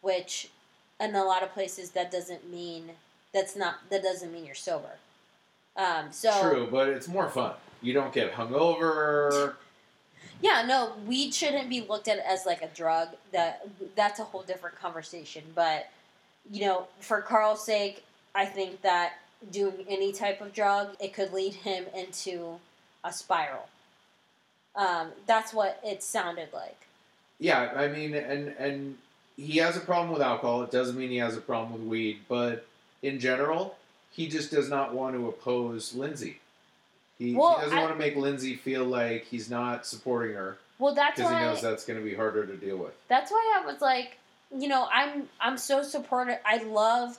which 0.00 0.48
in 1.00 1.14
a 1.14 1.24
lot 1.24 1.42
of 1.42 1.52
places 1.52 1.90
that 1.90 2.10
doesn't 2.10 2.50
mean 2.50 2.92
that's 3.34 3.56
not 3.56 3.90
that 3.90 4.02
doesn't 4.02 4.32
mean 4.32 4.46
you're 4.46 4.54
sober. 4.54 4.96
Um, 5.76 6.06
so 6.10 6.30
True, 6.40 6.68
but 6.70 6.88
it's 6.88 7.08
more 7.08 7.28
fun. 7.28 7.52
You 7.82 7.92
don't 7.92 8.12
get 8.12 8.32
hungover. 8.32 9.54
yeah, 10.40 10.64
no, 10.66 10.92
weed 11.06 11.32
shouldn't 11.32 11.68
be 11.68 11.80
looked 11.80 12.08
at 12.08 12.18
as 12.18 12.46
like 12.46 12.62
a 12.62 12.68
drug. 12.68 13.08
That 13.32 13.66
that's 13.94 14.20
a 14.20 14.24
whole 14.24 14.42
different 14.42 14.78
conversation. 14.78 15.42
But 15.54 15.88
you 16.50 16.66
know, 16.66 16.86
for 17.00 17.20
Carl's 17.22 17.64
sake, 17.64 18.04
I 18.34 18.44
think 18.44 18.82
that 18.82 19.14
doing 19.50 19.84
any 19.88 20.12
type 20.12 20.40
of 20.40 20.52
drug, 20.52 20.96
it 21.00 21.14
could 21.14 21.32
lead 21.32 21.54
him 21.54 21.84
into 21.94 22.58
a 23.04 23.12
spiral. 23.12 23.68
Um, 24.74 25.08
that's 25.26 25.54
what 25.54 25.80
it 25.82 26.02
sounded 26.02 26.48
like. 26.52 26.86
Yeah, 27.38 27.72
I 27.74 27.88
mean, 27.88 28.14
and 28.14 28.48
and 28.58 28.98
he 29.36 29.58
has 29.58 29.76
a 29.76 29.80
problem 29.80 30.12
with 30.12 30.22
alcohol. 30.22 30.62
It 30.62 30.70
doesn't 30.70 30.96
mean 30.96 31.10
he 31.10 31.18
has 31.18 31.36
a 31.36 31.40
problem 31.40 31.72
with 31.72 31.88
weed, 31.88 32.20
but 32.28 32.66
in 33.02 33.20
general, 33.20 33.76
he 34.10 34.28
just 34.28 34.50
does 34.50 34.68
not 34.68 34.94
want 34.94 35.14
to 35.14 35.28
oppose 35.28 35.94
Lindsay. 35.94 36.40
He, 37.18 37.34
Well, 37.34 37.56
he 37.56 37.62
doesn't 37.64 37.78
I- 37.78 37.82
want 37.82 37.94
to 37.94 37.98
make 37.98 38.16
Lindsay 38.16 38.56
feel 38.56 38.84
like 38.84 39.24
he's 39.24 39.48
not 39.50 39.86
supporting 39.86 40.34
her 40.36 40.58
Well, 40.78 40.94
that's 40.94 41.16
because 41.16 41.32
he 41.32 41.38
knows 41.38 41.62
that's 41.62 41.84
going 41.86 41.98
to 41.98 42.04
be 42.04 42.14
harder 42.14 42.44
to 42.46 42.56
deal 42.56 42.76
with. 42.76 42.92
That's 43.08 43.30
why 43.30 43.54
I 43.60 43.64
was 43.66 43.80
like, 43.80 44.18
you 44.54 44.68
know, 44.68 44.86
I'm 44.92 45.28
I'm 45.40 45.56
so 45.58 45.82
supportive. 45.82 46.38
I 46.44 46.62
love 46.62 47.18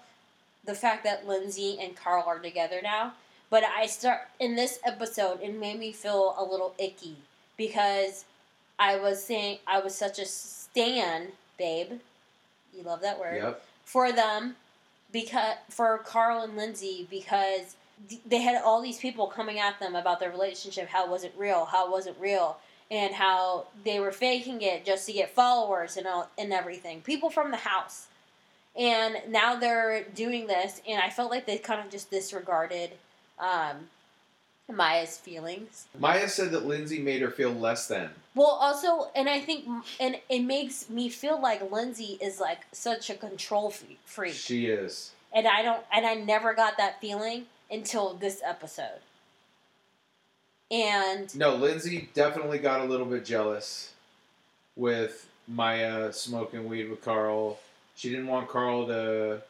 the 0.66 0.76
fact 0.76 1.04
that 1.06 1.28
Lindsay 1.28 1.78
and 1.82 1.95
Carl 1.95 2.24
are 2.28 2.39
together 2.39 2.80
now. 2.84 3.14
But 3.50 3.64
I 3.64 3.86
start 3.88 4.22
in 4.39 4.56
this 4.56 4.78
episode, 4.86 5.39
it 5.41 5.58
made 5.58 5.80
me 5.80 5.91
feel 5.93 6.36
a 6.38 6.43
little 6.43 6.74
icky 6.78 7.16
because 7.58 8.26
I 8.78 8.98
was 8.98 9.24
saying 9.24 9.60
I 9.66 9.80
was 9.80 9.95
such 9.95 10.20
a 10.20 10.26
stan, 10.26 11.30
babe. 11.58 11.93
You 12.76 12.84
love 12.84 13.02
that 13.02 13.20
word 13.20 13.38
Yep. 13.41 13.62
for 13.86 14.12
them 14.12 14.56
because 15.12 15.56
for 15.70 15.98
Carl 16.00 16.43
and 16.43 16.56
Lindsay 16.58 17.08
because 17.10 17.76
they 18.26 18.41
had 18.41 18.62
all 18.64 18.82
these 18.82 19.00
people 19.00 19.28
coming 19.28 19.60
at 19.60 19.80
them 19.80 19.95
about 19.95 20.20
their 20.20 20.32
relationship, 20.32 20.88
how 20.88 21.06
it 21.06 21.10
wasn't 21.10 21.34
real, 21.38 21.66
how 21.66 21.86
it 21.86 21.91
wasn't 21.91 22.18
real, 22.20 22.58
and 22.89 23.14
how 23.14 23.68
they 23.84 24.00
were 24.00 24.12
faking 24.12 24.62
it 24.62 24.86
just 24.86 25.06
to 25.08 25.14
get 25.14 25.30
followers 25.34 25.98
and 25.98 26.08
all, 26.08 26.30
and 26.38 26.54
everything. 26.54 27.02
People 27.02 27.30
from 27.30 27.52
the 27.52 27.58
house, 27.58 28.08
and 28.78 29.18
now 29.30 29.56
they're 29.56 30.04
doing 30.16 30.48
this, 30.48 30.82
and 30.88 31.02
I 31.02 31.10
felt 31.10 31.32
like 31.32 31.45
they 31.45 31.58
kind 31.58 31.82
of 31.82 31.89
just 31.89 32.12
disregarded 32.12 32.91
um, 33.39 33.89
Maya's 34.72 35.18
feelings. 35.18 35.88
Maya 35.98 36.28
said 36.30 36.52
that 36.52 36.66
Lindsay 36.66 37.00
made 37.00 37.22
her 37.22 37.32
feel 37.32 37.52
less 37.52 37.88
than. 37.88 38.10
Well, 38.36 38.48
also, 38.48 39.10
and 39.16 39.28
I 39.28 39.39
think, 39.39 39.66
and 40.00 40.18
it 40.30 40.41
makes 40.41 40.89
me 40.89 41.10
feel 41.10 41.41
like 41.41 41.72
Lindsay 41.72 42.18
is 42.22 42.39
like 42.39 42.60
such 42.72 43.10
a 43.10 43.16
control 43.16 43.74
freak. 44.06 44.34
She 44.34 44.68
is. 44.68 45.12
and 45.34 45.48
I 45.48 45.62
don't 45.64 45.84
and 45.91 46.06
I 46.06 46.14
never 46.14 46.54
got 46.54 46.78
that 46.78 47.02
feeling 47.02 47.45
until 47.70 48.13
this 48.13 48.41
episode. 48.45 48.99
And 50.70 51.34
No, 51.36 51.55
Lindsay 51.55 52.09
definitely 52.13 52.59
got 52.59 52.82
a 52.82 52.84
little 52.84 53.05
bit 53.05 53.26
jealous 53.26 53.93
with 54.76 55.28
Maya 55.47 56.11
smoking 56.11 56.68
weed 56.68 56.89
with 56.89 57.01
Carl. 57.03 57.57
She 57.95 58.09
didn't 58.09 58.28
want 58.28 58.49
Carl 58.49 58.88
to 58.88 59.41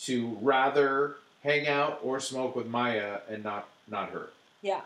to 0.00 0.38
rather 0.42 1.16
hang 1.42 1.66
out 1.66 1.98
or 2.02 2.20
smoke 2.20 2.54
with 2.54 2.66
Maya 2.66 3.20
and 3.28 3.42
not 3.42 3.68
not 3.88 4.10
her. 4.10 4.28
yeah. 4.62 4.82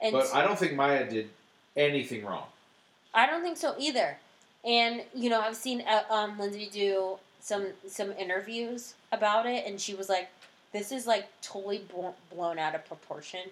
And 0.00 0.12
But 0.12 0.34
I 0.34 0.42
don't 0.44 0.58
think 0.58 0.74
Maya 0.74 1.08
did 1.08 1.30
anything 1.76 2.24
wrong. 2.24 2.46
I 3.14 3.26
don't 3.26 3.42
think 3.42 3.56
so 3.56 3.74
either. 3.78 4.18
And 4.64 5.02
you 5.14 5.30
know, 5.30 5.40
I've 5.40 5.56
seen 5.56 5.82
uh, 5.82 6.02
um, 6.10 6.38
Lindsay 6.38 6.68
do 6.72 7.18
some 7.40 7.68
some 7.88 8.12
interviews 8.12 8.94
about 9.10 9.46
it, 9.46 9.64
and 9.66 9.80
she 9.80 9.94
was 9.94 10.08
like, 10.08 10.28
"This 10.72 10.92
is 10.92 11.06
like 11.06 11.28
totally 11.42 11.86
blown 12.30 12.58
out 12.58 12.74
of 12.74 12.86
proportion. 12.86 13.50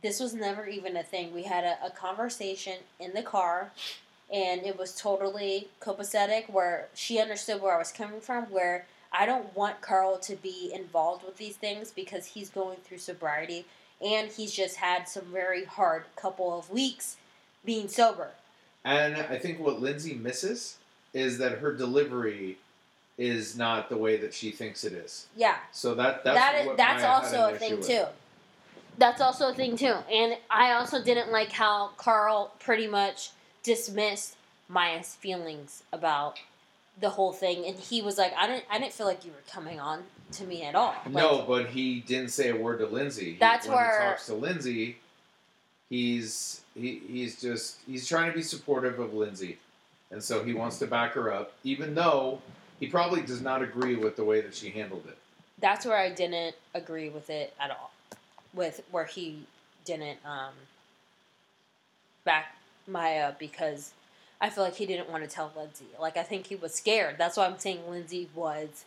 This 0.00 0.20
was 0.20 0.32
never 0.32 0.66
even 0.66 0.96
a 0.96 1.02
thing. 1.02 1.34
We 1.34 1.42
had 1.42 1.64
a, 1.64 1.86
a 1.86 1.90
conversation 1.90 2.78
in 3.00 3.14
the 3.14 3.22
car, 3.22 3.72
and 4.32 4.64
it 4.64 4.78
was 4.78 4.94
totally 4.94 5.68
copacetic. 5.80 6.48
Where 6.48 6.88
she 6.94 7.18
understood 7.18 7.60
where 7.60 7.74
I 7.74 7.78
was 7.78 7.92
coming 7.92 8.20
from. 8.20 8.44
Where 8.44 8.86
I 9.12 9.26
don't 9.26 9.56
want 9.56 9.80
Carl 9.80 10.18
to 10.18 10.36
be 10.36 10.70
involved 10.72 11.24
with 11.24 11.36
these 11.36 11.56
things 11.56 11.90
because 11.90 12.26
he's 12.26 12.50
going 12.50 12.78
through 12.84 12.98
sobriety, 12.98 13.66
and 14.00 14.30
he's 14.30 14.52
just 14.52 14.76
had 14.76 15.08
some 15.08 15.24
very 15.32 15.64
hard 15.64 16.04
couple 16.14 16.56
of 16.56 16.70
weeks 16.70 17.16
being 17.64 17.88
sober." 17.88 18.30
And 18.84 19.16
I 19.16 19.38
think 19.38 19.58
what 19.58 19.80
Lindsay 19.80 20.14
misses 20.14 20.78
is 21.12 21.38
that 21.38 21.58
her 21.58 21.72
delivery 21.72 22.58
is 23.18 23.56
not 23.58 23.88
the 23.88 23.96
way 23.96 24.16
that 24.16 24.32
she 24.32 24.50
thinks 24.52 24.84
it 24.84 24.92
is. 24.92 25.26
Yeah, 25.36 25.56
So 25.72 25.94
that 25.96 26.22
that's 26.24 26.36
that 26.38 26.54
is 26.66 26.76
that's 26.76 27.02
Maya 27.02 27.12
also 27.12 27.54
a 27.54 27.58
thing 27.58 27.82
too. 27.82 28.04
That's 28.96 29.20
also 29.20 29.50
a 29.50 29.54
thing 29.54 29.76
too. 29.76 29.94
And 30.10 30.36
I 30.50 30.72
also 30.72 31.02
didn't 31.02 31.30
like 31.30 31.50
how 31.52 31.90
Carl 31.96 32.52
pretty 32.60 32.86
much 32.86 33.30
dismissed 33.64 34.36
Maya's 34.68 35.16
feelings 35.16 35.82
about 35.92 36.38
the 37.00 37.10
whole 37.10 37.32
thing, 37.32 37.64
and 37.66 37.76
he 37.76 38.02
was 38.02 38.18
like, 38.18 38.32
"I 38.36 38.46
didn't, 38.46 38.64
I 38.70 38.78
didn't 38.78 38.92
feel 38.92 39.06
like 39.06 39.24
you 39.24 39.30
were 39.30 39.52
coming 39.52 39.78
on 39.78 40.02
to 40.32 40.44
me 40.44 40.62
at 40.64 40.74
all." 40.74 40.94
Like, 41.04 41.10
no, 41.14 41.44
but 41.46 41.66
he 41.66 42.00
didn't 42.00 42.30
say 42.30 42.50
a 42.50 42.56
word 42.56 42.78
to 42.78 42.86
Lindsay. 42.86 43.32
He- 43.32 43.38
That's 43.38 43.66
when 43.66 43.76
where- 43.76 44.00
he 44.00 44.06
talks 44.08 44.26
to 44.26 44.34
Lindsay, 44.34 44.98
he's 45.88 46.60
he, 46.74 47.00
he's 47.08 47.40
just 47.40 47.78
he's 47.86 48.06
trying 48.08 48.30
to 48.30 48.36
be 48.36 48.42
supportive 48.42 48.98
of 48.98 49.14
Lindsay, 49.14 49.58
and 50.10 50.22
so 50.22 50.42
he 50.44 50.54
wants 50.54 50.78
to 50.80 50.86
back 50.86 51.12
her 51.12 51.32
up, 51.32 51.52
even 51.64 51.94
though 51.94 52.40
he 52.80 52.86
probably 52.86 53.22
does 53.22 53.40
not 53.40 53.62
agree 53.62 53.96
with 53.96 54.16
the 54.16 54.24
way 54.24 54.40
that 54.40 54.54
she 54.54 54.70
handled 54.70 55.04
it. 55.08 55.18
that's 55.60 55.84
where 55.84 55.96
I 55.96 56.10
didn't 56.10 56.54
agree 56.74 57.08
with 57.08 57.30
it 57.30 57.52
at 57.60 57.70
all. 57.70 57.90
With 58.54 58.82
where 58.90 59.04
he 59.04 59.46
didn't 59.84 60.18
um, 60.24 60.52
back 62.24 62.56
Maya 62.86 63.32
because 63.38 63.92
I 64.40 64.50
feel 64.50 64.64
like 64.64 64.74
he 64.76 64.86
didn't 64.86 65.10
want 65.10 65.24
to 65.24 65.30
tell 65.30 65.52
Lindsay. 65.56 65.86
Like 66.00 66.16
I 66.16 66.22
think 66.22 66.46
he 66.46 66.56
was 66.56 66.74
scared. 66.74 67.16
That's 67.18 67.36
why 67.36 67.46
I'm 67.46 67.58
saying 67.58 67.80
Lindsay 67.88 68.28
was 68.34 68.84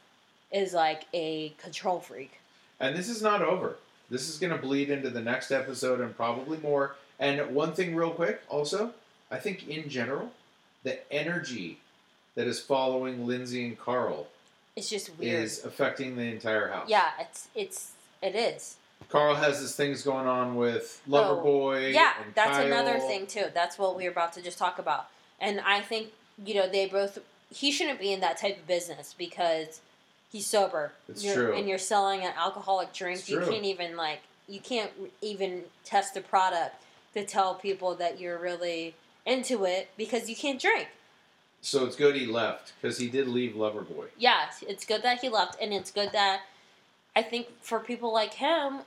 is 0.51 0.73
like 0.73 1.05
a 1.13 1.49
control 1.61 1.99
freak. 1.99 2.39
And 2.79 2.95
this 2.95 3.09
is 3.09 3.21
not 3.21 3.41
over. 3.41 3.77
This 4.09 4.27
is 4.27 4.37
going 4.37 4.51
to 4.51 4.57
bleed 4.57 4.89
into 4.89 5.09
the 5.09 5.21
next 5.21 5.51
episode 5.51 6.01
and 6.01 6.15
probably 6.15 6.57
more. 6.57 6.95
And 7.19 7.53
one 7.53 7.73
thing, 7.73 7.95
real 7.95 8.11
quick, 8.11 8.41
also, 8.49 8.93
I 9.29 9.37
think 9.37 9.67
in 9.67 9.87
general, 9.87 10.31
the 10.83 10.99
energy 11.13 11.77
that 12.35 12.47
is 12.47 12.59
following 12.59 13.25
Lindsay 13.27 13.65
and 13.65 13.77
Carl 13.79 14.27
It's 14.75 14.89
just 14.89 15.17
weird. 15.17 15.43
is 15.43 15.65
affecting 15.65 16.15
the 16.15 16.23
entire 16.23 16.69
house. 16.69 16.89
yeah, 16.89 17.11
it's 17.19 17.47
it's 17.55 17.91
it 18.21 18.35
is. 18.35 18.77
Carl 19.09 19.35
has 19.35 19.59
his 19.59 19.75
things 19.75 20.03
going 20.03 20.27
on 20.27 20.55
with 20.55 21.01
Loverboy. 21.09 21.85
Oh, 21.85 21.87
Yeah, 21.87 22.13
that's 22.35 22.57
Kyle. 22.57 22.65
another 22.67 22.99
thing 22.99 23.25
too. 23.27 23.45
That's 23.53 23.77
what 23.77 23.97
we 23.97 24.05
were 24.05 24.11
about 24.11 24.33
to 24.33 24.41
just 24.41 24.57
talk 24.57 24.79
about. 24.79 25.07
And 25.39 25.59
I 25.61 25.81
think 25.81 26.09
you 26.45 26.53
know 26.55 26.69
they 26.69 26.87
both. 26.87 27.19
He 27.53 27.71
shouldn't 27.71 27.99
be 27.99 28.13
in 28.13 28.21
that 28.21 28.37
type 28.37 28.57
of 28.59 28.67
business 28.67 29.13
because 29.17 29.81
he's 30.31 30.47
sober. 30.47 30.93
It's 31.09 31.23
You're- 31.23 31.35
true. 31.35 31.55
And 31.57 31.67
you're 31.67 31.77
selling 31.77 32.21
an 32.21 32.31
alcoholic 32.37 32.93
drink. 32.93 33.19
It's 33.19 33.29
you 33.29 33.37
true. 33.39 33.49
can't 33.51 33.65
even 33.65 33.97
like 33.97 34.21
you 34.47 34.59
can't 34.61 34.91
even 35.21 35.63
test 35.83 36.13
the 36.13 36.21
product 36.21 36.75
to 37.13 37.25
tell 37.25 37.55
people 37.55 37.95
that 37.95 38.19
you're 38.21 38.37
really 38.37 38.93
into 39.25 39.65
it 39.65 39.89
because 39.97 40.29
you 40.29 40.35
can't 40.35 40.61
drink. 40.61 40.87
So 41.61 41.85
it's 41.85 41.95
good 41.95 42.15
he 42.15 42.25
left 42.25 42.73
because 42.81 42.97
he 42.97 43.07
did 43.07 43.27
leave 43.27 43.53
Loverboy. 43.53 44.07
yeah, 44.17 44.49
it's 44.67 44.85
good 44.85 45.03
that 45.03 45.21
he 45.21 45.29
left, 45.29 45.57
and 45.61 45.71
it's 45.73 45.91
good 45.91 46.11
that 46.11 46.41
I 47.15 47.21
think 47.21 47.47
for 47.61 47.79
people 47.79 48.11
like 48.11 48.33
him, 48.33 48.79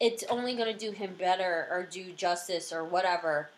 it's 0.00 0.22
only 0.24 0.54
going 0.54 0.72
to 0.72 0.78
do 0.78 0.92
him 0.92 1.14
better 1.18 1.66
or 1.70 1.86
do 1.90 2.12
justice 2.12 2.72
or 2.72 2.84
whatever 2.84 3.50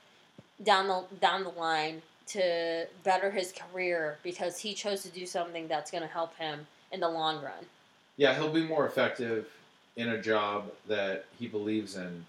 down 0.62 0.86
the 0.86 1.02
down 1.20 1.42
the 1.42 1.50
line 1.50 2.02
to 2.26 2.86
better 3.02 3.30
his 3.30 3.52
career 3.52 4.18
because 4.22 4.58
he 4.58 4.74
chose 4.74 5.02
to 5.02 5.08
do 5.08 5.26
something 5.26 5.68
that's 5.68 5.90
going 5.90 6.02
to 6.02 6.08
help 6.08 6.36
him 6.36 6.66
in 6.92 7.00
the 7.00 7.08
long 7.08 7.36
run. 7.42 7.66
Yeah, 8.16 8.34
he'll 8.34 8.52
be 8.52 8.62
more 8.62 8.86
effective 8.86 9.48
in 9.96 10.08
a 10.08 10.20
job 10.20 10.70
that 10.88 11.26
he 11.38 11.48
believes 11.48 11.96
in 11.96 12.24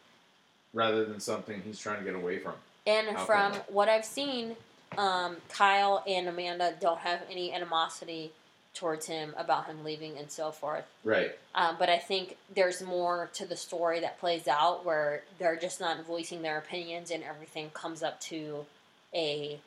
rather 0.74 1.06
than 1.06 1.20
something 1.20 1.62
he's 1.62 1.80
trying 1.80 2.00
to 2.00 2.06
get 2.06 2.16
away 2.16 2.40
from. 2.40 2.54
And 2.88 3.18
from 3.20 3.54
what 3.68 3.90
I've 3.90 4.06
seen, 4.06 4.56
um, 4.98 5.38
Kyle 5.50 6.04
and 6.08 6.28
Amanda 6.28 6.74
don't 6.80 7.00
have 7.00 7.22
any 7.30 7.54
animosity 7.54 8.32
towards 8.76 9.06
him 9.08 9.34
about 9.38 9.68
him 9.68 9.84
leaving 9.84 10.18
and 10.18 10.30
so 10.30 10.52
forth. 10.52 10.84
Right. 11.04 11.32
Um, 11.56 11.78
but 11.80 11.90
I 11.90 11.98
think 11.98 12.38
there's 12.54 12.82
more 12.82 13.30
to 13.36 13.46
the 13.46 13.56
story 13.56 14.02
that 14.02 14.20
plays 14.20 14.48
out 14.48 14.86
where 14.86 15.24
they're 15.40 15.56
just 15.56 15.80
not 15.80 16.06
voicing 16.06 16.42
their 16.42 16.58
opinions 16.58 17.10
and 17.10 17.24
everything 17.24 17.70
comes 17.74 18.04
up 18.04 18.20
to 18.22 18.66
a 19.14 19.60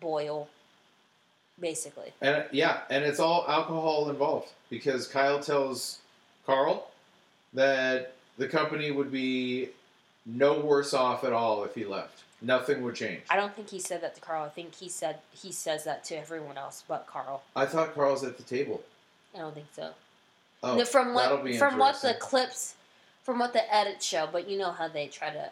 boil, 0.00 0.48
basically. 1.60 2.12
And 2.22 2.44
yeah, 2.50 2.80
and 2.90 3.04
it's 3.04 3.20
all 3.20 3.44
alcohol 3.46 4.08
involved 4.08 4.48
because 4.70 5.06
Kyle 5.06 5.40
tells 5.40 5.98
Carl 6.46 6.88
that 7.52 8.14
the 8.38 8.48
company 8.48 8.90
would 8.90 9.12
be 9.12 9.68
no 10.24 10.60
worse 10.60 10.94
off 10.94 11.24
at 11.24 11.32
all 11.32 11.62
if 11.64 11.74
he 11.74 11.84
left. 11.84 12.22
Nothing 12.42 12.82
would 12.82 12.94
change. 12.94 13.22
I 13.30 13.36
don't 13.36 13.54
think 13.54 13.70
he 13.70 13.78
said 13.80 14.02
that 14.02 14.14
to 14.14 14.20
Carl. 14.20 14.44
I 14.44 14.48
think 14.50 14.74
he 14.74 14.88
said 14.88 15.18
he 15.32 15.50
says 15.52 15.84
that 15.84 16.04
to 16.04 16.16
everyone 16.18 16.58
else 16.58 16.84
but 16.86 17.06
Carl. 17.06 17.42
I 17.54 17.64
thought 17.66 17.94
Carl's 17.94 18.24
at 18.24 18.36
the 18.36 18.42
table. 18.42 18.82
I 19.34 19.38
don't 19.38 19.54
think 19.54 19.66
so. 19.74 19.90
Oh, 20.62 20.76
No, 20.76 20.84
from 20.84 21.14
that'll 21.14 21.38
what 21.38 21.54
from 21.56 21.78
what 21.78 22.00
the 22.02 22.14
clips, 22.14 22.74
from 23.22 23.38
what 23.38 23.52
the 23.52 23.74
edits 23.74 24.04
show, 24.04 24.28
but 24.30 24.48
you 24.48 24.58
know 24.58 24.70
how 24.70 24.88
they 24.88 25.06
try 25.06 25.30
to 25.30 25.50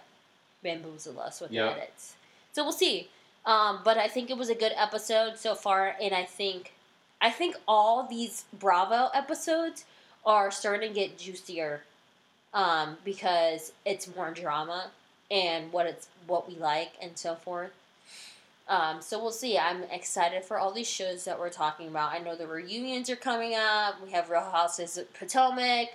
bamboozle 0.63 1.19
us 1.21 1.41
with 1.41 1.51
Yeah. 1.53 1.67
the 1.67 1.83
edits. 1.83 2.15
So 2.53 2.63
we'll 2.65 2.73
see. 2.73 3.09
Um, 3.47 3.81
but 3.85 3.99
I 3.99 4.09
think 4.09 4.31
it 4.31 4.39
was 4.39 4.49
a 4.49 4.55
good 4.55 4.73
episode 4.75 5.37
so 5.39 5.55
far, 5.55 5.95
and 6.01 6.15
I 6.15 6.25
think, 6.25 6.73
I 7.21 7.31
think 7.31 7.57
all 7.69 8.07
these 8.07 8.45
Bravo 8.59 9.11
episodes 9.15 9.85
are 10.25 10.51
starting 10.51 10.89
to 10.89 10.95
get 10.95 11.19
juicier, 11.19 11.83
um, 12.55 12.97
because 13.05 13.73
it's 13.85 14.15
more 14.17 14.31
drama 14.31 14.91
and 15.35 15.73
what 15.73 15.87
it's 15.87 16.07
what 16.29 16.49
we 16.49 16.55
like 16.55 16.93
and 17.03 17.19
so 17.19 17.35
forth. 17.35 17.73
Um, 18.69 19.03
so 19.03 19.21
we'll 19.21 19.33
see. 19.33 19.59
I'm 19.59 19.83
excited 19.91 20.45
for 20.45 20.59
all 20.59 20.73
these 20.73 20.89
shows 20.89 21.25
that 21.25 21.39
we're 21.39 21.51
talking 21.51 21.89
about. 21.89 22.13
I 22.13 22.19
know 22.19 22.35
the 22.35 22.47
reunions 22.47 23.11
are 23.11 23.17
coming 23.17 23.55
up. 23.55 24.03
We 24.03 24.13
have 24.13 24.31
Real 24.31 24.41
Houses 24.41 24.97
of 24.97 25.13
Potomac 25.13 25.89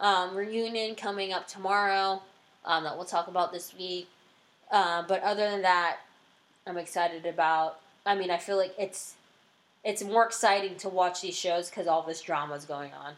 um, 0.00 0.34
reunion 0.34 0.96
coming 0.96 1.32
up 1.32 1.46
tomorrow 1.46 2.22
um, 2.64 2.82
that 2.84 2.96
we'll 2.96 3.04
talk 3.04 3.28
about 3.28 3.52
this 3.52 3.72
week. 3.78 4.08
Uh, 4.72 5.04
but 5.06 5.22
other 5.22 5.48
than 5.48 5.62
that, 5.62 5.98
I'm 6.66 6.78
excited 6.78 7.24
about. 7.24 7.78
I 8.04 8.16
mean, 8.16 8.30
I 8.30 8.38
feel 8.38 8.56
like 8.56 8.74
it's 8.78 9.14
it's 9.84 10.02
more 10.02 10.24
exciting 10.24 10.76
to 10.76 10.88
watch 10.88 11.20
these 11.20 11.36
shows 11.36 11.70
because 11.70 11.86
all 11.86 12.02
this 12.02 12.20
drama 12.20 12.54
is 12.54 12.64
going 12.64 12.92
on. 12.94 13.14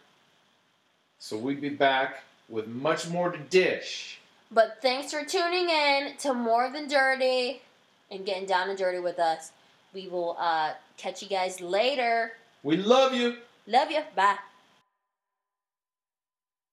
So 1.19 1.39
we'd 1.39 1.61
be 1.61 1.71
back 1.71 2.23
with 2.49 2.67
much 2.67 3.09
more 3.09 3.31
to 3.31 3.39
dish. 3.39 4.20
But 4.53 4.79
thanks 4.83 5.13
for 5.13 5.25
tuning 5.25 5.71
in 5.71 6.17
to 6.19 6.35
More 6.35 6.71
Than 6.71 6.89
Dirty 6.89 7.63
and 8.11 8.27
getting 8.27 8.47
down 8.47 8.69
and 8.69 8.77
dirty 8.77 8.99
with 8.99 9.21
us. 9.21 9.53
We 9.95 10.09
will 10.09 10.37
uh, 10.39 10.73
catch 10.97 11.23
you 11.23 11.29
guys 11.29 11.61
later. 11.61 12.33
We 12.65 12.77
love 12.77 13.15
you. 13.15 13.37
Love 13.67 13.93
you. 13.93 14.01
Bye. 14.17 14.39